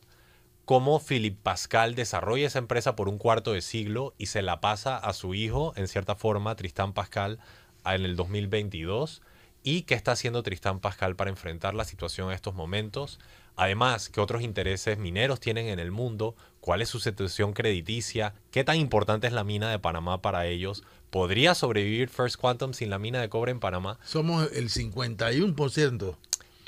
Cómo 0.69 0.99
Philip 0.99 1.35
Pascal 1.35 1.95
desarrolla 1.95 2.45
esa 2.45 2.59
empresa 2.59 2.95
por 2.95 3.09
un 3.09 3.17
cuarto 3.17 3.53
de 3.53 3.61
siglo 3.61 4.13
y 4.19 4.27
se 4.27 4.43
la 4.43 4.61
pasa 4.61 4.97
a 4.97 5.13
su 5.13 5.33
hijo, 5.33 5.73
en 5.75 5.87
cierta 5.87 6.13
forma, 6.13 6.55
Tristán 6.55 6.93
Pascal, 6.93 7.39
en 7.83 8.05
el 8.05 8.15
2022. 8.15 9.23
¿Y 9.63 9.81
qué 9.81 9.95
está 9.95 10.11
haciendo 10.11 10.43
Tristán 10.43 10.79
Pascal 10.79 11.15
para 11.15 11.31
enfrentar 11.31 11.73
la 11.73 11.85
situación 11.85 12.27
en 12.27 12.35
estos 12.35 12.53
momentos? 12.53 13.19
Además, 13.55 14.09
¿qué 14.09 14.21
otros 14.21 14.43
intereses 14.43 14.99
mineros 14.99 15.39
tienen 15.39 15.69
en 15.69 15.79
el 15.79 15.89
mundo? 15.89 16.35
¿Cuál 16.61 16.83
es 16.83 16.89
su 16.89 16.99
situación 16.99 17.53
crediticia? 17.53 18.35
¿Qué 18.51 18.63
tan 18.63 18.75
importante 18.75 19.25
es 19.25 19.33
la 19.33 19.43
mina 19.43 19.71
de 19.71 19.79
Panamá 19.79 20.21
para 20.21 20.45
ellos? 20.45 20.83
¿Podría 21.09 21.55
sobrevivir 21.55 22.09
First 22.09 22.35
Quantum 22.39 22.73
sin 22.73 22.91
la 22.91 22.99
mina 22.99 23.19
de 23.19 23.29
cobre 23.29 23.51
en 23.51 23.59
Panamá? 23.59 23.97
Somos 24.03 24.51
el 24.51 24.69
51%. 24.69 26.15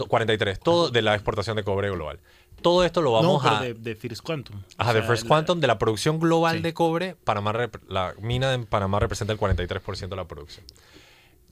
43, 0.07 0.59
todo 0.59 0.89
de 0.89 1.03
la 1.03 1.13
exportación 1.13 1.55
de 1.55 1.63
cobre 1.63 1.91
global 1.91 2.19
todo 2.61 2.83
esto 2.83 3.01
lo 3.01 3.11
vamos 3.11 3.45
a... 3.45 3.61
De, 3.61 3.73
de, 3.73 3.95
First 3.95 4.23
Quantum. 4.23 4.61
Ajá, 4.77 4.93
de 4.93 5.03
First 5.03 5.27
Quantum, 5.27 5.59
de 5.59 5.67
la 5.67 5.77
producción 5.77 6.19
global 6.19 6.61
de 6.61 6.73
cobre, 6.73 7.15
Panamá, 7.23 7.53
la 7.87 8.13
mina 8.19 8.51
de 8.51 8.59
Panamá 8.59 8.99
representa 8.99 9.33
el 9.33 9.39
43% 9.39 10.09
de 10.09 10.15
la 10.15 10.25
producción. 10.25 10.65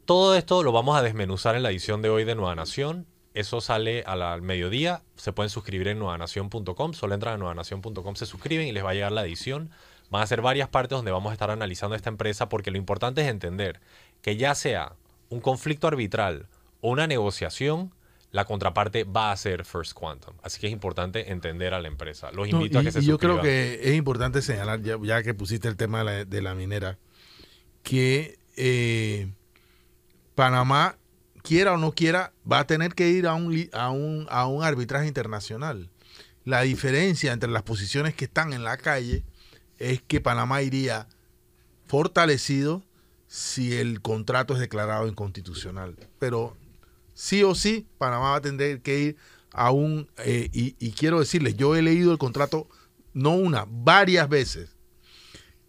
Todo 0.05 0.35
esto 0.35 0.63
lo 0.63 0.71
vamos 0.71 0.97
a 0.97 1.03
desmenuzar 1.03 1.55
en 1.55 1.63
la 1.63 1.69
edición 1.69 2.01
de 2.01 2.09
hoy 2.09 2.23
de 2.23 2.33
Nueva 2.33 2.55
Nación. 2.55 3.05
Eso 3.35 3.61
sale 3.61 4.03
al 4.03 4.41
mediodía. 4.41 5.03
Se 5.15 5.33
pueden 5.33 5.49
suscribir 5.51 5.87
en 5.87 5.99
nuevanación.com. 5.99 6.93
Solo 6.93 7.13
entran 7.13 7.35
a 7.35 7.37
nuevanación.com, 7.37 8.15
se 8.15 8.25
suscriben 8.25 8.67
y 8.67 8.71
les 8.71 8.83
va 8.83 8.89
a 8.89 8.93
llegar 8.95 9.11
la 9.11 9.23
edición. 9.23 9.69
Van 10.09 10.23
a 10.23 10.27
ser 10.27 10.41
varias 10.41 10.69
partes 10.69 10.95
donde 10.97 11.11
vamos 11.11 11.29
a 11.29 11.33
estar 11.33 11.51
analizando 11.51 11.95
esta 11.95 12.09
empresa 12.09 12.49
porque 12.49 12.71
lo 12.71 12.77
importante 12.77 13.21
es 13.21 13.27
entender 13.27 13.79
que 14.21 14.35
ya 14.35 14.55
sea 14.55 14.93
un 15.29 15.41
conflicto 15.41 15.87
arbitral 15.87 16.47
o 16.81 16.89
una 16.89 17.05
negociación, 17.05 17.93
la 18.31 18.45
contraparte 18.45 19.03
va 19.05 19.31
a 19.31 19.37
ser 19.37 19.65
First 19.65 19.93
Quantum. 19.93 20.35
Así 20.43 20.59
que 20.59 20.67
es 20.67 20.73
importante 20.73 21.31
entender 21.31 21.73
a 21.73 21.79
la 21.79 21.87
empresa. 21.87 22.31
Los 22.31 22.47
invito 22.47 22.79
a 22.79 22.83
que 22.83 22.91
se 22.91 23.01
Yo 23.01 23.17
creo 23.17 23.41
que 23.41 23.79
es 23.83 23.95
importante 23.95 24.41
señalar, 24.41 24.81
ya, 24.81 25.23
que 25.23 25.33
pusiste 25.33 25.67
el 25.67 25.77
tema 25.77 26.03
de 26.03 26.41
la, 26.41 26.53
minera, 26.53 26.97
que 27.81 28.37
eh, 28.55 29.31
Panamá, 30.35 30.97
quiera 31.41 31.73
o 31.73 31.77
no 31.77 31.93
quiera, 31.93 32.33
va 32.49 32.59
a 32.59 32.67
tener 32.67 32.93
que 32.93 33.09
ir 33.09 33.25
a 33.25 33.33
un, 33.33 33.69
a 33.73 33.89
un, 33.89 34.27
a 34.29 34.45
un 34.45 34.63
arbitraje 34.63 35.07
internacional. 35.07 35.89
La 36.45 36.61
diferencia 36.61 37.33
entre 37.33 37.49
las 37.49 37.63
posiciones 37.63 38.13
que 38.13 38.25
están 38.25 38.53
en 38.53 38.63
la 38.63 38.77
calle 38.77 39.23
es 39.77 40.01
que 40.01 40.21
Panamá 40.21 40.61
iría 40.61 41.07
fortalecido 41.87 42.83
si 43.27 43.75
el 43.77 44.01
contrato 44.01 44.53
es 44.53 44.59
declarado 44.59 45.07
inconstitucional. 45.07 45.95
Pero 46.19 46.55
sí 47.19 47.43
o 47.43 47.53
sí, 47.53 47.85
Panamá 47.97 48.29
va 48.29 48.35
a 48.37 48.41
tener 48.41 48.81
que 48.81 48.99
ir 48.99 49.17
a 49.51 49.71
un, 49.71 50.09
eh, 50.19 50.49
y, 50.53 50.91
quiero 50.91 51.19
decirles, 51.19 51.57
yo 51.57 51.75
he 51.75 51.81
leído 51.81 52.13
el 52.13 52.17
contrato 52.17 52.69
no 53.13 53.31
una, 53.31 53.65
varias 53.67 54.29
veces. 54.29 54.77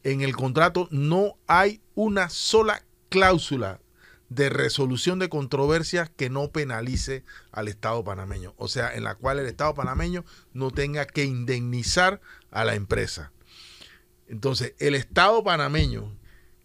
En 0.04 0.20
el 0.20 0.36
contrato 0.36 0.86
no 0.92 1.38
hay 1.48 1.80
una 1.96 2.30
sola 2.30 2.84
cláusula 3.08 3.80
de 4.28 4.48
resolución 4.48 5.18
de 5.18 5.28
controversias 5.28 6.08
que 6.08 6.30
no 6.30 6.52
penalice 6.52 7.24
al 7.50 7.66
Estado 7.66 8.04
panameño, 8.04 8.54
o 8.56 8.68
sea, 8.68 8.94
en 8.94 9.02
la 9.02 9.16
cual 9.16 9.40
el 9.40 9.46
Estado 9.46 9.74
panameño 9.74 10.24
no 10.52 10.70
tenga 10.70 11.04
que 11.04 11.24
indemnizar 11.24 12.20
a 12.52 12.64
la 12.64 12.76
empresa. 12.76 13.32
Entonces, 14.28 14.74
el 14.78 14.94
Estado 14.94 15.42
panameño 15.42 16.16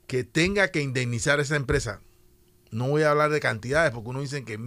que 0.06 0.24
tenga 0.24 0.68
que 0.68 0.82
indemnizar 0.82 1.40
a 1.40 1.42
esa 1.42 1.56
empresa, 1.56 2.02
no 2.72 2.90
voy 2.90 3.04
a 3.04 3.12
hablar 3.12 3.32
de 3.32 3.40
cantidades 3.40 3.92
porque 3.92 4.10
uno 4.10 4.22
dice 4.22 4.44
que 4.44 4.60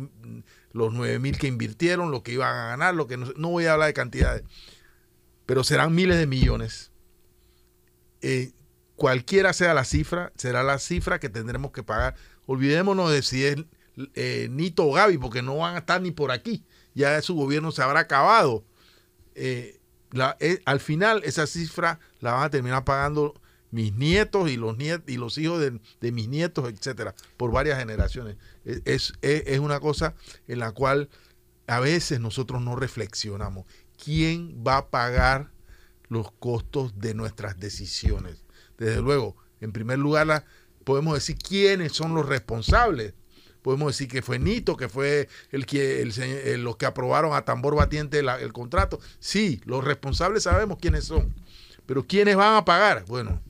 los 0.72 0.92
9 0.92 1.18
mil 1.18 1.38
que 1.38 1.46
invirtieron, 1.46 2.10
lo 2.10 2.22
que 2.22 2.32
iban 2.32 2.54
a 2.54 2.68
ganar, 2.68 2.94
lo 2.94 3.06
que 3.06 3.16
no, 3.16 3.32
no 3.36 3.50
voy 3.50 3.66
a 3.66 3.72
hablar 3.72 3.88
de 3.88 3.94
cantidades, 3.94 4.44
pero 5.46 5.64
serán 5.64 5.94
miles 5.94 6.18
de 6.18 6.26
millones. 6.26 6.92
Eh, 8.20 8.52
cualquiera 8.96 9.52
sea 9.52 9.74
la 9.74 9.84
cifra, 9.84 10.32
será 10.36 10.62
la 10.62 10.78
cifra 10.78 11.20
que 11.20 11.28
tendremos 11.28 11.72
que 11.72 11.82
pagar. 11.82 12.14
Olvidémonos 12.46 13.10
de 13.10 13.22
si 13.22 13.44
es 13.44 13.56
eh, 14.14 14.48
Nito 14.50 14.86
o 14.86 14.92
Gaby, 14.92 15.18
porque 15.18 15.42
no 15.42 15.56
van 15.56 15.76
a 15.76 15.78
estar 15.78 16.00
ni 16.00 16.10
por 16.10 16.30
aquí. 16.30 16.64
Ya 16.94 17.20
su 17.22 17.34
gobierno 17.34 17.72
se 17.72 17.82
habrá 17.82 18.00
acabado. 18.00 18.64
Eh, 19.34 19.78
al 20.64 20.80
final, 20.80 21.22
esa 21.24 21.46
cifra 21.46 22.00
la 22.20 22.32
van 22.32 22.44
a 22.44 22.50
terminar 22.50 22.84
pagando 22.84 23.40
mis 23.70 23.92
nietos 23.94 24.50
y 24.50 24.56
los 24.56 24.76
nietos 24.76 25.08
y 25.08 25.16
los 25.16 25.36
hijos 25.38 25.60
de, 25.60 26.12
mis 26.12 26.28
nietos, 26.28 26.68
etcétera, 26.68 27.14
por 27.36 27.52
varias 27.52 27.78
generaciones. 27.78 28.36
Es, 28.64 29.12
es, 29.22 29.58
una 29.58 29.80
cosa 29.80 30.14
en 30.46 30.58
la 30.58 30.72
cual 30.72 31.08
a 31.66 31.80
veces 31.80 32.20
nosotros 32.20 32.62
no 32.62 32.76
reflexionamos. 32.76 33.66
¿Quién 34.02 34.62
va 34.66 34.78
a 34.78 34.90
pagar 34.90 35.50
los 36.08 36.30
costos 36.32 36.98
de 36.98 37.14
nuestras 37.14 37.58
decisiones? 37.58 38.44
Desde 38.78 39.02
luego, 39.02 39.36
en 39.60 39.72
primer 39.72 39.98
lugar, 39.98 40.44
podemos 40.84 41.14
decir 41.14 41.36
quiénes 41.36 41.92
son 41.92 42.14
los 42.14 42.26
responsables. 42.26 43.14
Podemos 43.60 43.88
decir 43.88 44.08
que 44.08 44.22
fue 44.22 44.38
Nito, 44.38 44.76
que 44.76 44.88
fue 44.88 45.28
el 45.50 45.66
que 45.66 46.00
el, 46.00 46.62
los 46.62 46.76
que 46.76 46.86
aprobaron 46.86 47.34
a 47.34 47.44
tambor 47.44 47.74
batiente 47.74 48.20
el 48.20 48.52
contrato. 48.52 49.00
Sí, 49.18 49.60
los 49.64 49.84
responsables 49.84 50.44
sabemos 50.44 50.78
quiénes 50.80 51.04
son. 51.04 51.34
Pero 51.84 52.06
¿quiénes 52.06 52.36
van 52.36 52.54
a 52.54 52.64
pagar? 52.64 53.04
Bueno, 53.06 53.42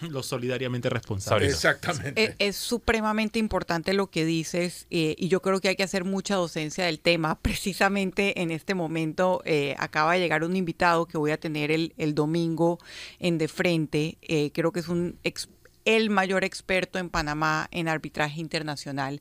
los 0.10 0.26
solidariamente 0.26 0.90
responsables. 0.90 1.52
Exactamente. 1.52 2.34
Es, 2.38 2.56
supremamente 2.56 3.38
importante 3.38 3.92
lo 3.92 4.08
que 4.08 4.24
dices 4.24 4.86
eh, 4.90 5.14
y 5.18 5.28
yo 5.28 5.42
creo 5.42 5.60
que 5.60 5.68
hay 5.68 5.76
que 5.76 5.82
hacer 5.82 6.04
mucha 6.04 6.36
docencia 6.36 6.86
del 6.86 7.00
tema. 7.00 7.38
Precisamente 7.42 8.40
en 8.40 8.50
este 8.50 8.74
momento 8.74 9.42
eh, 9.44 9.74
acaba 9.78 10.14
de 10.14 10.20
llegar 10.20 10.44
un 10.44 10.56
invitado 10.56 11.06
que 11.06 11.18
voy 11.18 11.30
a 11.30 11.38
tener 11.38 11.70
el, 11.70 12.14
domingo 12.14 12.78
en 13.18 13.38
De 13.38 13.48
Frente. 13.48 14.18
Eh, 14.22 14.50
creo 14.52 14.72
que 14.72 14.80
es 14.80 14.88
un 14.88 15.18
el 15.84 16.10
mayor 16.10 16.44
experto 16.44 16.98
en 16.98 17.10
Panamá 17.10 17.68
en 17.70 17.88
arbitraje 17.88 18.40
internacional 18.40 19.20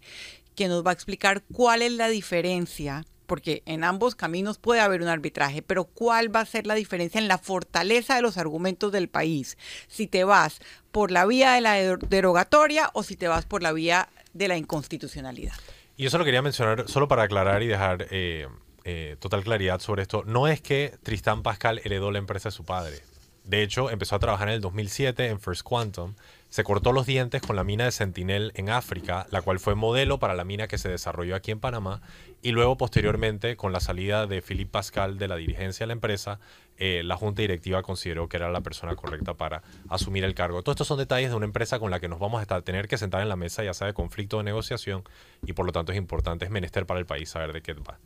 que 0.56 0.68
nos 0.68 0.86
va 0.86 0.92
a 0.92 0.94
explicar 0.94 1.44
cuál 1.52 1.82
es 1.82 1.92
la 1.92 2.08
diferencia 2.10 3.06
porque 3.26 3.64
en 3.66 3.84
ambos 3.84 4.16
caminos 4.16 4.58
puede 4.58 4.82
haber 4.82 5.02
un 5.02 5.08
arbitraje, 5.08 5.62
pero 5.62 5.86
¿cuál 5.86 6.34
va 6.34 6.42
a 6.42 6.46
ser 6.46 6.68
la 6.68 6.76
diferencia 6.76 7.20
en 7.20 7.28
la 7.28 7.38
fortaleza 7.38 8.16
de 8.16 8.22
los 8.22 8.38
argumentos 8.38 8.92
del 8.92 9.10
país? 9.10 9.58
Si 9.88 10.08
te 10.08 10.24
vas 10.24 10.60
por 10.92 11.12
la 11.12 11.26
vía 11.26 11.54
de 11.54 11.62
la 11.62 11.74
derogatoria 11.98 12.90
o 12.94 13.04
si 13.04 13.16
te 13.16 13.28
vas 13.28 13.46
por 13.46 13.64
la 13.64 13.72
vía 13.72 14.10
de 14.34 14.48
la 14.48 14.58
inconstitucionalidad. 14.58 15.54
Y 15.96 16.06
eso 16.06 16.18
lo 16.18 16.26
quería 16.26 16.42
mencionar 16.42 16.88
solo 16.88 17.08
para 17.08 17.24
aclarar 17.24 17.62
y 17.64 17.68
dejar 17.68 18.08
eh, 18.10 18.48
eh, 18.84 19.16
total 19.20 19.44
claridad 19.44 19.80
sobre 19.80 20.02
esto. 20.02 20.24
No 20.26 20.48
es 20.48 20.62
que 20.62 20.98
Tristán 21.04 21.44
Pascal 21.44 21.82
heredó 21.84 22.12
la 22.12 22.20
empresa 22.20 22.50
de 22.50 22.54
su 22.54 22.66
padre. 22.66 23.02
De 23.44 23.62
hecho, 23.62 23.90
empezó 23.90 24.16
a 24.16 24.20
trabajar 24.20 24.48
en 24.48 24.56
el 24.56 24.62
2007 24.62 25.28
en 25.28 25.40
First 25.40 25.64
Quantum. 25.64 26.16
Se 26.54 26.64
cortó 26.64 26.92
los 26.92 27.08
dientes 27.08 27.42
con 27.42 27.56
la 27.56 27.64
mina 27.64 27.86
de 27.86 27.92
Sentinel 27.92 28.52
en 28.54 28.70
África, 28.70 29.26
la 29.32 29.42
cual 29.42 29.58
fue 29.58 29.74
modelo 29.74 30.20
para 30.20 30.36
la 30.36 30.44
mina 30.44 30.68
que 30.68 30.78
se 30.78 30.88
desarrolló 30.88 31.36
aquí 31.36 31.50
en 31.50 31.60
Panamá. 31.60 32.04
Y 32.44 32.52
luego, 32.52 32.78
posteriormente, 32.78 33.58
con 33.58 33.74
la 33.74 33.80
salida 33.80 34.28
de 34.28 34.44
Philippe 34.44 34.70
Pascal 34.70 35.18
de 35.18 35.28
la 35.28 35.36
dirigencia 35.36 35.86
de 35.86 35.88
la 35.88 35.94
empresa, 35.94 36.40
eh, 36.78 37.02
la 37.04 37.18
junta 37.18 37.42
directiva 37.42 37.82
consideró 37.82 38.30
que 38.30 38.38
era 38.38 38.52
la 38.52 38.62
persona 38.62 38.96
correcta 38.96 39.34
para 39.34 39.64
asumir 39.90 40.24
el 40.26 40.36
cargo. 40.36 40.62
Todos 40.62 40.76
estos 40.76 40.88
son 40.90 41.00
detalles 41.00 41.32
de 41.32 41.36
una 41.36 41.48
empresa 41.48 41.80
con 41.80 41.90
la 41.90 42.00
que 42.00 42.08
nos 42.08 42.20
vamos 42.20 42.46
a 42.48 42.62
tener 42.62 42.88
que 42.88 43.00
sentar 43.00 43.24
en 43.24 43.30
la 43.30 43.36
mesa, 43.36 43.64
ya 43.64 43.74
sea 43.74 43.88
de 43.88 43.96
conflicto 43.96 44.38
o 44.38 44.40
de 44.42 44.44
negociación, 44.44 45.04
y 45.44 45.54
por 45.54 45.66
lo 45.66 45.72
tanto 45.72 45.92
es 45.92 45.98
importante, 45.98 46.46
es 46.46 46.52
menester 46.52 46.86
para 46.86 47.00
el 47.00 47.08
país 47.08 47.30
saber 47.30 47.52
de 47.52 47.64
qué 47.64 47.74
va 47.74 47.98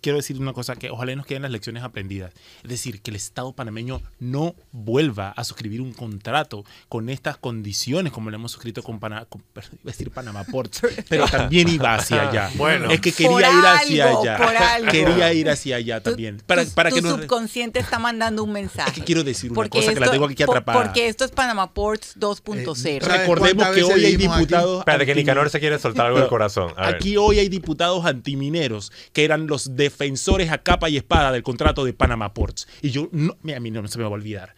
quiero 0.00 0.18
decir 0.18 0.38
una 0.40 0.52
cosa 0.52 0.76
que 0.76 0.90
ojalá 0.90 1.14
nos 1.16 1.26
queden 1.26 1.42
las 1.42 1.50
lecciones 1.50 1.82
aprendidas. 1.82 2.32
Es 2.62 2.70
decir, 2.70 3.00
que 3.00 3.10
el 3.10 3.16
Estado 3.16 3.52
panameño 3.52 4.02
no 4.18 4.54
vuelva 4.72 5.30
a 5.30 5.44
suscribir 5.44 5.80
un 5.80 5.92
contrato 5.92 6.64
con 6.88 7.08
estas 7.08 7.36
condiciones 7.36 8.12
como 8.12 8.30
lo 8.30 8.36
hemos 8.36 8.52
suscrito 8.52 8.82
con, 8.82 9.00
Panamá, 9.00 9.26
decir 9.82 10.10
Panamá 10.10 10.44
Ports, 10.44 10.82
pero 11.08 11.26
también 11.26 11.68
iba 11.68 11.94
hacia 11.94 12.28
allá. 12.28 12.50
bueno, 12.56 12.90
es 12.90 13.00
que 13.00 13.12
quería 13.12 13.50
ir 13.50 13.64
hacia 13.64 14.08
allá. 14.08 14.90
Quería 14.90 15.32
ir 15.32 15.50
hacia 15.50 15.76
allá 15.76 16.00
también. 16.02 16.42
para, 16.46 16.64
para 16.66 16.90
tu 16.90 16.96
que 16.96 17.02
subconsciente 17.02 17.78
está 17.78 17.98
mandando 17.98 18.44
un 18.44 18.52
mensaje. 18.52 18.90
Es 18.90 18.94
que 18.94 19.04
quiero 19.04 19.24
decir 19.24 19.52
una 19.52 19.68
cosa 19.68 19.94
que 19.94 20.00
la 20.00 20.10
tengo 20.10 20.26
aquí 20.26 20.42
atrapada. 20.42 20.82
Porque 20.82 21.08
esto 21.08 21.24
es 21.24 21.30
Panamá 21.30 21.72
Ports 21.72 22.16
2.0. 22.18 22.86
Eh, 22.86 23.00
recordemos 23.00 23.68
que 23.68 23.82
hoy 23.82 24.04
hay 24.04 24.16
diputados. 24.16 24.80
Espérate, 24.80 25.06
que 25.06 25.14
Nicanor 25.14 25.50
se 25.50 25.60
quiere 25.60 25.78
soltar 25.78 26.06
algo 26.06 26.18
del 26.18 26.28
corazón. 26.28 26.72
aquí 26.76 27.16
hoy 27.16 27.38
hay 27.38 27.48
diputados 27.48 28.04
antimineros 28.04 28.92
que 29.12 29.24
eran 29.24 29.46
los 29.52 29.76
defensores 29.76 30.50
a 30.50 30.62
capa 30.62 30.88
y 30.88 30.96
espada 30.96 31.30
del 31.30 31.42
contrato 31.42 31.84
de 31.84 31.92
Panama 31.92 32.32
Ports. 32.32 32.66
Y 32.80 32.90
yo, 32.90 33.10
no, 33.12 33.36
a 33.54 33.60
mí 33.60 33.70
no, 33.70 33.86
se 33.86 33.98
me 33.98 34.04
va 34.04 34.08
a 34.08 34.14
olvidar. 34.14 34.54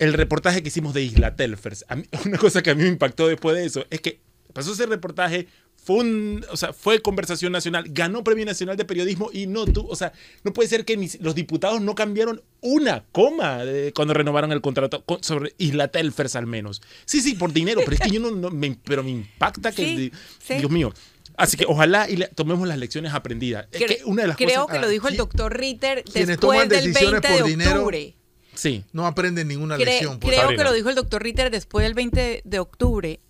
El 0.00 0.12
reportaje 0.12 0.60
que 0.60 0.68
hicimos 0.68 0.92
de 0.92 1.02
Isla 1.02 1.36
Telfers, 1.36 1.84
una 2.26 2.38
cosa 2.38 2.62
que 2.62 2.70
a 2.70 2.74
mí 2.74 2.82
me 2.82 2.88
impactó 2.88 3.28
después 3.28 3.54
de 3.54 3.64
eso, 3.64 3.86
es 3.90 4.00
que 4.00 4.20
pasó 4.52 4.72
ese 4.72 4.86
reportaje, 4.86 5.46
fue, 5.76 6.40
o 6.50 6.56
sea, 6.56 6.72
fue 6.72 7.00
conversación 7.00 7.52
nacional, 7.52 7.84
ganó 7.88 8.24
Premio 8.24 8.44
Nacional 8.44 8.76
de 8.76 8.84
Periodismo 8.84 9.30
y 9.32 9.46
no 9.46 9.66
tú, 9.66 9.86
o 9.88 9.94
sea, 9.94 10.12
no 10.42 10.52
puede 10.52 10.68
ser 10.68 10.84
que 10.84 10.96
los 11.20 11.34
diputados 11.36 11.80
no 11.80 11.94
cambiaron 11.94 12.42
una 12.60 13.04
coma 13.12 13.60
cuando 13.94 14.14
renovaron 14.14 14.50
el 14.50 14.60
contrato 14.60 15.04
sobre 15.20 15.54
Isla 15.58 15.88
Telfers 15.88 16.34
al 16.34 16.46
menos. 16.46 16.82
Sí, 17.04 17.20
sí, 17.20 17.34
por 17.34 17.52
dinero, 17.52 17.82
pero 17.84 17.94
es 17.94 18.00
que 18.00 18.10
yo 18.10 18.20
no, 18.20 18.50
me, 18.50 18.76
pero 18.84 19.04
me 19.04 19.10
impacta 19.10 19.70
que, 19.70 20.12
Dios 20.48 20.70
mío, 20.70 20.92
Así 21.36 21.56
que 21.56 21.64
ojalá 21.66 22.08
y 22.08 22.16
tomemos 22.34 22.66
las 22.66 22.78
lecciones 22.78 23.12
aprendidas. 23.14 23.66
una 24.04 24.22
de 24.22 24.28
las 24.28 24.36
creo 24.36 24.66
que 24.66 24.78
lo 24.78 24.88
dijo 24.88 25.08
el 25.08 25.16
doctor 25.16 25.56
Ritter 25.56 26.04
después 26.04 26.68
del 26.68 26.92
20 26.92 27.28
de 27.28 27.42
octubre. 27.42 28.14
sí. 28.54 28.84
No 28.92 29.06
aprenden 29.06 29.48
ninguna 29.48 29.76
lección. 29.76 30.18
creo 30.18 30.48
que 30.48 30.64
lo 30.64 30.72
dijo 30.72 30.88
el 30.88 30.94
doctor 30.94 31.22
Ritter 31.22 31.50
después 31.50 31.84
del 31.84 31.94
20 31.94 32.42
de 32.44 32.58
octubre. 32.58 33.20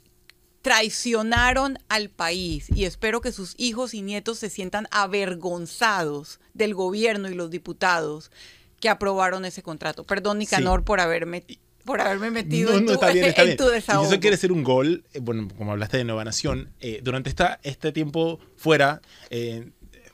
Traicionaron 0.62 1.78
al 1.88 2.08
país 2.08 2.66
y 2.72 2.84
espero 2.84 3.20
que 3.20 3.32
sus 3.32 3.54
hijos 3.58 3.94
y 3.94 4.02
nietos 4.02 4.38
se 4.38 4.48
sientan 4.48 4.86
avergonzados 4.92 6.38
del 6.54 6.74
gobierno 6.74 7.28
y 7.28 7.34
los 7.34 7.50
diputados 7.50 8.30
que 8.78 8.88
aprobaron 8.88 9.44
ese 9.44 9.62
contrato. 9.62 10.04
Perdón, 10.04 10.38
Nicanor, 10.38 10.84
por 10.84 11.00
haberme 11.00 11.44
por 11.84 12.00
haberme 12.00 12.30
metido 12.30 12.76
en, 12.76 12.86
tu, 12.86 12.92
está 12.92 13.12
bien, 13.12 13.26
está 13.26 13.44
bien. 13.44 13.56
Y 13.58 14.04
eso 14.04 14.20
quiere 14.20 14.36
ser 14.36 14.52
un 14.52 14.62
gol, 14.62 15.04
eh, 15.12 15.20
bueno, 15.20 15.48
como 15.56 15.72
hablaste 15.72 15.98
de 15.98 16.04
Nueva 16.04 16.24
Nación, 16.24 16.70
eh, 16.80 17.00
durante 17.02 17.28
esta, 17.28 17.60
este 17.62 17.92
tiempo 17.92 18.38
fuera, 18.56 19.00
eh, 19.30 19.70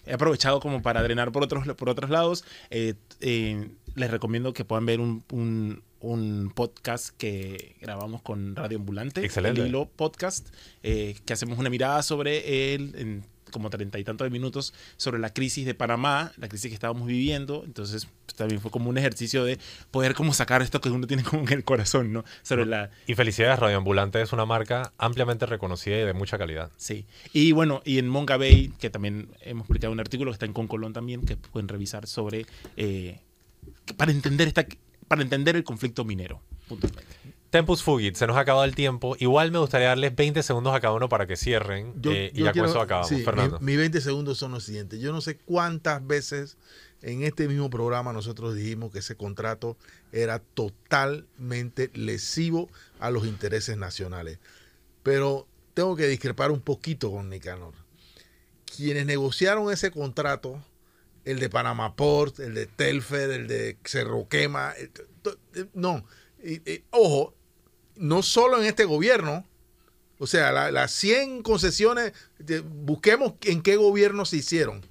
he 0.06 0.12
aprovechado 0.12 0.60
como 0.60 0.82
para 0.82 1.02
drenar 1.02 1.32
por 1.32 1.42
otros, 1.42 1.66
por 1.76 1.88
otros 1.88 2.10
lados. 2.10 2.44
les 2.70 4.10
recomiendo 4.10 4.52
que 4.52 4.64
puedan 4.64 4.86
ver 4.86 5.00
un, 5.00 5.24
un, 6.00 6.52
podcast 6.54 7.10
que 7.16 7.76
grabamos 7.80 8.22
con 8.22 8.54
Radio 8.56 8.78
Ambulante, 8.78 9.24
Excelente. 9.24 9.60
el 9.60 9.68
Hilo 9.68 9.90
Podcast, 9.94 10.48
que 10.82 11.32
hacemos 11.32 11.58
una 11.58 11.68
mirada 11.68 12.02
sobre 12.02 12.74
él 12.74 12.94
en 12.96 13.24
como 13.50 13.70
treinta 13.70 13.98
y 13.98 14.04
tantos 14.04 14.24
de 14.26 14.30
minutos 14.30 14.74
sobre 14.96 15.18
la 15.18 15.32
crisis 15.32 15.66
de 15.66 15.74
Panamá, 15.74 16.32
la 16.36 16.48
crisis 16.48 16.70
que 16.70 16.74
estábamos 16.74 17.06
viviendo. 17.06 17.62
Entonces, 17.64 18.08
pues, 18.26 18.36
también 18.36 18.60
fue 18.60 18.70
como 18.70 18.90
un 18.90 18.98
ejercicio 18.98 19.44
de 19.44 19.58
poder 19.90 20.14
como 20.14 20.32
sacar 20.32 20.62
esto 20.62 20.80
que 20.80 20.90
uno 20.90 21.06
tiene 21.06 21.22
como 21.22 21.42
en 21.42 21.52
el 21.52 21.64
corazón, 21.64 22.12
¿no? 22.12 22.24
Sobre 22.42 22.66
la... 22.66 22.90
Y 23.06 23.14
felicidades, 23.14 23.58
Radio 23.58 23.78
Ambulante 23.78 24.20
es 24.20 24.32
una 24.32 24.46
marca 24.46 24.92
ampliamente 24.98 25.46
reconocida 25.46 25.98
y 25.98 26.04
de 26.04 26.12
mucha 26.12 26.38
calidad. 26.38 26.70
Sí. 26.76 27.06
Y 27.32 27.52
bueno, 27.52 27.82
y 27.84 27.98
en 27.98 28.08
Monga 28.08 28.36
Bay, 28.36 28.72
que 28.78 28.90
también 28.90 29.28
hemos 29.40 29.66
publicado 29.66 29.92
un 29.92 30.00
artículo 30.00 30.30
que 30.30 30.34
está 30.34 30.46
en 30.46 30.52
Concolón 30.52 30.92
también, 30.92 31.24
que 31.24 31.36
pueden 31.36 31.68
revisar 31.68 32.06
sobre... 32.06 32.46
Eh, 32.76 33.20
para 33.96 34.12
entender 34.12 34.48
esta 34.48 34.66
para 35.08 35.22
entender 35.22 35.56
el 35.56 35.64
conflicto 35.64 36.04
minero. 36.04 36.42
Puntualmente. 36.68 37.17
Tempus 37.50 37.82
Fugit, 37.82 38.14
se 38.14 38.26
nos 38.26 38.36
ha 38.36 38.40
acabado 38.40 38.64
el 38.64 38.74
tiempo. 38.74 39.16
Igual 39.18 39.50
me 39.50 39.58
gustaría 39.58 39.88
darles 39.88 40.14
20 40.14 40.42
segundos 40.42 40.74
a 40.74 40.80
cada 40.80 40.92
uno 40.92 41.08
para 41.08 41.26
que 41.26 41.36
cierren. 41.36 41.94
Eh, 42.04 42.30
y 42.34 42.42
ya 42.42 42.52
con 42.52 42.66
eso 42.66 42.80
acabamos. 42.80 43.10
Fernando. 43.24 43.58
Mis 43.60 43.78
20 43.78 44.00
segundos 44.02 44.36
son 44.36 44.52
los 44.52 44.64
siguientes. 44.64 45.00
Yo 45.00 45.12
no 45.12 45.22
sé 45.22 45.38
cuántas 45.38 46.06
veces 46.06 46.58
en 47.00 47.22
este 47.22 47.48
mismo 47.48 47.70
programa 47.70 48.12
nosotros 48.12 48.54
dijimos 48.54 48.92
que 48.92 48.98
ese 48.98 49.16
contrato 49.16 49.78
era 50.12 50.40
totalmente 50.40 51.90
lesivo 51.94 52.68
a 53.00 53.10
los 53.10 53.26
intereses 53.26 53.78
nacionales. 53.78 54.38
Pero 55.02 55.46
tengo 55.72 55.96
que 55.96 56.06
discrepar 56.06 56.50
un 56.50 56.60
poquito 56.60 57.10
con 57.10 57.30
Nicanor. 57.30 57.72
Quienes 58.76 59.06
negociaron 59.06 59.72
ese 59.72 59.90
contrato, 59.90 60.62
el 61.24 61.38
de 61.40 61.48
Panamá 61.48 61.96
Port, 61.96 62.40
el 62.40 62.52
de 62.52 62.66
Telfer, 62.66 63.30
el 63.30 63.48
de 63.48 63.78
Cerro 63.84 64.28
Quema, 64.28 64.74
eh, 64.76 64.90
eh, 65.54 65.64
no. 65.72 66.04
ojo, 66.90 67.37
no 67.98 68.22
solo 68.22 68.60
en 68.60 68.66
este 68.66 68.84
gobierno, 68.84 69.46
o 70.18 70.26
sea, 70.26 70.70
las 70.70 70.92
100 70.92 71.42
concesiones, 71.42 72.12
busquemos 72.64 73.34
en 73.42 73.62
qué 73.62 73.76
gobierno 73.76 74.24
se 74.24 74.38
hicieron. 74.38 74.84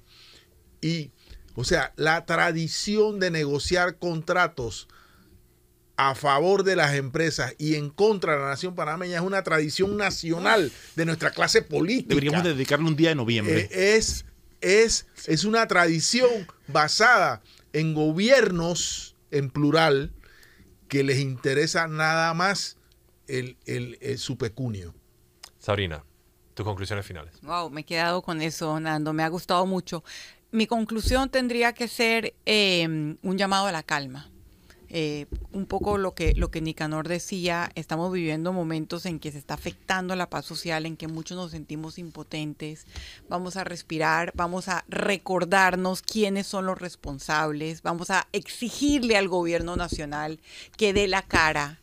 Y, 0.80 1.10
o 1.54 1.64
sea, 1.64 1.92
la 1.96 2.24
tradición 2.24 3.20
de 3.20 3.30
negociar 3.30 3.98
contratos 3.98 4.88
a 5.96 6.14
favor 6.14 6.62
de 6.62 6.76
las 6.76 6.94
empresas 6.94 7.54
y 7.58 7.74
en 7.74 7.90
contra 7.90 8.34
de 8.34 8.38
la 8.38 8.46
nación 8.46 8.76
panameña 8.76 9.16
es 9.16 9.22
una 9.22 9.42
tradición 9.42 9.96
nacional 9.96 10.72
de 10.94 11.04
nuestra 11.04 11.32
clase 11.32 11.60
política. 11.60 12.10
Deberíamos 12.10 12.44
dedicarle 12.44 12.86
un 12.86 12.96
día 12.96 13.08
de 13.10 13.16
noviembre. 13.16 13.68
Eh, 13.72 13.96
es, 13.96 14.24
es, 14.60 15.06
es 15.26 15.44
una 15.44 15.66
tradición 15.66 16.30
basada 16.68 17.42
en 17.72 17.94
gobiernos, 17.94 19.16
en 19.32 19.50
plural, 19.50 20.12
que 20.86 21.02
les 21.02 21.18
interesa 21.18 21.88
nada 21.88 22.32
más 22.32 22.77
el, 23.28 23.56
su 24.18 24.36
pecunio. 24.36 24.94
Sabrina, 25.58 26.04
tus 26.54 26.64
conclusiones 26.64 27.06
finales. 27.06 27.40
Wow, 27.42 27.70
me 27.70 27.82
he 27.82 27.84
quedado 27.84 28.22
con 28.22 28.40
eso, 28.42 28.78
Nando. 28.80 29.12
Me 29.12 29.22
ha 29.22 29.28
gustado 29.28 29.66
mucho. 29.66 30.02
Mi 30.50 30.66
conclusión 30.66 31.28
tendría 31.28 31.72
que 31.72 31.88
ser 31.88 32.34
em, 32.46 33.18
un 33.22 33.36
llamado 33.36 33.66
a 33.66 33.72
la 33.72 33.82
calma. 33.82 34.30
Eh, 34.90 35.26
un 35.52 35.66
poco 35.66 35.98
lo 35.98 36.14
que, 36.14 36.32
lo 36.34 36.50
que 36.50 36.62
Nicanor 36.62 37.08
decía, 37.08 37.70
estamos 37.74 38.10
viviendo 38.10 38.54
momentos 38.54 39.04
en 39.04 39.18
que 39.18 39.30
se 39.30 39.36
está 39.36 39.52
afectando 39.52 40.16
la 40.16 40.30
paz 40.30 40.46
social, 40.46 40.86
en 40.86 40.96
que 40.96 41.08
muchos 41.08 41.36
nos 41.36 41.50
sentimos 41.50 41.98
impotentes. 41.98 42.86
Vamos 43.28 43.56
a 43.56 43.64
respirar, 43.64 44.32
vamos 44.34 44.68
a 44.68 44.86
recordarnos 44.88 46.00
quiénes 46.00 46.46
son 46.46 46.64
los 46.64 46.78
responsables, 46.78 47.82
vamos 47.82 48.08
a 48.08 48.28
exigirle 48.32 49.18
al 49.18 49.28
gobierno 49.28 49.76
nacional 49.76 50.40
que 50.78 50.94
dé 50.94 51.06
la 51.06 51.20
cara, 51.20 51.80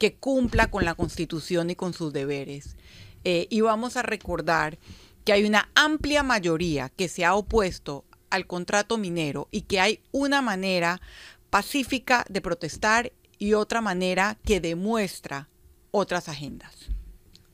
que 0.00 0.14
cumpla 0.14 0.70
con 0.70 0.86
la 0.86 0.94
Constitución 0.94 1.68
y 1.68 1.76
con 1.76 1.92
sus 1.92 2.12
deberes. 2.12 2.76
Eh, 3.22 3.46
y 3.50 3.60
vamos 3.60 3.98
a 3.98 4.02
recordar 4.02 4.78
que 5.24 5.34
hay 5.34 5.44
una 5.44 5.68
amplia 5.74 6.22
mayoría 6.22 6.88
que 6.88 7.06
se 7.06 7.26
ha 7.26 7.34
opuesto 7.34 8.06
al 8.30 8.46
contrato 8.46 8.96
minero 8.96 9.46
y 9.50 9.62
que 9.62 9.78
hay 9.78 10.00
una 10.10 10.40
manera 10.40 11.02
pacífica 11.50 12.24
de 12.30 12.40
protestar 12.40 13.12
y 13.38 13.52
otra 13.52 13.82
manera 13.82 14.38
que 14.42 14.58
demuestra 14.60 15.50
otras 15.90 16.30
agendas. 16.30 16.88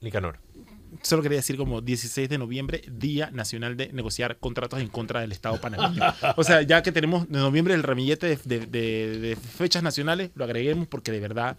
Nicanor. 0.01 0.39
Solo 1.02 1.23
quería 1.23 1.39
decir 1.39 1.56
como 1.56 1.81
16 1.81 2.28
de 2.28 2.39
noviembre, 2.39 2.82
Día 2.89 3.31
Nacional 3.32 3.77
de 3.77 3.93
Negociar 3.93 4.39
Contratos 4.39 4.81
en 4.81 4.89
contra 4.89 5.20
del 5.20 5.32
Estado 5.32 5.60
panameño. 5.60 6.01
O 6.36 6.44
sea, 6.44 6.62
ya 6.62 6.82
que 6.82 6.93
tenemos 6.93 7.24
en 7.24 7.32
noviembre 7.32 7.74
el 7.74 7.82
ramillete 7.82 8.36
de 8.36 9.36
fechas 9.56 9.82
nacionales, 9.82 10.31
lo 10.36 10.44
agreguemos 10.44 10.86
porque 10.86 11.10
de 11.10 11.18
verdad 11.20 11.59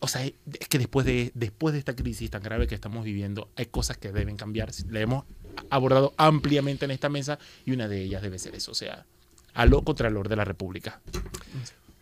o 0.00 0.08
sea, 0.08 0.24
es 0.24 0.68
que 0.68 0.78
después 0.78 1.06
de, 1.06 1.30
después 1.34 1.72
de 1.72 1.78
esta 1.78 1.94
crisis 1.94 2.30
tan 2.30 2.42
grave 2.42 2.66
que 2.66 2.74
estamos 2.74 3.04
viviendo, 3.04 3.48
hay 3.56 3.66
cosas 3.66 3.96
que 3.96 4.12
deben 4.12 4.36
cambiar. 4.36 4.72
Si 4.72 4.84
leemos 4.84 5.24
abordado 5.70 6.14
ampliamente 6.16 6.84
en 6.84 6.90
esta 6.90 7.08
mesa 7.08 7.38
y 7.64 7.72
una 7.72 7.88
de 7.88 8.02
ellas 8.02 8.22
debe 8.22 8.38
ser 8.38 8.54
eso, 8.54 8.72
o 8.72 8.74
sea, 8.74 9.06
a 9.54 9.66
lo 9.66 9.82
Contralor 9.82 10.28
de 10.28 10.36
la 10.36 10.44
República. 10.44 11.00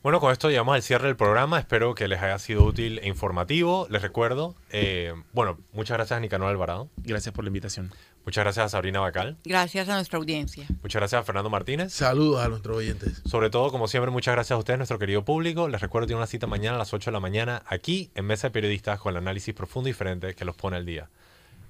Bueno, 0.02 0.20
con 0.20 0.30
esto 0.30 0.48
llegamos 0.50 0.74
al 0.74 0.82
cierre 0.82 1.08
del 1.08 1.16
programa. 1.16 1.58
Espero 1.58 1.94
que 1.94 2.06
les 2.06 2.22
haya 2.22 2.38
sido 2.38 2.64
útil 2.64 3.00
e 3.00 3.08
informativo. 3.08 3.88
Les 3.90 4.02
recuerdo, 4.02 4.54
eh, 4.70 5.12
bueno, 5.32 5.58
muchas 5.72 5.96
gracias 5.96 6.16
a 6.16 6.20
Nicanor 6.20 6.48
Alvarado. 6.48 6.88
Gracias 6.98 7.34
por 7.34 7.44
la 7.44 7.48
invitación. 7.48 7.90
Muchas 8.26 8.42
gracias 8.42 8.66
a 8.66 8.68
Sabrina 8.70 8.98
Bacal. 8.98 9.36
Gracias 9.44 9.88
a 9.88 9.94
nuestra 9.94 10.18
audiencia. 10.18 10.66
Muchas 10.82 10.98
gracias 10.98 11.20
a 11.20 11.22
Fernando 11.22 11.48
Martínez. 11.48 11.92
Saludos 11.92 12.44
a 12.44 12.48
nuestros 12.48 12.76
oyentes. 12.76 13.22
Sobre 13.24 13.50
todo, 13.50 13.70
como 13.70 13.86
siempre, 13.86 14.10
muchas 14.10 14.34
gracias 14.34 14.56
a 14.56 14.58
ustedes, 14.58 14.78
nuestro 14.78 14.98
querido 14.98 15.24
público. 15.24 15.68
Les 15.68 15.80
recuerdo 15.80 16.06
que 16.06 16.08
tiene 16.08 16.18
una 16.18 16.26
cita 16.26 16.48
mañana 16.48 16.74
a 16.74 16.78
las 16.78 16.92
8 16.92 17.10
de 17.10 17.12
la 17.12 17.20
mañana 17.20 17.62
aquí 17.66 18.10
en 18.16 18.26
Mesa 18.26 18.48
de 18.48 18.50
Periodistas 18.50 18.98
con 18.98 19.12
el 19.12 19.18
análisis 19.18 19.54
profundo 19.54 19.88
y 19.88 19.92
diferente 19.92 20.34
que 20.34 20.44
los 20.44 20.56
pone 20.56 20.76
al 20.76 20.84
día. 20.84 21.08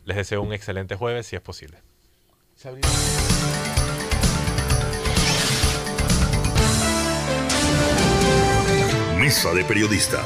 Les 0.06 0.16
deseo 0.16 0.40
un 0.40 0.54
excelente 0.54 0.96
jueves 0.96 1.26
si 1.26 1.36
es 1.36 1.42
posible. 1.42 1.76
Sabrina. 2.56 2.88
Mesa 9.18 9.52
de 9.52 9.62
Periodistas. 9.62 10.24